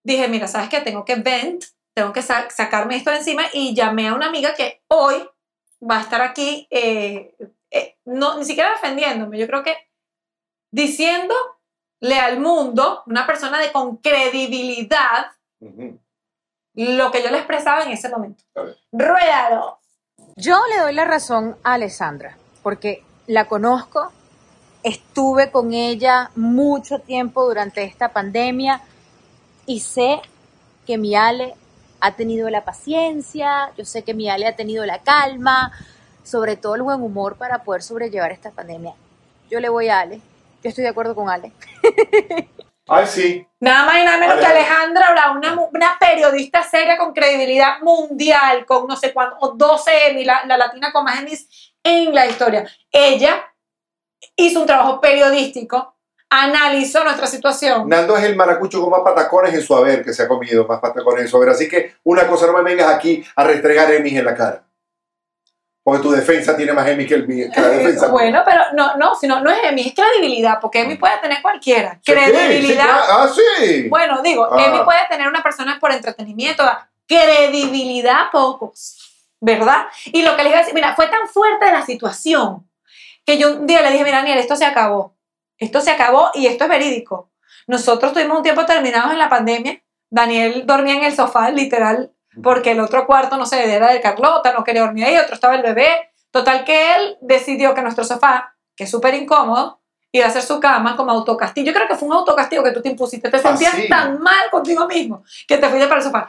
dije, 0.03 0.27
mira, 0.29 0.47
¿sabes 0.47 0.69
qué? 0.69 0.81
Tengo 0.81 1.05
que 1.05 1.15
vent, 1.15 1.63
tengo 1.95 2.11
que 2.13 2.21
sa- 2.21 2.49
sacarme 2.49 2.97
esto 2.97 3.09
de 3.09 3.17
encima 3.17 3.43
y 3.53 3.73
llamé 3.73 4.09
a 4.09 4.13
una 4.13 4.27
amiga 4.27 4.53
que 4.53 4.83
hoy 4.89 5.27
va 5.81 5.97
a 5.97 6.01
estar 6.01 6.21
aquí, 6.21 6.67
eh, 6.69 7.33
eh, 7.71 7.97
no, 8.05 8.37
ni 8.37 8.45
siquiera 8.45 8.71
defendiéndome, 8.71 9.39
yo 9.39 9.47
creo 9.47 9.63
que 9.63 9.75
diciéndole 10.71 12.19
al 12.21 12.39
mundo, 12.39 13.03
una 13.07 13.25
persona 13.25 13.59
de 13.59 13.71
con 13.71 13.97
credibilidad, 13.97 15.31
lo 16.73 17.11
que 17.11 17.23
yo 17.23 17.31
le 17.31 17.37
expresaba 17.37 17.83
en 17.83 17.91
ese 17.91 18.09
momento. 18.09 18.43
¡Ruédalo! 18.91 19.79
Yo 20.35 20.59
le 20.69 20.79
doy 20.81 20.93
la 20.93 21.05
razón 21.05 21.57
a 21.63 21.73
Alessandra, 21.73 22.37
porque 22.61 23.03
la 23.27 23.45
conozco, 23.47 24.11
estuve 24.83 25.49
con 25.49 25.71
ella 25.73 26.31
mucho 26.35 26.99
tiempo 26.99 27.45
durante 27.45 27.83
esta 27.83 28.09
pandemia 28.09 28.81
y 29.65 29.79
sé 29.79 30.21
que 30.85 30.97
mi 30.97 31.15
Ale 31.15 31.55
ha 32.05 32.15
tenido 32.15 32.49
la 32.51 32.63
paciencia, 32.63 33.71
yo 33.75 33.83
sé 33.83 34.03
que 34.03 34.13
mi 34.13 34.29
Ale 34.29 34.45
ha 34.45 34.55
tenido 34.55 34.85
la 34.85 35.01
calma, 35.01 35.71
sobre 36.23 36.55
todo 36.55 36.75
el 36.75 36.83
buen 36.83 37.01
humor 37.01 37.35
para 37.35 37.63
poder 37.63 37.81
sobrellevar 37.81 38.31
esta 38.31 38.51
pandemia. 38.51 38.93
Yo 39.49 39.59
le 39.59 39.69
voy 39.69 39.89
a 39.89 40.01
Ale, 40.01 40.21
yo 40.63 40.69
estoy 40.69 40.83
de 40.83 40.89
acuerdo 40.89 41.15
con 41.15 41.29
Ale. 41.29 41.51
Ay, 42.87 43.07
sí. 43.07 43.47
Nada 43.59 43.85
más 43.87 43.97
y 43.99 44.05
nada 44.05 44.17
menos 44.19 44.35
que. 44.35 44.45
Alejandra 44.45 45.11
Brown, 45.13 45.37
una, 45.37 45.53
una 45.73 45.97
periodista 45.99 46.61
seria 46.61 46.99
con 46.99 47.13
credibilidad 47.13 47.81
mundial, 47.81 48.67
con 48.67 48.85
no 48.87 48.95
sé 48.95 49.11
cuánto, 49.11 49.37
o 49.39 49.55
12 49.55 50.09
Emmy, 50.09 50.23
la, 50.23 50.45
la 50.45 50.57
latina 50.57 50.91
con 50.91 51.03
más 51.03 51.19
Emmys 51.19 51.73
en 51.83 52.13
la 52.13 52.27
historia. 52.27 52.67
Ella 52.91 53.51
hizo 54.35 54.61
un 54.61 54.67
trabajo 54.67 55.01
periodístico, 55.01 55.94
analizó 56.29 57.03
nuestra 57.03 57.27
situación. 57.27 57.87
Nando 57.87 58.17
es 58.17 58.23
el 58.23 58.35
maracucho 58.35 58.81
con 58.81 58.89
más 58.91 59.01
patacones 59.01 59.53
en 59.53 59.61
su 59.61 59.75
haber 59.75 60.03
que 60.03 60.13
se 60.13 60.23
ha 60.23 60.27
comido, 60.27 60.65
más 60.67 60.79
patacones 60.79 61.23
en 61.23 61.27
su 61.27 61.37
haber. 61.37 61.49
Así 61.49 61.67
que 61.69 61.95
una 62.03 62.27
cosa, 62.27 62.47
no 62.47 62.53
me 62.53 62.63
vengas 62.63 62.93
aquí 62.93 63.23
a 63.35 63.43
restregar 63.43 63.91
Emmys 63.93 64.17
en 64.17 64.25
la 64.25 64.35
cara. 64.35 64.63
Porque 65.83 66.01
tu 66.01 66.11
defensa 66.11 66.57
tiene 66.57 66.73
más 66.73 66.87
Emmys 66.87 67.07
que, 67.07 67.13
el 67.13 67.27
que 67.27 67.61
la 67.61 67.67
defensa. 67.69 68.07
Bueno, 68.07 68.41
pero 68.43 68.61
no, 68.73 68.97
no, 68.97 69.13
sino, 69.15 69.39
no 69.41 69.51
es 69.51 69.59
Emmy, 69.63 69.87
es 69.87 69.93
credibilidad, 69.93 70.59
porque 70.59 70.81
Emmy 70.81 70.95
puede 70.95 71.15
tener 71.19 71.43
cualquiera. 71.43 71.99
Credibilidad. 72.03 72.87
ah, 72.89 73.29
sí. 73.31 73.87
Bueno, 73.87 74.21
digo, 74.23 74.47
Ah. 74.51 74.65
Emmy 74.65 74.83
puede 74.83 75.01
tener 75.09 75.27
una 75.27 75.43
persona 75.43 75.77
por 75.79 75.91
entretenimiento, 75.91 76.63
da 76.63 76.89
credibilidad 77.07 78.31
pocos, 78.31 78.97
¿verdad? 79.39 79.85
Y 80.05 80.23
lo 80.23 80.35
que 80.35 80.43
les 80.43 80.49
iba 80.51 80.57
a 80.57 80.61
decir, 80.61 80.73
mira, 80.73 80.95
fue 80.95 81.07
tan 81.07 81.27
fuerte 81.29 81.71
la 81.71 81.85
situación 81.85 82.67
que 83.25 83.37
yo 83.37 83.53
un 83.53 83.67
día 83.67 83.81
le 83.81 83.91
dije, 83.91 84.03
mira, 84.03 84.17
Daniel, 84.17 84.39
esto 84.39 84.55
se 84.55 84.65
acabó. 84.65 85.14
Esto 85.57 85.81
se 85.81 85.91
acabó 85.91 86.31
y 86.33 86.47
esto 86.47 86.65
es 86.65 86.69
verídico. 86.69 87.31
Nosotros 87.67 88.13
tuvimos 88.13 88.37
un 88.37 88.43
tiempo 88.43 88.65
terminados 88.65 89.11
en 89.11 89.19
la 89.19 89.29
pandemia. 89.29 89.81
Daniel 90.09 90.65
dormía 90.65 90.95
en 90.95 91.03
el 91.03 91.15
sofá, 91.15 91.49
literal, 91.49 92.11
porque 92.43 92.71
el 92.71 92.79
otro 92.79 93.05
cuarto, 93.07 93.37
no 93.37 93.45
sé, 93.45 93.73
era 93.73 93.91
de 93.91 94.01
Carlota, 94.01 94.53
no 94.53 94.63
quería 94.63 94.81
dormir 94.81 95.05
ahí, 95.05 95.17
otro 95.17 95.35
estaba 95.35 95.55
el 95.55 95.63
bebé. 95.63 96.11
Total 96.31 96.65
que 96.65 96.95
él 96.95 97.17
decidió 97.21 97.73
que 97.73 97.81
nuestro 97.81 98.03
sofá, 98.03 98.55
que 98.75 98.83
es 98.83 98.91
súper 98.91 99.13
incómodo, 99.15 99.81
iba 100.11 100.25
a 100.25 100.29
hacer 100.29 100.43
su 100.43 100.59
cama 100.59 100.95
como 100.95 101.11
autocastigo. 101.11 101.65
Yo 101.65 101.73
creo 101.73 101.87
que 101.87 101.95
fue 101.95 102.07
un 102.07 102.13
autocastigo 102.13 102.63
que 102.63 102.71
tú 102.71 102.81
te 102.81 102.89
impusiste. 102.89 103.29
Te 103.29 103.39
sentías 103.39 103.73
sí. 103.73 103.89
tan 103.89 104.19
mal 104.19 104.49
contigo 104.51 104.87
mismo 104.87 105.23
que 105.47 105.57
te 105.57 105.67
fuiste 105.69 105.87
para 105.87 105.99
el 105.99 106.05
sofá. 106.05 106.27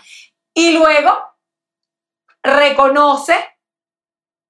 Y 0.55 0.73
luego 0.73 1.13
reconoce, 2.43 3.37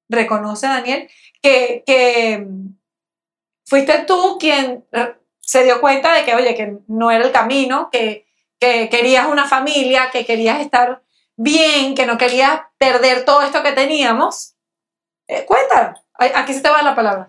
reconoce 0.09 0.67
Daniel, 0.67 1.11
que, 1.43 1.83
que 1.87 2.47
fuiste 3.67 4.05
tú 4.07 4.39
quien 4.39 4.85
eh, 4.93 5.15
se 5.41 5.65
dio 5.65 5.81
cuenta 5.81 6.13
de 6.15 6.25
que, 6.25 6.35
oye, 6.35 6.55
que 6.55 6.79
no 6.87 7.11
era 7.11 7.25
el 7.25 7.33
camino, 7.33 7.89
que, 7.91 8.27
que 8.59 8.89
querías 8.89 9.27
una 9.27 9.45
familia, 9.45 10.11
que 10.11 10.25
querías 10.25 10.61
estar 10.61 11.03
bien, 11.37 11.95
que 11.95 12.07
no 12.07 12.17
querías 12.17 12.61
perder 12.79 13.25
todo 13.25 13.43
esto 13.43 13.63
que 13.63 13.73
teníamos. 13.73 14.55
Eh, 15.29 15.45
cuéntalo. 15.45 15.95
Ay, 16.15 16.33
Aquí 16.35 16.55
se 16.55 16.63
te 16.63 16.71
va 16.71 16.83
la 16.83 16.95
palabra. 16.95 17.29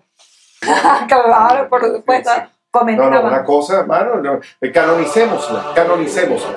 claro, 1.08 1.68
por 1.68 1.84
supuesto. 1.84 2.30
Sí, 2.34 2.40
sí. 2.40 2.52
Comenta 2.70 3.04
No, 3.04 3.10
no, 3.10 3.20
una 3.22 3.44
cosa, 3.44 3.80
hermano, 3.80 4.16
no, 4.16 4.40
eh, 4.60 4.72
canonicémosla, 4.72 5.72
canonicémosla. 5.74 6.56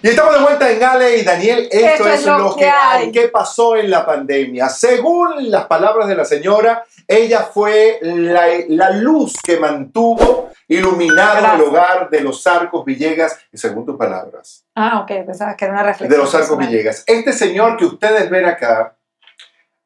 Y 0.00 0.08
estamos 0.08 0.32
de 0.34 0.40
vuelta 0.40 0.70
en 0.70 0.82
Ale 0.82 1.16
y 1.18 1.24
Daniel. 1.24 1.68
Esto, 1.72 2.08
es, 2.08 2.24
lo 2.24 2.54
que 2.54 2.68
hay. 2.68 3.10
¿Qué 3.10 3.28
pasó 3.28 3.74
en 3.74 3.90
la 3.90 4.06
pandemia? 4.06 4.68
Según 4.68 5.50
las 5.50 5.66
palabras 5.66 6.06
de 6.06 6.14
la 6.14 6.24
señora, 6.24 6.84
ella 7.06 7.40
fue 7.40 7.98
la, 8.02 8.46
la 8.68 8.90
luz 8.90 9.34
que 9.42 9.58
mantuvo 9.58 10.50
iluminado 10.68 11.54
el 11.54 11.62
hogar 11.62 12.10
de 12.10 12.20
los 12.20 12.46
Arcos 12.46 12.84
Villegas, 12.84 13.38
y 13.50 13.56
según 13.58 13.86
tus 13.86 13.96
palabras, 13.96 14.64
Ah, 14.74 15.00
ok, 15.00 15.26
pensaba 15.26 15.56
que 15.56 15.64
era 15.64 15.74
una 15.74 15.82
reflexión. 15.82 16.10
de 16.10 16.18
los 16.18 16.34
Arcos 16.34 16.48
personal. 16.50 16.68
Villegas. 16.70 17.04
Este 17.06 17.32
señor 17.32 17.76
que 17.76 17.86
ustedes 17.86 18.28
ven 18.30 18.44
acá 18.44 18.96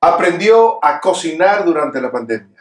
aprendió 0.01 0.85
a 0.85 1.01
cocinar 1.01 1.64
durante 1.64 2.01
la 2.01 2.11
pandemia. 2.11 2.51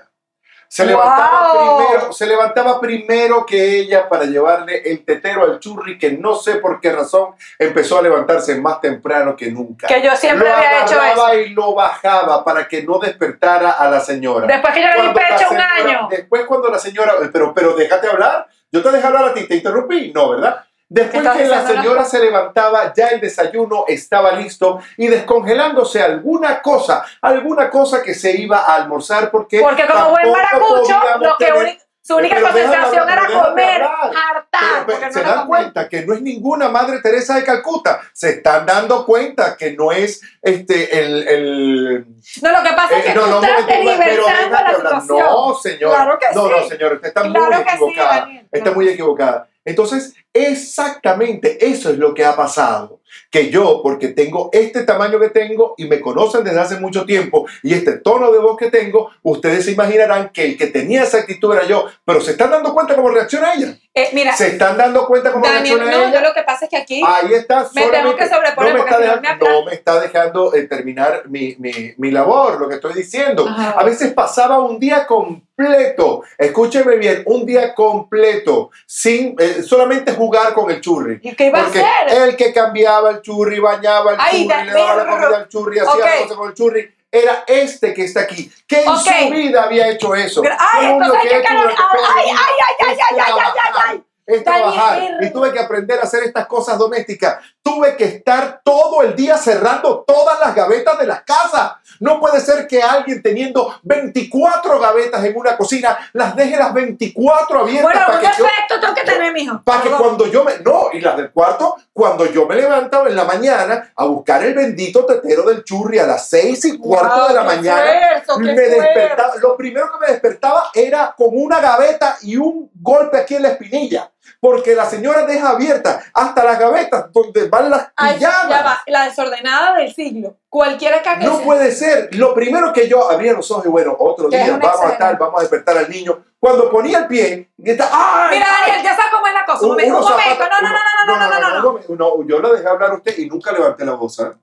Se 0.74 0.86
levantaba, 0.86 1.52
Wow. 1.54 1.78
primero, 1.86 2.14
se 2.14 2.26
levantaba 2.26 2.80
primero 2.80 3.46
que 3.46 3.78
ella 3.80 4.08
para 4.08 4.24
llevarle 4.24 4.82
el 4.90 5.04
tetero 5.04 5.44
al 5.44 5.60
churri, 5.60 5.98
que 6.00 6.14
no 6.14 6.34
sé 6.36 6.56
por 6.56 6.80
qué 6.80 6.94
razón 6.94 7.36
empezó 7.60 8.00
a 8.00 8.02
levantarse 8.02 8.56
más 8.56 8.80
temprano 8.80 9.36
que 9.36 9.52
nunca. 9.52 9.88
Que 9.88 10.02
yo 10.02 10.16
siempre 10.16 10.48
lo 10.48 10.56
había 10.56 10.86
hecho 10.86 10.96
eso. 11.04 11.34
y 11.40 11.50
lo 11.50 11.76
bajaba 11.76 12.46
para 12.46 12.70
que 12.70 12.84
no 12.84 13.00
despertara 13.00 13.72
a 13.72 13.90
la 13.90 14.00
señora. 14.00 14.48
Después 14.48 14.74
que 14.74 14.82
yo 14.82 14.88
le 14.96 15.10
di 15.10 15.14
pecho 15.14 15.46
un 15.52 15.58
año. 15.60 16.08
Después 16.10 16.46
cuando 16.46 16.70
la 16.70 16.80
señora, 16.80 17.16
pero, 17.34 17.54
pero 17.54 17.74
déjate 17.76 18.08
hablar, 18.08 18.48
yo 18.72 18.82
te 18.82 18.92
dejé 18.92 19.06
hablar 19.08 19.26
a 19.26 19.34
ti, 19.34 19.46
te 19.50 19.56
interrumpí, 19.56 20.14
no, 20.16 20.30
¿verdad? 20.30 20.64
Después 20.94 21.26
que 21.38 21.46
la 21.48 21.66
señora 21.66 22.04
se 22.04 22.20
levantaba, 22.20 22.94
ya 22.94 23.08
el 23.08 23.22
desayuno 23.22 23.86
estaba 23.88 24.34
listo 24.34 24.82
y 24.98 25.08
descongelándose 25.08 26.02
alguna 26.02 26.62
cosa, 26.62 27.06
alguna 27.22 27.70
cosa 27.70 28.04
que 28.04 28.14
se 28.14 28.32
iba 28.36 28.58
a 28.58 28.76
almorzar 28.76 29.32
porque 29.32 29.62
Porque 29.62 29.88
como 29.88 30.10
buen 30.10 30.30
maracucho, 30.30 31.00
lo 31.22 31.38
que 31.38 31.46
tener- 31.46 31.82
su 32.04 32.18
única 32.18 32.36
Pero 32.36 32.48
concentración 32.48 33.10
era 33.10 33.28
comer, 33.28 33.82
hartar. 33.84 34.42
Pero, 34.52 34.86
pero, 34.86 35.00
porque 35.00 35.14
se 35.14 35.24
no 35.24 35.30
dan 35.30 35.48
cuenta 35.48 35.88
que 35.88 36.06
no 36.06 36.14
es 36.14 36.22
ninguna 36.22 36.68
Madre 36.68 37.00
Teresa 37.00 37.36
de 37.36 37.46
Calcuta. 37.46 38.02
Se 38.12 38.32
están 38.32 38.66
dando 38.66 39.06
cuenta 39.06 39.56
que 39.56 39.72
no 39.74 39.94
es 39.94 40.20
este 40.42 41.00
el, 41.00 41.28
el 41.28 42.06
No, 42.42 42.52
lo 42.52 42.64
que 42.64 42.74
pasa 42.76 42.98
es 42.98 43.06
eh, 43.06 43.08
que 43.08 43.14
no, 43.16 43.22
tú 43.22 43.30
no, 43.30 43.44
estás 43.44 43.52
la 43.62 44.76
situación. 44.76 45.20
No, 45.20 45.54
señor. 45.54 45.92
Claro 45.96 46.20
que 46.20 46.26
no, 46.36 46.46
sí. 46.48 46.52
no, 46.52 46.68
señor, 46.68 46.94
usted 46.94 47.08
está 47.08 47.22
Claro 47.22 47.46
muy 47.46 47.56
sí, 47.56 47.62
equivocada. 47.70 48.28
Está 48.52 48.72
muy 48.72 48.90
equivocada. 48.90 49.48
Entonces, 49.66 50.14
exactamente 50.34 51.66
eso 51.66 51.90
es 51.90 51.98
lo 51.98 52.14
que 52.14 52.26
ha 52.26 52.36
pasado. 52.36 53.01
Que 53.30 53.50
yo, 53.50 53.82
porque 53.84 54.10
tengo 54.10 54.50
este 54.54 54.84
tamaño 54.84 55.20
que 55.20 55.30
tengo 55.30 55.76
y 55.78 55.86
me 55.86 56.00
conocen 56.00 56.44
desde 56.44 56.60
hace 56.60 56.80
mucho 56.80 57.06
tiempo 57.06 57.46
y 57.64 57.74
este 57.74 57.94
tono 57.94 58.32
de 58.32 58.40
voz 58.40 58.58
que 58.58 58.70
tengo, 58.70 59.12
ustedes 59.24 59.66
se 59.66 59.72
imaginarán 59.72 60.30
que 60.30 60.46
el 60.46 60.58
que 60.58 60.68
tenía 60.68 61.04
esa 61.04 61.20
actitud 61.20 61.54
era 61.54 61.66
yo. 61.66 61.86
Pero 62.06 62.22
se 62.22 62.32
están 62.32 62.52
dando 62.52 62.74
cuenta 62.74 62.96
cómo 62.96 63.10
reacciona 63.10 63.54
ella. 63.54 63.78
Eh, 63.94 64.10
mira, 64.14 64.34
Se 64.36 64.48
están 64.48 64.78
dando 64.78 65.06
cuenta 65.06 65.34
cómo 65.34 65.46
Daniel, 65.46 65.80
reacciona 65.80 65.92
no, 65.92 66.10
ella. 66.10 66.22
yo 66.22 66.28
lo 66.28 66.34
que 66.34 66.44
pasa 66.44 66.64
es 66.64 66.72
que 66.72 66.78
aquí 66.78 67.02
Ahí 67.06 67.34
está, 67.34 67.68
Me 67.74 67.88
tengo 67.88 68.16
que 68.16 68.30
sobreponer 68.30 68.72
no 68.72 68.78
me 68.78 68.80
porque 68.80 68.94
está 68.94 69.00
dejando, 69.20 69.46
me 69.46 69.52
no 69.52 69.66
me 69.66 69.74
está 69.74 70.00
dejando 70.00 70.56
eh, 70.56 70.64
terminar 70.64 71.24
mi, 71.28 71.56
mi, 71.60 71.94
mi 71.98 72.12
labor, 72.12 72.60
lo 72.60 72.70
que 72.70 72.76
estoy 72.76 72.94
diciendo. 72.94 73.46
Ajá. 73.48 73.72
A 73.72 73.84
veces 73.84 74.14
pasaba 74.14 74.60
un 74.60 74.80
día 74.80 75.06
completo, 75.06 76.24
escúcheme 76.38 76.96
bien, 76.96 77.24
un 77.26 77.46
día 77.46 77.76
completo, 77.76 78.72
sin 78.86 79.36
eh, 79.40 79.62
solamente 79.64 80.14
jugar 80.14 80.54
con 80.54 80.72
el 80.72 80.80
churri. 80.80 81.20
¿Y 81.22 81.36
qué 81.36 81.48
iba 81.48 81.60
a 81.60 81.68
hacer? 81.68 81.84
el 82.12 82.36
que 82.38 82.54
cambiaba 82.54 83.01
el 83.10 83.22
churri, 83.22 83.60
bañaba 83.60 84.12
el 84.14 84.18
churri, 84.20 84.66
le 84.66 84.72
daba 84.74 84.96
la 84.96 85.08
comida 85.10 85.38
al 85.38 85.48
churri, 85.50 85.80
hacía 85.80 85.92
Ok. 85.94 86.00
las 86.00 86.20
cosas 86.22 86.38
con 86.38 86.48
el 86.50 86.54
churri, 86.54 86.96
era 87.12 87.44
este 87.48 87.94
que 87.94 88.06
está 88.06 88.22
aquí, 88.22 88.50
que 88.68 88.84
en 88.84 88.88
Ok. 88.88 89.00
su 89.00 89.30
vida 89.32 89.64
había 89.64 89.90
hecho 89.90 90.16
eso. 90.16 90.42
Ay, 90.74 90.86
entonces 90.92 91.22
que 91.24 91.36
hay 91.36 91.42
que 91.42 91.48
es 91.48 91.54
ay, 91.54 91.74
ay, 92.18 92.36
ay, 92.80 92.98
ay, 93.00 93.16
trabajar, 93.16 93.54
ay. 93.90 94.04
es 94.26 94.46
Daniel. 94.46 94.64
trabajar. 94.72 95.24
Y 95.24 95.30
tuve 95.34 95.52
que 95.52 95.60
aprender 95.60 96.00
a 96.00 96.04
hacer 96.04 96.24
estas 96.24 96.46
cosas 96.48 96.78
domésticas. 96.78 97.40
Tuve 97.62 97.98
que 97.98 98.06
estar 98.06 98.62
todo 98.64 99.02
el 99.02 99.14
día 99.16 99.36
cerrando 99.38 100.06
todas 100.08 100.40
las 100.40 100.56
gavetas 100.56 100.98
de 101.00 101.08
la 101.08 101.22
casa. 101.26 101.81
No 102.02 102.20
puede 102.20 102.42
ser 102.42 102.68
que 102.68 102.82
alguien 102.84 103.22
teniendo 103.22 103.74
24 103.84 104.80
gavetas 104.80 105.24
en 105.24 105.38
una 105.38 105.56
cocina 105.56 105.98
las 106.14 106.36
deje 106.36 106.58
las 106.58 106.74
24 106.74 107.60
abiertas 107.60 107.84
Bueno, 107.84 108.06
para 108.08 108.18
un 108.20 108.26
que 108.26 108.38
yo 108.38 108.46
efecto 108.46 108.80
tengo 108.82 108.94
que 108.96 109.04
tener, 109.04 109.32
mijo. 109.34 109.62
para 109.64 109.82
que 109.84 109.90
cuando 109.92 110.28
yo 110.28 110.44
me. 110.44 110.58
No, 110.60 110.90
y 110.92 111.00
las 111.00 111.16
del 111.16 111.32
cuarto, 111.32 111.76
cuando 111.94 112.26
yo 112.26 112.46
me 112.48 112.56
levantaba 112.56 113.08
en 113.08 113.16
la 113.16 113.24
mañana 113.24 113.92
a 113.96 114.06
buscar 114.06 114.44
el 114.44 114.54
bendito 114.54 115.06
tetero 115.06 115.44
del 115.44 115.64
churri 115.64 116.00
a 116.00 116.08
las 116.08 116.28
seis 116.28 116.66
y 116.66 116.78
cuarto 116.78 117.16
Wow, 117.20 117.28
de 117.30 117.34
la 117.36 117.44
mañana. 117.44 117.92
esfuerzo, 118.18 118.38
qué 118.40 118.46
me 118.46 118.54
despertaba. 118.62 119.34
Lo 119.42 119.56
primero 119.56 119.88
que 119.92 120.06
me 120.06 120.12
despertaba 120.12 120.64
era 120.74 121.14
con 121.18 121.30
una 121.32 121.60
gaveta 121.62 122.18
y 122.24 122.36
un 122.36 122.70
golpe 122.82 123.18
aquí 123.18 123.36
en 123.36 123.44
la 123.44 123.50
espinilla. 123.50 124.12
Porque 124.40 124.76
la 124.76 124.86
señora 124.86 125.26
deja 125.26 125.50
abierta 125.50 126.02
hasta 126.14 126.44
las 126.44 126.60
gavetas 126.60 127.12
donde 127.12 127.48
van 127.50 127.70
las 127.70 127.90
Ay, 127.96 128.16
pijamas. 128.18 128.50
ya 128.50 128.62
va, 128.64 128.82
la 128.88 129.06
desordenada 129.06 129.76
del 129.78 129.94
siglo. 129.94 130.38
Cualquiera 130.50 131.02
que 131.02 131.18
No 131.26 131.38
sea. 131.38 131.46
puede 131.46 131.72
ser. 131.72 132.10
Lo 132.16 132.34
primero 132.34 132.72
que 132.74 132.88
yo 132.88 133.10
abría 133.10 133.34
los 133.34 133.50
ojos 133.52 133.66
y 133.66 133.70
bueno, 133.70 133.96
otro 134.00 134.30
día 134.30 134.40
vamos 134.52 134.64
a 134.66 134.68
excelente. 134.70 134.94
estar, 134.94 135.18
vamos 135.18 135.38
a 135.40 135.42
despertar 135.42 135.78
al 135.78 135.90
niño. 135.90 136.24
Cuando 136.40 136.72
ponía 136.72 137.00
el 137.00 137.08
pie, 137.08 137.52
está, 137.64 137.90
¡ay! 137.92 138.38
Mira, 138.38 138.48
Daniel, 138.66 138.84
ya 138.84 138.96
sabes 138.96 139.12
cómo 139.12 139.28
es 139.28 139.34
la 139.34 139.46
cosa. 139.46 139.62
Un, 139.64 139.68
momento, 139.70 140.00
No, 140.00 140.02
no, 140.02 140.10
no, 140.10 140.18
no, 140.18 141.06
no, 141.06 141.06
no, 141.06 141.30
no, 141.30 141.40
no, 141.40 141.40
no. 141.40 141.80
no, 141.88 141.96
no, 142.22 142.28
yo 142.28 142.40
la 142.42 142.50
dejé 142.54 142.68
hablar 142.68 142.92
a 142.92 142.96
usted 142.96 143.18
y 143.20 143.28
nunca 143.28 143.52
levanté 143.52 143.86
la 143.86 143.94
voz. 143.94 144.20
¿ah? 144.22 144.34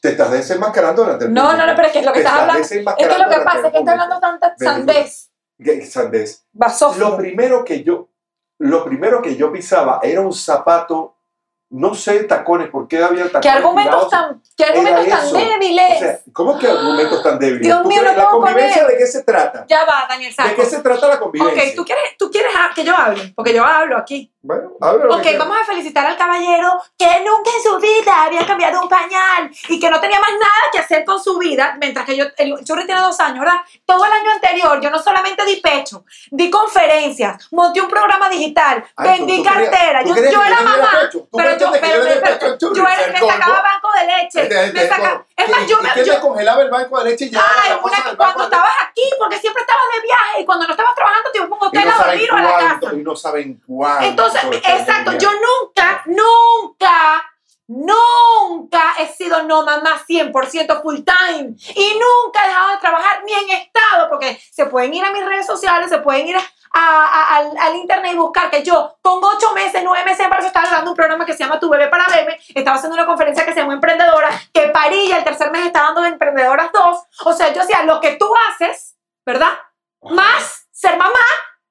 Te 0.00 0.10
estás 0.10 0.30
desenmascarando 0.30 1.02
delante 1.02 1.24
del 1.24 1.34
No, 1.34 1.52
no, 1.56 1.66
no, 1.66 1.74
pero 1.74 1.88
es 1.88 1.92
que 1.92 2.02
lo 2.02 2.12
que 2.12 2.20
Te 2.20 2.26
estás 2.26 2.40
hablando. 2.40 2.62
Es 2.62 2.68
que 2.70 2.82
lo 3.18 3.28
que 3.28 3.40
pasa 3.40 3.58
es 3.58 3.62
que 3.62 3.66
está 3.66 3.70
público. 3.72 3.90
hablando 3.90 4.20
tanta 4.20 4.54
sandez. 4.56 5.30
¿Qué 5.62 5.84
sandez? 5.84 6.46
Lo 6.98 7.16
primero 7.16 7.64
que 7.64 7.82
yo, 7.82 8.08
lo 8.60 8.84
primero 8.84 9.22
que 9.22 9.36
yo 9.36 9.50
pisaba 9.50 10.00
era 10.02 10.20
un 10.20 10.32
zapato, 10.34 11.16
no 11.70 11.94
sé, 11.94 12.24
tacones, 12.24 12.68
¿por 12.68 12.86
qué 12.88 13.02
había 13.02 13.24
tacones? 13.24 13.42
¿Qué 13.42 13.48
argumentos 13.48 14.08
tirados? 14.08 14.10
tan, 14.10 14.42
qué 14.56 14.64
argumentos 14.64 15.08
tan 15.08 15.32
débiles? 15.32 15.96
O 15.96 15.98
sea, 15.98 16.20
¿cómo 16.32 16.58
que 16.58 16.66
argumentos 16.66 17.22
tan 17.22 17.38
débiles? 17.38 17.62
Dios 17.62 17.82
¿Tú 17.82 17.88
mío, 17.88 18.02
no 18.02 18.08
¿La 18.08 18.14
puedo 18.16 18.30
convivencia 18.32 18.82
comer. 18.82 18.98
de 18.98 19.02
qué 19.02 19.06
se 19.10 19.22
trata? 19.22 19.64
ya 19.66 19.84
va, 19.84 20.06
Daniel 20.08 20.30
¿De 20.30 20.34
Saco. 20.34 20.56
qué 20.56 20.64
se 20.66 20.80
trata 20.82 21.08
la 21.08 21.18
convivencia? 21.18 21.62
Ok, 21.62 21.76
¿tú 21.76 21.84
quieres, 21.84 22.04
tú 22.18 22.30
quieres 22.30 22.52
que 22.74 22.84
yo 22.84 22.94
hable, 22.94 23.32
porque 23.34 23.54
yo 23.54 23.64
hablo 23.64 23.96
aquí. 23.96 24.30
Bueno, 24.42 24.70
lo 24.80 25.16
Ok, 25.18 25.26
vamos 25.38 25.58
a 25.60 25.64
felicitar 25.66 26.06
al 26.06 26.16
caballero 26.16 26.82
que 26.98 27.04
nunca 27.26 27.50
en 27.54 27.62
su 27.62 27.78
vida 27.78 28.22
había 28.24 28.46
cambiado 28.46 28.80
un 28.80 28.88
pañal 28.88 29.50
y 29.68 29.78
que 29.78 29.90
no 29.90 30.00
tenía 30.00 30.18
más 30.18 30.30
nada 30.32 30.62
que 30.72 30.78
hacer 30.78 31.04
con 31.04 31.22
su 31.22 31.36
vida, 31.36 31.76
mientras 31.78 32.06
que 32.06 32.16
yo, 32.16 32.24
el 32.38 32.54
churri 32.64 32.86
tiene 32.86 33.02
dos 33.02 33.20
años, 33.20 33.40
¿verdad? 33.40 33.60
Todo 33.84 34.02
el 34.06 34.10
año 34.12 34.30
anterior 34.30 34.80
yo 34.80 34.88
no 34.88 34.98
solamente 35.02 35.44
di 35.44 35.56
pecho, 35.56 36.04
di 36.30 36.48
conferencias, 36.50 37.48
monté 37.52 37.82
un 37.82 37.88
programa 37.88 38.30
digital, 38.30 38.82
Ay, 38.96 39.10
vendí 39.18 39.36
tú 39.42 39.44
cartera, 39.44 40.02
yo, 40.04 40.14
era 40.16 40.60
mamá, 40.62 40.90
pecho. 41.02 41.28
Pero 41.36 41.58
yo, 41.58 41.72
pero, 41.78 42.48
yo 42.48 42.56
churri, 42.58 42.80
yo 42.80 42.88
era- 42.88 43.12
me 43.12 43.20
colmo. 43.20 43.32
sacaba 43.34 43.60
banco 43.62 43.88
de 43.98 44.06
leche, 44.06 44.42
Este- 44.42 44.64
este 44.64 44.80
me 44.80 44.88
sacaba, 44.88 45.26
es 45.36 45.50
más, 45.50 45.60
¿Y- 45.60 45.66
yo 45.66 45.78
me, 45.82 46.04
yo- 46.04 46.20
congelaba 46.22 46.62
el 46.62 46.70
banco 46.70 46.98
de 47.04 47.10
leche 47.10 47.26
y 47.26 47.30
llevaba 47.30 47.50
Ay, 47.62 47.72
una- 47.82 48.16
cuando 48.16 48.44
estabas 48.44 48.72
aquí, 48.88 49.02
porque 49.18 49.38
siempre 49.38 49.60
estabas 49.60 49.84
de 49.94 50.00
viaje 50.00 50.40
y 50.40 50.46
cuando 50.46 50.66
no 50.66 50.70
estabas 50.72 50.94
trabajando 50.94 51.30
te 51.30 51.38
ibas 51.40 51.50
a 51.50 51.54
un 51.54 51.60
Y 51.60 51.66
hotel 51.66 51.84
no 51.84 51.90
a 51.90 51.96
saben 51.98 52.10
dormir 52.12 52.32
o 52.32 52.36
a 52.36 52.40
la 52.40 52.48
cuánto, 52.52 52.86
casa. 52.86 52.89
Y 53.00 53.04
no 53.04 53.16
saben 53.16 53.60
cuánto. 53.66 54.04
Entonces, 54.06 54.42
exacto, 54.64 55.12
yo 55.18 55.30
nunca, 55.32 56.02
nunca, 56.06 57.24
nunca 57.66 58.94
he 58.98 59.06
sido 59.08 59.42
no 59.44 59.62
mamá 59.64 60.00
100% 60.08 60.82
full 60.82 60.98
time 60.98 61.54
y 61.74 61.98
nunca 61.98 62.44
he 62.44 62.48
dejado 62.48 62.70
de 62.72 62.78
trabajar 62.78 63.22
ni 63.24 63.32
en 63.32 63.50
estado, 63.50 64.08
porque 64.08 64.40
se 64.50 64.66
pueden 64.66 64.92
ir 64.94 65.04
a 65.04 65.10
mis 65.12 65.24
redes 65.24 65.46
sociales, 65.46 65.88
se 65.88 65.98
pueden 65.98 66.26
ir 66.28 66.36
a- 66.36 66.42
a- 66.72 67.36
al, 67.36 67.56
al 67.58 67.76
internet 67.76 68.12
y 68.14 68.16
buscar 68.18 68.50
que 68.50 68.62
yo 68.62 68.96
con 69.02 69.22
ocho 69.22 69.52
meses, 69.54 69.82
nueve 69.84 70.04
meses 70.04 70.18
de 70.18 70.24
embarazo 70.24 70.48
estaba 70.48 70.70
dando 70.70 70.90
un 70.90 70.96
programa 70.96 71.24
que 71.26 71.32
se 71.32 71.40
llama 71.40 71.58
Tu 71.58 71.68
Bebé 71.68 71.88
para 71.88 72.06
Bebé, 72.08 72.38
estaba 72.54 72.76
haciendo 72.76 72.94
una 72.96 73.06
conferencia 73.06 73.44
que 73.44 73.52
se 73.52 73.60
llama 73.60 73.74
Emprendedora, 73.74 74.28
que 74.52 74.70
y 74.92 75.12
el 75.12 75.24
tercer 75.24 75.50
mes 75.52 75.66
estaba 75.66 75.86
dando 75.86 76.00
de 76.02 76.08
Emprendedoras 76.08 76.70
2, 76.72 76.98
o 77.24 77.32
sea, 77.32 77.52
yo 77.52 77.62
hacía 77.62 77.82
lo 77.84 78.00
que 78.00 78.16
tú 78.16 78.28
haces, 78.48 78.96
¿verdad? 79.24 79.52
Más 80.02 80.66
ser 80.72 80.96
mamá 80.96 81.14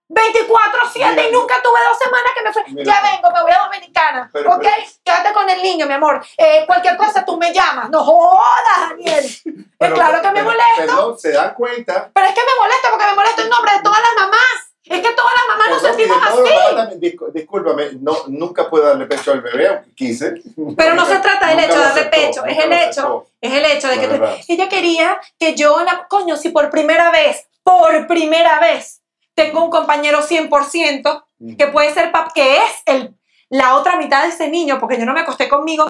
24-7 0.10 1.30
y 1.30 1.32
nunca 1.32 1.56
tuve 1.64 1.80
dos 1.88 1.98
semanas 1.98 2.32
que 2.36 2.44
me 2.44 2.54
fui. 2.54 2.64
Mira. 2.74 2.94
Ya 2.94 3.12
vengo, 3.12 3.32
me 3.32 3.42
voy 3.44 3.52
a 3.52 3.64
Dominicana. 3.66 4.30
Pero- 4.34 4.52
¿Ok? 4.56 4.66
Quédate 5.04 5.34
con 5.34 5.50
el 5.50 5.62
niño, 5.62 5.86
mi 5.86 5.94
amor. 5.94 6.24
Eh, 6.38 6.64
cualquier 6.66 6.98
cosa 6.98 7.24
tú 7.24 7.38
me 7.38 7.54
llamas. 7.54 7.90
No 7.90 8.04
jodas, 8.04 8.90
Daniel. 8.90 9.26
Es 9.26 9.42
Pero- 9.80 9.96
claro 9.96 10.22
que 10.22 10.32
me 10.32 10.44
molesto. 10.44 10.76
Perdón, 10.78 11.20
se 11.20 11.32
dan 11.32 11.54
cuenta. 11.54 12.10
Pero 12.14 12.28
es 12.28 12.34
que 12.34 12.42
me 12.42 12.62
molesta 12.62 12.90
porque 12.90 13.06
me 13.06 13.14
molesto 13.16 13.42
en 13.44 13.50
nombre 13.50 13.72
de 13.74 13.82
todas 13.82 14.00
las 14.00 14.24
mamás. 14.24 14.66
Es 14.86 15.02
que 15.02 15.12
todas 15.14 15.32
las 15.38 15.48
mamás 15.56 15.70
nos 15.70 15.82
sentimos 15.84 16.18
así. 16.24 16.76
también, 16.76 17.16
discúlpame, 17.32 17.90
no, 18.02 18.18
nunca 18.26 18.68
puedo 18.72 18.86
darle 18.88 19.06
pecho 19.06 19.32
al 19.34 19.42
bebé, 19.42 19.68
aunque 19.68 19.94
quise. 19.94 20.42
Pero 20.76 20.96
no 20.96 21.06
se 21.06 21.18
trata 21.20 21.48
del 21.50 21.60
hecho 21.60 21.76
de 21.78 21.80
darle 21.84 22.06
pecho, 22.06 22.44
es 22.46 22.58
el 22.58 22.74
hecho, 22.74 23.28
es 23.40 23.54
el 23.54 23.66
hecho 23.66 23.88
de 23.88 24.00
que 24.00 24.08
tú- 24.08 24.24
ella 24.48 24.68
quería 24.68 25.22
que 25.38 25.54
yo, 25.54 25.80
la, 25.84 26.08
coño, 26.08 26.36
si 26.38 26.50
por 26.50 26.72
primera 26.72 27.12
vez, 27.12 27.46
por 27.64 28.08
primera 28.08 28.60
vez, 28.60 28.99
tengo 29.40 29.64
un 29.64 29.70
compañero 29.70 30.20
100%, 30.20 31.24
que 31.58 31.68
puede 31.68 31.94
ser 31.94 32.12
que 32.36 32.58
es 32.58 32.84
el, 32.86 33.16
la 33.48 33.76
otra 33.78 33.96
mitad 33.96 34.24
de 34.24 34.30
ese 34.30 34.50
niño, 34.50 34.80
porque 34.82 35.00
yo 35.00 35.06
no 35.06 35.14
me 35.14 35.22
acosté 35.22 35.48
conmigo, 35.48 35.90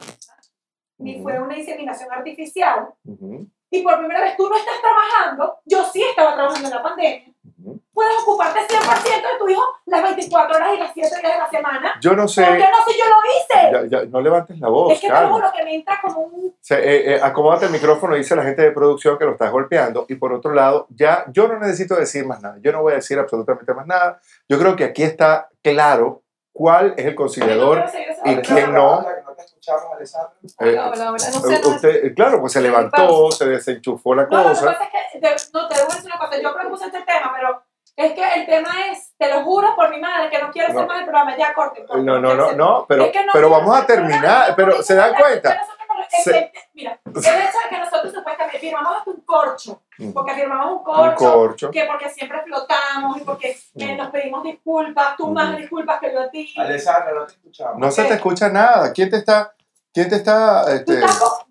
ni 0.99 1.19
fue 1.23 1.39
una 1.39 1.57
inseminación 1.57 2.11
artificial, 2.11 2.89
Ujú, 3.03 3.47
y 3.71 3.81
por 3.81 3.97
primera 3.97 4.21
vez 4.21 4.37
tú 4.37 4.47
no 4.47 4.55
estás 4.55 4.75
trabajando, 4.81 5.59
yo 5.65 5.83
sí 5.83 6.03
estaba 6.03 6.35
trabajando 6.35 6.67
en 6.67 6.75
la 6.75 6.83
pandemia, 6.83 7.33
puedes 7.91 8.13
ocuparte 8.21 8.59
100% 8.67 8.98
hijo 9.49 9.63
las 9.85 10.03
24 10.03 10.55
horas 10.55 10.69
y 10.75 10.79
las 10.79 10.91
7 10.93 11.09
días 11.09 11.21
de 11.33 11.39
la 11.39 11.49
semana. 11.49 11.93
Yo 12.01 12.13
no 12.13 12.27
sé. 12.27 12.43
¿Por 12.45 12.57
qué 12.57 12.69
no 12.69 12.77
si 12.87 12.97
yo 12.97 13.05
lo 13.05 13.15
hice? 13.25 13.89
Ya, 13.89 13.99
ya, 13.99 14.05
no 14.09 14.21
levantes 14.21 14.59
la 14.59 14.69
voz, 14.69 14.93
es 14.93 14.99
que 15.01 15.07
calma. 15.07 15.23
tengo 15.35 15.39
lo 15.39 15.51
que 15.51 15.63
me 15.63 15.75
entra 15.75 15.99
como 16.01 16.19
un... 16.21 16.55
Se, 16.61 16.75
eh, 16.75 17.15
eh, 17.15 17.19
acomódate 17.21 17.65
el 17.65 17.71
micrófono, 17.71 18.15
dice 18.15 18.35
la 18.35 18.43
gente 18.43 18.61
de 18.61 18.71
producción 18.71 19.17
que 19.17 19.25
lo 19.25 19.31
estás 19.31 19.51
golpeando. 19.51 20.05
Y 20.09 20.15
por 20.15 20.33
otro 20.33 20.53
lado, 20.53 20.87
ya 20.89 21.25
yo 21.31 21.47
no 21.47 21.59
necesito 21.59 21.95
decir 21.95 22.25
más 22.25 22.41
nada. 22.41 22.57
Yo 22.61 22.71
no 22.71 22.81
voy 22.81 22.93
a 22.93 22.95
decir 22.97 23.17
absolutamente 23.19 23.73
más 23.73 23.87
nada. 23.87 24.19
Yo 24.47 24.59
creo 24.59 24.75
que 24.75 24.83
aquí 24.85 25.03
está 25.03 25.49
claro 25.63 26.23
cuál 26.53 26.93
es 26.97 27.05
el 27.05 27.15
conciliador. 27.15 27.85
¿Y 28.25 28.35
quién 28.37 28.73
no? 28.73 29.01
No 29.01 29.03
te. 29.03 29.29
No 29.69 31.17
sé, 31.17 31.61
no 31.61 31.69
usted, 31.69 32.15
claro, 32.15 32.39
pues 32.39 32.53
se 32.53 32.61
levantó, 32.61 33.31
se 33.31 33.45
desenchufó 33.45 34.15
la 34.15 34.23
No, 34.25 34.29
lo 34.37 34.43
que 34.43 34.49
cosa. 34.49 34.65
pasa 34.65 34.83
es 34.85 34.89
que, 35.11 35.19
de- 35.19 35.35
no, 35.53 35.67
te 35.67 35.75
voy 35.75 35.83
a 35.83 35.95
decir 35.95 36.05
una 36.05 36.17
cosa, 36.17 36.41
yo 36.41 36.55
propuse 36.55 36.85
este 36.85 37.01
tema, 37.03 37.33
pero 37.35 37.61
Es 37.99 38.13
que 38.13 38.33
el 38.33 38.45
tema 38.45 38.69
es, 38.91 39.13
te 39.17 39.27
lo 39.29 39.43
juro 39.43 39.75
por 39.75 39.89
mi 39.89 39.99
madre, 39.99 40.29
que 40.29 40.39
no 40.41 40.51
quiero 40.51 40.69
No. 40.71 40.79
hacer 40.79 40.87
más 40.87 40.99
el 40.99 41.03
programa. 41.03 41.35
Ya, 41.37 41.53
corte. 41.53 41.85
corte, 41.85 42.01
No, 42.03 42.17
no, 42.17 42.33
no, 42.33 42.53
no, 42.53 42.85
pero, 42.87 43.03
Es 43.03 43.11
que 43.11 43.25
no 43.25 43.33
pero 43.33 43.49
vamos 43.49 43.77
a 43.77 43.85
programa, 43.85 44.09
terminar, 44.09 44.53
pero 44.55 44.81
se 44.81 44.95
dan 44.95 45.13
cuenta. 45.15 45.51
que 45.51 45.57
nosotros 45.59 45.87
no- 45.89 45.95
el- 46.17 46.23
Se- 46.23 46.37
el- 46.37 46.51
mira, 46.73 46.99
el 47.05 47.11
hecho 47.17 47.29
de 47.31 47.69
que 47.69 47.77
nosotros 47.77 48.13
supuestamente 48.13 48.57
firmamos 48.59 48.97
hasta 48.99 49.11
un 49.11 49.21
corcho, 49.21 49.81
porque 50.13 50.33
firmamos 50.33 50.65
un 50.67 50.77
Un 50.77 50.83
corcho, 50.85 51.33
corcho. 51.33 51.71
que 51.71 51.83
porque 51.83 52.09
siempre 52.09 52.41
flotamos 52.43 53.17
y 53.17 53.19
porque 53.25 53.57
eh, 53.75 53.95
nos 53.97 54.09
pedimos 54.11 54.43
disculpas, 54.43 55.17
tú 55.17 55.27
más 55.33 55.51
Mm. 55.51 55.57
disculpas 55.57 55.99
que 55.99 56.13
yo 56.13 56.21
a 56.21 56.29
ti. 56.29 56.53
Alessandra, 56.57 57.11
no 57.13 57.25
te 57.25 57.33
escuchamos. 57.33 57.77
No 57.79 57.91
se 57.91 58.05
te 58.05 58.13
escucha 58.13 58.47
nada. 58.47 58.93
¿Quién 58.93 59.09
te 59.09 59.17
está, 59.17 59.53
quién 59.93 60.07
te 60.09 60.15
está, 60.15 60.63
Tú 60.63 60.71
este, 60.71 60.93
estás 60.93 61.19
con- 61.19 61.48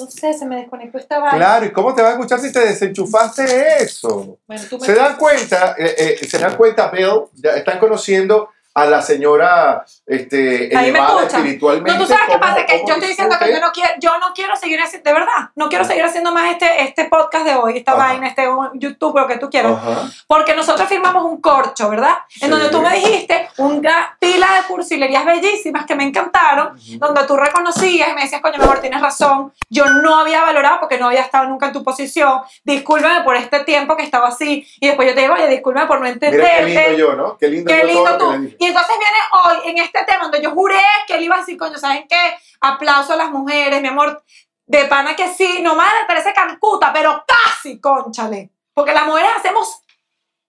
No 0.00 0.10
sé, 0.10 0.32
se 0.32 0.46
me 0.46 0.56
desconectó 0.56 0.98
esta 0.98 1.18
vaina. 1.18 1.36
claro, 1.36 1.66
¿y 1.66 1.72
cómo 1.72 1.94
te 1.94 2.02
va 2.02 2.08
a 2.08 2.12
escuchar 2.12 2.40
si 2.40 2.52
te 2.52 2.60
desenchufaste 2.60 3.82
eso? 3.82 4.38
Bueno, 4.46 4.62
tú 4.68 4.78
me 4.78 4.86
Se 4.86 4.94
dan 4.94 5.16
cuenta, 5.16 5.74
eh, 5.78 6.18
eh, 6.20 6.26
se 6.26 6.38
dan 6.38 6.56
cuenta, 6.56 6.90
Bill, 6.90 7.24
ya 7.34 7.50
están 7.50 7.78
conociendo 7.78 8.50
a 8.82 8.86
la 8.86 9.02
señora 9.02 9.84
este, 10.06 10.74
elevada 10.74 11.26
espiritualmente. 11.26 11.92
No, 11.92 11.98
tú 11.98 12.06
sabes 12.06 12.24
qué 12.26 12.32
¿Cómo- 12.32 12.40
pasa, 12.40 12.66
que 12.66 12.82
yo 12.86 12.94
estoy 12.94 13.08
diciendo 13.08 13.36
que 13.38 13.52
yo 13.52 13.60
no 13.60 13.72
quiero, 13.72 13.90
yo 14.00 14.18
no 14.18 14.26
quiero 14.34 14.56
seguir 14.56 14.80
haciendo, 14.80 15.08
de 15.10 15.14
verdad, 15.14 15.50
no 15.54 15.68
quiero 15.68 15.84
seguir 15.84 16.04
haciendo 16.04 16.32
más 16.32 16.50
este, 16.52 16.82
este 16.82 17.04
podcast 17.06 17.44
de 17.46 17.54
hoy, 17.56 17.78
esta 17.78 17.92
Ajá. 17.92 18.06
vaina, 18.08 18.26
este 18.28 18.48
YouTube, 18.74 19.18
lo 19.18 19.26
que 19.26 19.38
tú 19.38 19.50
quieras. 19.50 19.72
Ajá. 19.72 20.08
Porque 20.26 20.54
nosotros 20.54 20.88
firmamos 20.88 21.24
un 21.24 21.40
corcho, 21.40 21.88
¿verdad? 21.90 22.18
Sí. 22.28 22.44
En 22.44 22.50
donde 22.50 22.68
tú 22.68 22.80
me 22.80 22.94
dijiste 22.94 23.48
una 23.58 24.16
pila 24.18 24.46
de 24.56 24.62
cursilerías 24.68 25.24
bellísimas 25.24 25.86
que 25.86 25.94
me 25.94 26.04
encantaron, 26.04 26.78
donde 26.98 27.24
tú 27.24 27.36
reconocías 27.36 28.08
y 28.08 28.14
me 28.14 28.22
decías, 28.22 28.40
coño, 28.40 28.58
mejor 28.58 28.80
tienes 28.80 29.00
razón, 29.00 29.52
yo 29.68 29.84
no 29.86 30.18
había 30.18 30.42
valorado 30.42 30.80
porque 30.80 30.98
no 30.98 31.06
había 31.08 31.22
estado 31.22 31.46
nunca 31.48 31.66
en 31.66 31.72
tu 31.72 31.82
posición, 31.84 32.40
discúlpame 32.64 33.22
por 33.22 33.36
este 33.36 33.60
tiempo 33.64 33.96
que 33.96 34.02
estaba 34.02 34.28
así, 34.28 34.66
y 34.80 34.86
después 34.88 35.08
yo 35.08 35.14
te 35.14 35.22
digo, 35.22 35.34
oye, 35.34 35.48
discúlpame 35.48 35.86
por 35.86 35.98
no 35.98 36.04
Mira 36.04 36.14
entenderte. 36.14 36.56
qué 36.56 36.64
lindo 36.66 36.92
yo, 36.98 37.14
¿no? 37.14 37.38
Qué 37.38 37.48
lindo, 37.48 37.70
Qué 37.70 37.80
yo 37.80 37.86
lindo 37.86 38.10
lo 38.10 38.18
tú. 38.18 38.56
que 38.58 38.69
entonces 38.70 38.96
viene 38.98 39.18
hoy 39.62 39.70
en 39.70 39.78
este 39.78 40.04
tema 40.04 40.22
donde 40.24 40.42
yo 40.42 40.50
juré 40.52 40.80
que 41.06 41.14
él 41.14 41.24
iba 41.24 41.36
a 41.36 41.40
decir, 41.40 41.56
coño, 41.58 41.78
¿saben 41.78 42.06
qué? 42.08 42.36
Aplauso 42.60 43.12
a 43.12 43.16
las 43.16 43.30
mujeres, 43.30 43.80
mi 43.82 43.88
amor. 43.88 44.22
De 44.66 44.84
pana 44.84 45.16
que 45.16 45.28
sí, 45.34 45.58
no 45.62 45.74
madre 45.74 46.04
parece 46.06 46.32
Cancuta, 46.32 46.92
pero 46.92 47.24
casi, 47.26 47.80
conchale. 47.80 48.50
Porque 48.72 48.92
las 48.92 49.04
mujeres 49.04 49.30
hacemos, 49.36 49.82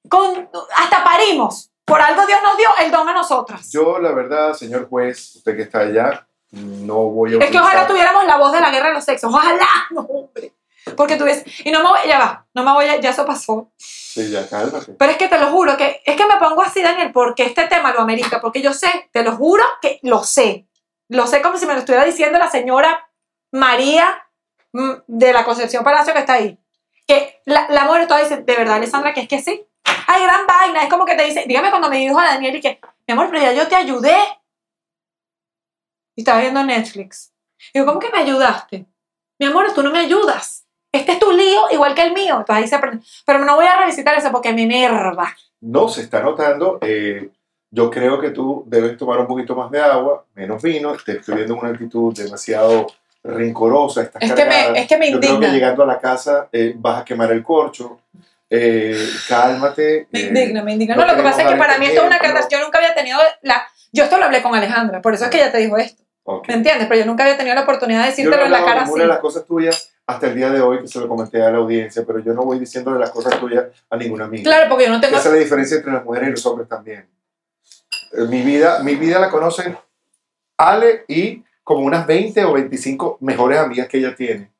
con, 0.09 0.49
hasta 0.75 1.03
parimos. 1.03 1.71
Por 1.85 1.99
algo 2.01 2.25
Dios 2.27 2.39
nos 2.43 2.55
dio 2.57 2.69
el 2.81 2.91
don 2.91 3.09
a 3.09 3.13
nosotras. 3.13 3.69
Yo, 3.71 3.97
la 3.99 4.11
verdad, 4.11 4.53
señor 4.53 4.87
juez, 4.87 5.35
usted 5.37 5.55
que 5.55 5.63
está 5.63 5.79
allá, 5.79 6.27
no 6.51 6.95
voy 7.09 7.33
a 7.33 7.43
es 7.43 7.49
que 7.49 7.59
ojalá 7.59 7.87
tuviéramos 7.87 8.25
la 8.25 8.37
voz 8.37 8.51
de 8.51 8.61
la 8.61 8.69
guerra 8.69 8.89
de 8.89 8.93
los 8.93 9.03
sexos. 9.05 9.33
Ojalá, 9.33 9.67
no, 9.89 10.01
hombre. 10.01 10.53
Porque 10.95 11.15
tú 11.15 11.25
ves, 11.25 11.43
y 11.65 11.71
no 11.71 11.81
me 11.83 11.89
voy, 11.89 11.99
ya 12.07 12.19
va, 12.19 12.45
no 12.53 12.63
me 12.63 12.71
voy, 12.73 12.85
a- 12.85 12.99
ya 12.99 13.09
eso 13.09 13.25
pasó. 13.25 13.71
Sí, 14.13 14.29
ya, 14.29 14.45
cálmate. 14.49 14.91
Pero 14.91 15.11
es 15.13 15.17
que 15.17 15.29
te 15.29 15.39
lo 15.39 15.47
juro, 15.51 15.77
que 15.77 16.01
es 16.05 16.17
que 16.17 16.25
me 16.25 16.35
pongo 16.35 16.61
así, 16.61 16.81
Daniel, 16.81 17.13
porque 17.13 17.45
este 17.45 17.67
tema 17.67 17.93
lo 17.93 18.01
amerita, 18.01 18.41
porque 18.41 18.61
yo 18.61 18.73
sé, 18.73 19.09
te 19.13 19.23
lo 19.23 19.37
juro 19.37 19.63
que 19.81 19.99
lo 20.03 20.21
sé. 20.25 20.67
Lo 21.07 21.27
sé 21.27 21.41
como 21.41 21.57
si 21.57 21.65
me 21.65 21.71
lo 21.71 21.79
estuviera 21.79 22.03
diciendo 22.03 22.37
la 22.37 22.51
señora 22.51 23.09
María 23.51 24.27
mm, 24.73 24.91
de 25.07 25.31
la 25.31 25.45
Concepción 25.45 25.85
Palacio 25.85 26.11
que 26.11 26.19
está 26.19 26.33
ahí. 26.33 26.59
Que 27.07 27.41
la, 27.45 27.69
la 27.69 27.85
mujer 27.85 28.05
toda 28.05 28.19
dice, 28.19 28.35
de 28.35 28.55
verdad, 28.57 28.75
Alessandra, 28.75 29.13
que 29.13 29.21
es 29.21 29.27
que 29.29 29.39
sí. 29.39 29.65
Ay, 30.07 30.23
gran 30.23 30.45
vaina. 30.45 30.83
Es 30.83 30.89
como 30.89 31.05
que 31.05 31.15
te 31.15 31.23
dice, 31.23 31.45
dígame 31.47 31.69
cuando 31.69 31.89
me 31.89 31.99
dijo 31.99 32.19
a 32.19 32.25
Daniel 32.25 32.57
y 32.57 32.59
que, 32.59 32.81
mi 33.07 33.13
amor, 33.13 33.29
pero 33.31 33.41
ya 33.41 33.53
yo 33.53 33.65
te 33.69 33.77
ayudé. 33.77 34.17
Y 36.17 36.21
estaba 36.21 36.41
viendo 36.41 36.61
Netflix. 36.65 37.31
Digo, 37.73 37.85
¿cómo 37.85 37.99
que 37.99 38.09
me 38.09 38.19
ayudaste? 38.19 38.85
Mi 39.39 39.45
amor, 39.45 39.73
tú 39.73 39.83
no 39.83 39.91
me 39.91 39.99
ayudas. 39.99 40.60
Este 40.91 41.13
es 41.13 41.19
tu 41.19 41.31
lío 41.31 41.61
igual 41.71 41.95
que 41.95 42.03
el 42.03 42.13
mío. 42.13 42.37
Entonces 42.39 42.63
ahí 42.63 42.67
se 42.67 42.75
aprende. 42.75 43.03
Pero 43.25 43.39
no 43.45 43.55
voy 43.55 43.65
a 43.65 43.77
revisitar 43.77 44.17
eso 44.17 44.31
porque 44.31 44.53
me 44.53 44.63
enerva. 44.63 45.33
No 45.61 45.87
se 45.87 46.01
está 46.01 46.21
notando. 46.21 46.79
eh, 46.81 47.29
yo 47.73 47.89
creo 47.89 48.19
que 48.19 48.31
tú 48.31 48.65
debes 48.67 48.97
tomar 48.97 49.19
un 49.19 49.27
poquito 49.27 49.55
más 49.55 49.71
de 49.71 49.79
agua, 49.81 50.25
menos 50.35 50.61
vino. 50.61 50.93
Te 51.05 51.13
estoy 51.13 51.35
viendo 51.35 51.55
una 51.55 51.69
actitud 51.69 52.13
demasiado 52.13 52.87
rencorosa. 53.23 54.01
Estás 54.01 54.21
Es 54.23 54.33
que, 54.33 54.43
cargada. 54.43 54.71
me, 54.73 54.79
es 54.81 54.87
que 54.87 54.97
me 54.97 55.09
Yo 55.11 55.19
creo 55.19 55.29
que 55.29 55.35
indigna. 55.35 55.53
llegando 55.53 55.83
a 55.83 55.85
la 55.85 55.99
casa 55.99 56.49
eh, 56.51 56.73
vas 56.75 57.01
a 57.01 57.05
quemar 57.05 57.31
el 57.31 57.43
corcho. 57.43 57.99
Eh, 58.49 58.97
cálmate. 59.29 60.07
Me 60.11 60.19
eh, 60.19 60.23
indigna, 60.27 60.63
me 60.63 60.73
indigna. 60.73 60.95
no 60.95 61.01
No, 61.05 61.11
lo 61.11 61.15
que 61.17 61.23
pasa 61.23 61.43
es 61.43 61.47
que 61.49 61.55
para 61.55 61.77
mí 61.77 61.85
esto 61.85 62.01
es 62.01 62.07
una 62.07 62.19
catástrofe. 62.19 62.55
Yo 62.57 62.63
nunca 62.63 62.79
había 62.79 62.93
tenido 62.93 63.17
la... 63.41 63.63
Yo 63.93 64.03
esto 64.03 64.17
lo 64.17 64.25
hablé 64.25 64.41
con 64.41 64.53
Alejandra, 64.55 65.01
por 65.01 65.13
eso 65.13 65.25
es 65.25 65.29
que 65.31 65.37
ella 65.37 65.51
te 65.51 65.57
dijo 65.59 65.77
esto. 65.77 66.03
ok. 66.23 66.47
¿Me 66.49 66.55
entiendes? 66.55 66.87
Pero 66.89 66.99
yo 67.01 67.05
nunca 67.05 67.23
había 67.23 67.37
tenido 67.37 67.55
la 67.55 67.61
oportunidad 67.63 67.99
de 67.99 68.05
Yo 68.05 68.11
no 68.11 68.15
decírtelo 68.15 68.45
en 68.45 68.51
la 68.51 68.65
cara 68.65 68.81
así. 68.83 68.99
de 68.99 69.07
las 69.07 69.19
cosas 69.19 69.45
tuyas 69.45 69.90
hasta 70.11 70.27
el 70.27 70.35
día 70.35 70.49
de 70.49 70.61
hoy, 70.61 70.79
que 70.81 70.87
se 70.87 70.99
lo 70.99 71.07
comenté 71.07 71.41
a 71.41 71.49
la 71.51 71.57
audiencia, 71.57 72.03
pero 72.05 72.19
yo 72.19 72.33
no 72.33 72.43
voy 72.43 72.59
diciéndole 72.59 72.99
las 72.99 73.11
cosas 73.11 73.39
tuyas 73.39 73.65
a 73.89 73.97
ninguna 73.97 74.25
amiga. 74.25 74.43
Claro, 74.43 74.69
porque 74.69 74.85
yo 74.85 74.91
no 74.91 75.01
tengo... 75.01 75.17
Esa 75.17 75.29
es 75.29 75.33
la 75.35 75.39
diferencia 75.39 75.77
entre 75.77 75.93
las 75.93 76.03
mujeres 76.03 76.29
y 76.29 76.31
los 76.31 76.45
hombres 76.45 76.67
también. 76.67 77.07
Eh, 78.13 78.23
Mi 78.29 78.41
vida, 78.41 78.79
mi 78.83 78.95
vida 78.95 79.19
la 79.19 79.29
conocen 79.29 79.77
Ale 80.57 81.05
y 81.07 81.43
como 81.63 81.81
unas 81.85 82.05
20 82.07 82.43
o 82.45 82.53
25 82.53 83.17
mejores 83.21 83.59
amigas 83.59 83.87
que 83.87 83.97
ella 83.97 84.15
tiene. 84.15 84.51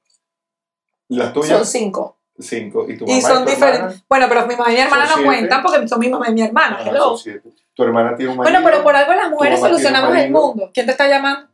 Las 1.10 1.34
Son 1.34 1.42
tuyas, 1.42 1.70
cinco. 1.70 2.18
cinco. 2.40 2.86
Y 2.88 2.98
tu 2.98 3.06
mamá 3.06 3.18
Y 3.18 3.22
son 3.22 3.44
tu 3.44 3.50
diferentes. 3.52 4.04
Bueno, 4.08 4.28
pero 4.30 4.48
mi 4.48 4.56
mamá 4.56 4.72
y 4.72 4.76
mi 4.76 4.82
hermana 4.82 5.06
Son 5.08 5.10
no 5.10 5.16
siete. 5.32 5.38
cuentan 5.48 5.62
porque 5.64 5.88
son 5.88 6.00
mi 6.00 6.10
mamá 6.10 6.30
y 6.30 6.34
mi 6.34 6.42
hermana. 6.42 6.78
ajá, 6.80 6.90
hello. 6.90 7.04
son 7.04 7.18
siete. 7.18 7.50
Tu 7.74 7.84
hermana 7.84 8.16
tiene 8.16 8.32
un 8.32 8.38
marido. 8.38 8.54
Bueno, 8.60 8.66
pero 8.70 8.84
por 8.84 8.96
algo 8.96 9.14
las 9.14 9.30
mujeres 9.30 9.60
solucionamos 9.60 10.16
el 10.16 10.32
mundo. 10.32 10.72
¿Quién 10.74 10.86
te 10.86 10.94
está 10.94 11.08
llamando? 11.08 11.48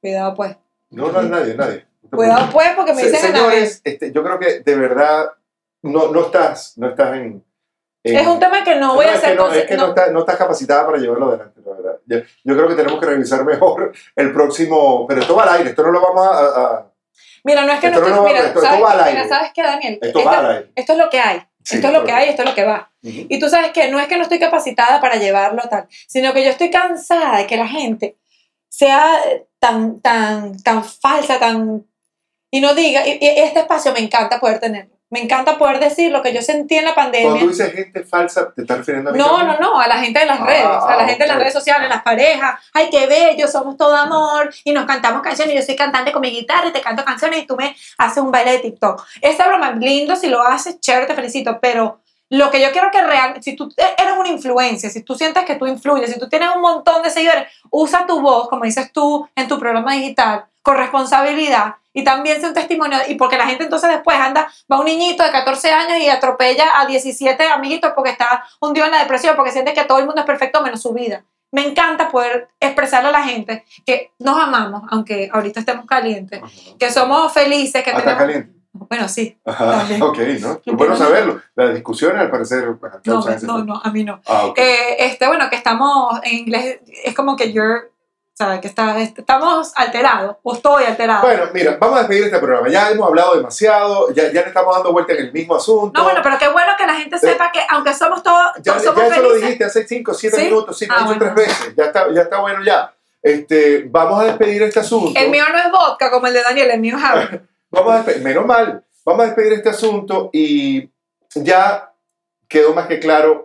Cuidado 0.00 0.34
pues. 0.34 0.56
No, 0.90 1.10
no, 1.12 1.22
nadie, 1.22 1.54
nadie. 1.54 1.86
Cuidado 2.10 2.48
pues 2.52 2.68
porque 2.76 2.92
me 2.92 3.02
dicen 3.02 3.20
señores, 3.32 3.80
este, 3.84 4.12
yo 4.12 4.22
creo 4.22 4.38
que 4.38 4.60
de 4.60 4.74
verdad 4.76 5.30
no, 5.82 6.08
no 6.12 6.26
estás, 6.26 6.74
no 6.76 6.88
estás 6.90 7.14
en, 7.16 7.44
en- 8.04 8.16
Es 8.18 8.26
un 8.26 8.38
tema 8.40 8.62
que 8.64 8.74
no 8.76 8.94
voy 8.94 9.06
No, 9.06 9.10
a 9.12 9.14
es 9.14 9.20
que 9.20 9.26
hacer... 9.26 9.36
no, 9.36 9.50
es 9.52 9.64
que 9.66 9.76
no, 9.76 9.86
está- 9.88 10.10
no 10.10 10.20
estás 10.20 10.36
capacitada 10.36 10.86
para 10.86 10.98
llevarlo 10.98 11.28
adelante, 11.28 11.60
la 11.64 11.72
verdad. 11.72 11.98
Yo, 12.06 12.18
yo 12.44 12.56
creo 12.56 12.68
que 12.68 12.74
tenemos 12.74 13.00
que 13.00 13.06
revisar 13.06 13.44
mejor 13.44 13.92
el 14.14 14.32
próximo, 14.32 15.06
pero 15.06 15.20
esto 15.20 15.34
va 15.36 15.42
al 15.44 15.58
aire, 15.58 15.70
esto 15.70 15.82
no 15.82 15.90
lo 15.90 16.00
vamos 16.00 16.26
a... 16.26 16.38
a- 16.76 16.86
Mira, 17.44 17.64
no 17.64 17.72
es 17.72 17.80
que 17.80 17.86
Esto 17.88 18.00
no 18.00 18.06
estoy... 18.06 18.20
va- 18.22 18.28
Mira, 18.28 18.38
esto- 18.40 18.48
esto 18.48 18.60
¿sabes 18.62 18.82
va 18.82 18.88
qué? 18.88 18.92
al 18.94 19.00
aire. 19.04 19.22
Mira, 19.22 19.28
¿sabes 19.36 19.50
qué, 19.54 19.62
Daniel? 19.62 19.98
esto 20.02 20.24
va 20.24 20.38
al 20.38 20.46
aire. 20.50 20.72
esto 20.74 20.92
es 20.92 20.98
lo 20.98 21.10
que 21.10 21.20
hay. 21.20 21.42
Sí, 21.62 21.74
esto 21.76 21.86
es 21.88 21.92
lo 21.94 22.04
que 22.04 22.12
hay, 22.12 22.28
esto 22.28 22.42
es 22.42 22.48
lo 22.48 22.54
que 22.54 22.64
va. 22.64 22.90
Ujú. 23.02 23.26
Y 23.28 23.38
tú 23.40 23.48
sabes 23.48 23.72
que 23.72 23.90
no 23.90 23.98
es 23.98 24.06
que 24.06 24.16
no 24.16 24.22
estoy 24.22 24.38
capacitada 24.38 25.00
para 25.00 25.16
llevarlo 25.16 25.62
tal, 25.68 25.86
sino 26.06 26.32
que 26.32 26.44
yo 26.44 26.50
estoy 26.50 26.70
cansada 26.70 27.38
de 27.38 27.46
que 27.48 27.56
la 27.56 27.66
gente 27.66 28.16
sea 28.68 29.18
tan, 29.58 30.00
tan, 30.00 30.62
tan 30.62 30.84
falsa, 30.84 31.38
tan... 31.40 31.84
Y 32.50 32.60
no 32.60 32.74
diga, 32.74 33.06
y, 33.06 33.18
y 33.20 33.26
este 33.26 33.60
espacio 33.60 33.92
me 33.92 34.00
encanta 34.00 34.38
poder 34.40 34.58
tenerlo. 34.60 34.94
Me 35.08 35.22
encanta 35.22 35.56
poder 35.56 35.78
decir 35.78 36.10
lo 36.10 36.20
que 36.20 36.32
yo 36.34 36.42
sentí 36.42 36.76
en 36.76 36.84
la 36.84 36.92
Cuando 36.94 37.12
pandemia. 37.12 37.40
tú 37.40 37.48
dices 37.48 37.72
gente 37.72 38.02
falsa, 38.02 38.52
¿te 38.52 38.62
estás 38.62 38.78
refiriendo 38.78 39.10
a 39.10 39.12
mí? 39.12 39.18
No, 39.20 39.36
también? 39.36 39.56
no, 39.60 39.70
no, 39.74 39.80
a 39.80 39.86
la 39.86 39.98
gente 39.98 40.18
de 40.18 40.26
las 40.26 40.40
Ah, 40.40 40.46
redes, 40.46 40.64
a 40.66 40.96
la 40.96 41.04
gente 41.06 41.22
de 41.22 41.28
las 41.28 41.38
redes 41.38 41.52
sociales, 41.52 41.88
las 41.88 42.02
parejas. 42.02 42.58
Ay, 42.72 42.88
qué 42.90 43.06
bello, 43.06 43.46
somos 43.46 43.76
todo 43.76 43.94
amor 43.94 44.52
y 44.64 44.72
nos 44.72 44.84
cantamos 44.84 45.22
canciones. 45.22 45.54
Yo 45.54 45.62
soy 45.62 45.76
cantante 45.76 46.10
con 46.10 46.22
mi 46.22 46.30
guitarra 46.30 46.66
y 46.68 46.72
te 46.72 46.80
canto 46.80 47.04
canciones 47.04 47.38
y 47.40 47.46
tú 47.46 47.54
me 47.56 47.76
haces 47.98 48.18
un 48.18 48.32
baile 48.32 48.52
de 48.52 48.58
TikTok. 48.58 49.04
Esta 49.20 49.46
broma 49.46 49.70
es 49.70 49.76
lindo, 49.76 50.16
si 50.16 50.26
lo 50.26 50.42
haces, 50.42 50.80
chévere, 50.80 51.06
te 51.06 51.14
felicito, 51.14 51.60
pero 51.60 52.00
lo 52.28 52.50
que 52.50 52.60
yo 52.60 52.72
quiero 52.72 52.90
que 52.90 53.00
realmente, 53.00 53.42
si 53.44 53.54
tú 53.54 53.72
eres 53.78 54.12
una 54.18 54.28
influencia, 54.28 54.90
si 54.90 55.02
tú 55.04 55.14
sientes 55.14 55.44
que 55.44 55.54
tú 55.54 55.66
influyes, 55.68 56.12
si 56.12 56.18
tú 56.18 56.28
tienes 56.28 56.48
un 56.52 56.60
montón 56.62 57.00
de 57.04 57.10
seguidores, 57.10 57.44
usa 57.70 58.06
tu 58.08 58.20
voz, 58.20 58.48
como 58.48 58.64
dices 58.64 58.90
tú 58.92 59.28
en 59.36 59.46
tu 59.46 59.56
programa 59.60 59.92
digital, 59.94 60.46
con 60.62 60.76
responsabilidad 60.76 61.76
y 61.96 62.04
también 62.04 62.38
sea 62.38 62.50
un 62.50 62.54
testimonio. 62.54 62.98
Y 63.08 63.14
porque 63.14 63.38
la 63.38 63.46
gente 63.46 63.64
entonces 63.64 63.88
después 63.90 64.16
anda, 64.18 64.48
va 64.70 64.78
un 64.78 64.84
niñito 64.84 65.24
de 65.24 65.32
14 65.32 65.70
años 65.72 65.98
y 65.98 66.08
atropella 66.10 66.66
a 66.74 66.84
17 66.86 67.42
amiguitos 67.48 67.92
porque 67.96 68.10
está 68.10 68.44
hundido 68.60 68.84
en 68.86 68.92
la 68.92 68.98
depresión, 69.00 69.34
porque 69.34 69.50
siente 69.50 69.72
que 69.72 69.84
todo 69.84 69.98
el 69.98 70.04
mundo 70.06 70.20
es 70.20 70.26
perfecto 70.26 70.60
menos 70.62 70.82
su 70.82 70.92
vida. 70.92 71.24
Me 71.50 71.66
encanta 71.66 72.10
poder 72.10 72.48
expresarle 72.60 73.08
a 73.08 73.12
la 73.12 73.22
gente 73.22 73.64
que 73.86 74.12
nos 74.18 74.38
amamos, 74.38 74.82
aunque 74.90 75.30
ahorita 75.32 75.60
estemos 75.60 75.86
calientes, 75.86 76.42
Ajá. 76.42 76.52
que 76.78 76.90
somos 76.90 77.32
felices, 77.32 77.82
que 77.82 77.90
Ah, 77.90 77.98
¿Está 77.98 78.02
tenemos... 78.02 78.18
caliente? 78.26 78.52
Bueno, 78.78 79.08
sí. 79.08 79.38
Ajá, 79.46 79.86
ok, 80.02 80.18
¿no? 80.40 80.60
Bueno 80.74 80.96
saberlo. 80.96 81.40
Las 81.54 81.72
discusiones, 81.72 82.20
al 82.20 82.30
parecer, 82.30 82.76
No, 83.06 83.24
no, 83.42 83.64
no, 83.64 83.80
a 83.82 83.90
mí 83.90 84.04
no. 84.04 84.20
Ah, 84.26 84.44
ok. 84.48 84.58
Eh, 84.58 84.96
este, 84.98 85.26
bueno, 85.26 85.48
que 85.48 85.56
estamos 85.56 86.20
en 86.24 86.34
inglés, 86.40 86.80
es 87.04 87.14
como 87.14 87.36
que 87.36 87.54
you're, 87.54 87.90
o 88.38 88.44
sea, 88.44 88.60
que 88.60 88.68
está, 88.68 89.00
estamos 89.00 89.72
alterados, 89.76 90.36
o 90.42 90.52
estoy 90.54 90.84
alterado. 90.84 91.22
Bueno, 91.22 91.44
mira, 91.54 91.78
vamos 91.80 91.96
a 91.96 92.00
despedir 92.00 92.24
este 92.24 92.38
programa. 92.38 92.68
Ya 92.68 92.90
hemos 92.90 93.08
hablado 93.08 93.34
demasiado, 93.34 94.12
ya, 94.12 94.24
ya 94.30 94.42
le 94.42 94.48
estamos 94.48 94.74
dando 94.74 94.92
vuelta 94.92 95.14
en 95.14 95.20
el 95.20 95.32
mismo 95.32 95.56
asunto. 95.56 95.98
no, 95.98 96.04
bueno, 96.04 96.20
pero 96.22 96.36
qué 96.38 96.48
bueno 96.48 96.72
que 96.78 96.86
la 96.86 96.94
gente 96.96 97.18
sepa 97.18 97.50
que 97.50 97.60
aunque 97.70 97.94
somos 97.94 98.22
todos, 98.22 98.50
Ya, 98.62 98.72
todos 98.74 98.84
ya 98.84 98.88
somos 98.90 99.04
eso 99.04 99.22
lo 99.22 99.28
felices, 99.30 99.40
dijiste 99.42 99.64
hace 99.64 99.86
5 99.88 100.10
o 100.10 100.14
7 100.14 100.36
¿Sí? 100.36 100.42
minutos, 100.44 100.78
sí, 100.78 100.86
lo 100.86 100.92
Ah, 100.92 100.96
he 100.96 101.00
dicho 101.04 101.18
bueno. 101.18 101.34
tres 101.34 101.46
veces. 101.48 101.74
Ya 101.76 101.84
está, 101.86 102.12
ya 102.12 102.20
está 102.22 102.40
bueno 102.40 102.62
ya. 102.62 102.92
Este, 103.22 103.84
vamos 103.88 104.20
a 104.20 104.24
despedir 104.24 104.62
este 104.64 104.80
asunto. 104.80 105.18
el 105.18 105.30
mío 105.30 105.44
no 105.50 105.58
es 105.58 105.70
vodka 105.72 106.10
como 106.10 106.26
el 106.26 106.34
de 106.34 106.42
Daniel, 106.42 106.70
el 106.72 106.80
mío 106.80 106.96
es 106.98 107.04
agua. 107.04 107.28
Vamos 107.70 107.92
a 107.92 107.96
despedir, 107.96 108.22
menos 108.22 108.46
mal, 108.46 108.84
vamos 109.04 109.22
a 109.22 109.26
despedir 109.26 109.52
este 109.54 109.70
asunto 109.70 110.30
y 110.32 110.88
ya 111.34 111.92
quedó 112.48 112.72
más 112.74 112.86
que 112.86 113.00
claro 113.00 113.42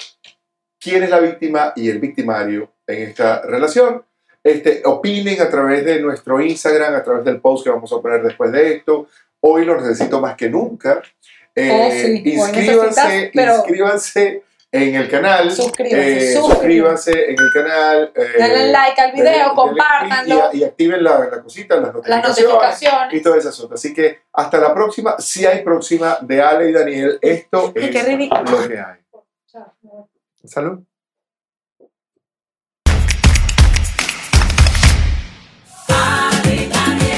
quién 0.80 1.02
es 1.04 1.10
la 1.10 1.20
víctima 1.20 1.74
y 1.76 1.90
el 1.90 2.00
victimario 2.00 2.72
en 2.88 3.02
esta 3.10 3.42
relación. 3.42 4.06
Este, 4.44 4.82
opinen 4.86 5.40
a 5.42 5.50
través 5.50 5.86
de 5.86 6.00
nuestro 6.02 6.42
Instagram, 6.42 6.96
a 6.96 7.04
través 7.04 7.24
del 7.26 7.40
post 7.40 7.64
que 7.64 7.70
vamos 7.70 7.92
a 7.94 8.02
poner 8.02 8.24
después 8.24 8.52
de 8.52 8.76
esto. 8.76 9.08
Hoy 9.42 9.66
lo 9.66 9.80
necesito 9.80 10.20
más 10.20 10.36
que 10.36 10.50
nunca. 10.50 11.02
Eh, 11.56 11.70
Oh, 11.72 11.92
sí, 11.92 12.22
inscríbanse, 12.26 13.32
pero- 13.34 13.56
inscríbanse 13.58 14.44
en 14.72 14.96
el 14.96 15.10
canal. 15.10 15.52
Suscríbanse, 15.52 16.32
eh, 16.32 16.34
suscríbanse. 16.34 17.12
en 17.12 17.36
el 17.38 17.52
canal. 17.54 18.12
eh, 18.16 18.28
Denle 18.38 18.72
like 18.72 19.02
al 19.02 19.12
video, 19.12 19.54
compártanlo. 19.54 20.50
Y, 20.54 20.60
y 20.60 20.64
activen 20.64 21.04
la, 21.04 21.20
la 21.20 21.42
cosita, 21.42 21.76
las 21.76 21.94
Las 21.94 21.94
notificaciones. 21.94 22.44
notificaciones. 22.48 23.14
Y 23.14 23.22
todo 23.22 23.36
ese 23.36 23.50
asunto. 23.50 23.76
Así 23.76 23.94
que 23.94 24.20
hasta 24.32 24.58
la 24.60 24.74
próxima. 24.74 25.16
Si 25.20 25.46
hay 25.46 25.62
próxima 25.64 26.18
de 26.22 26.42
Ale 26.42 26.70
y 26.70 26.74
Daniel, 26.74 27.20
esto 27.22 27.74
es 27.76 27.90
qué 27.92 28.28
lo 28.50 28.68
que 28.68 28.80
hay. 28.80 29.00
Salud. 30.46 30.80
Everybody. 36.52 37.11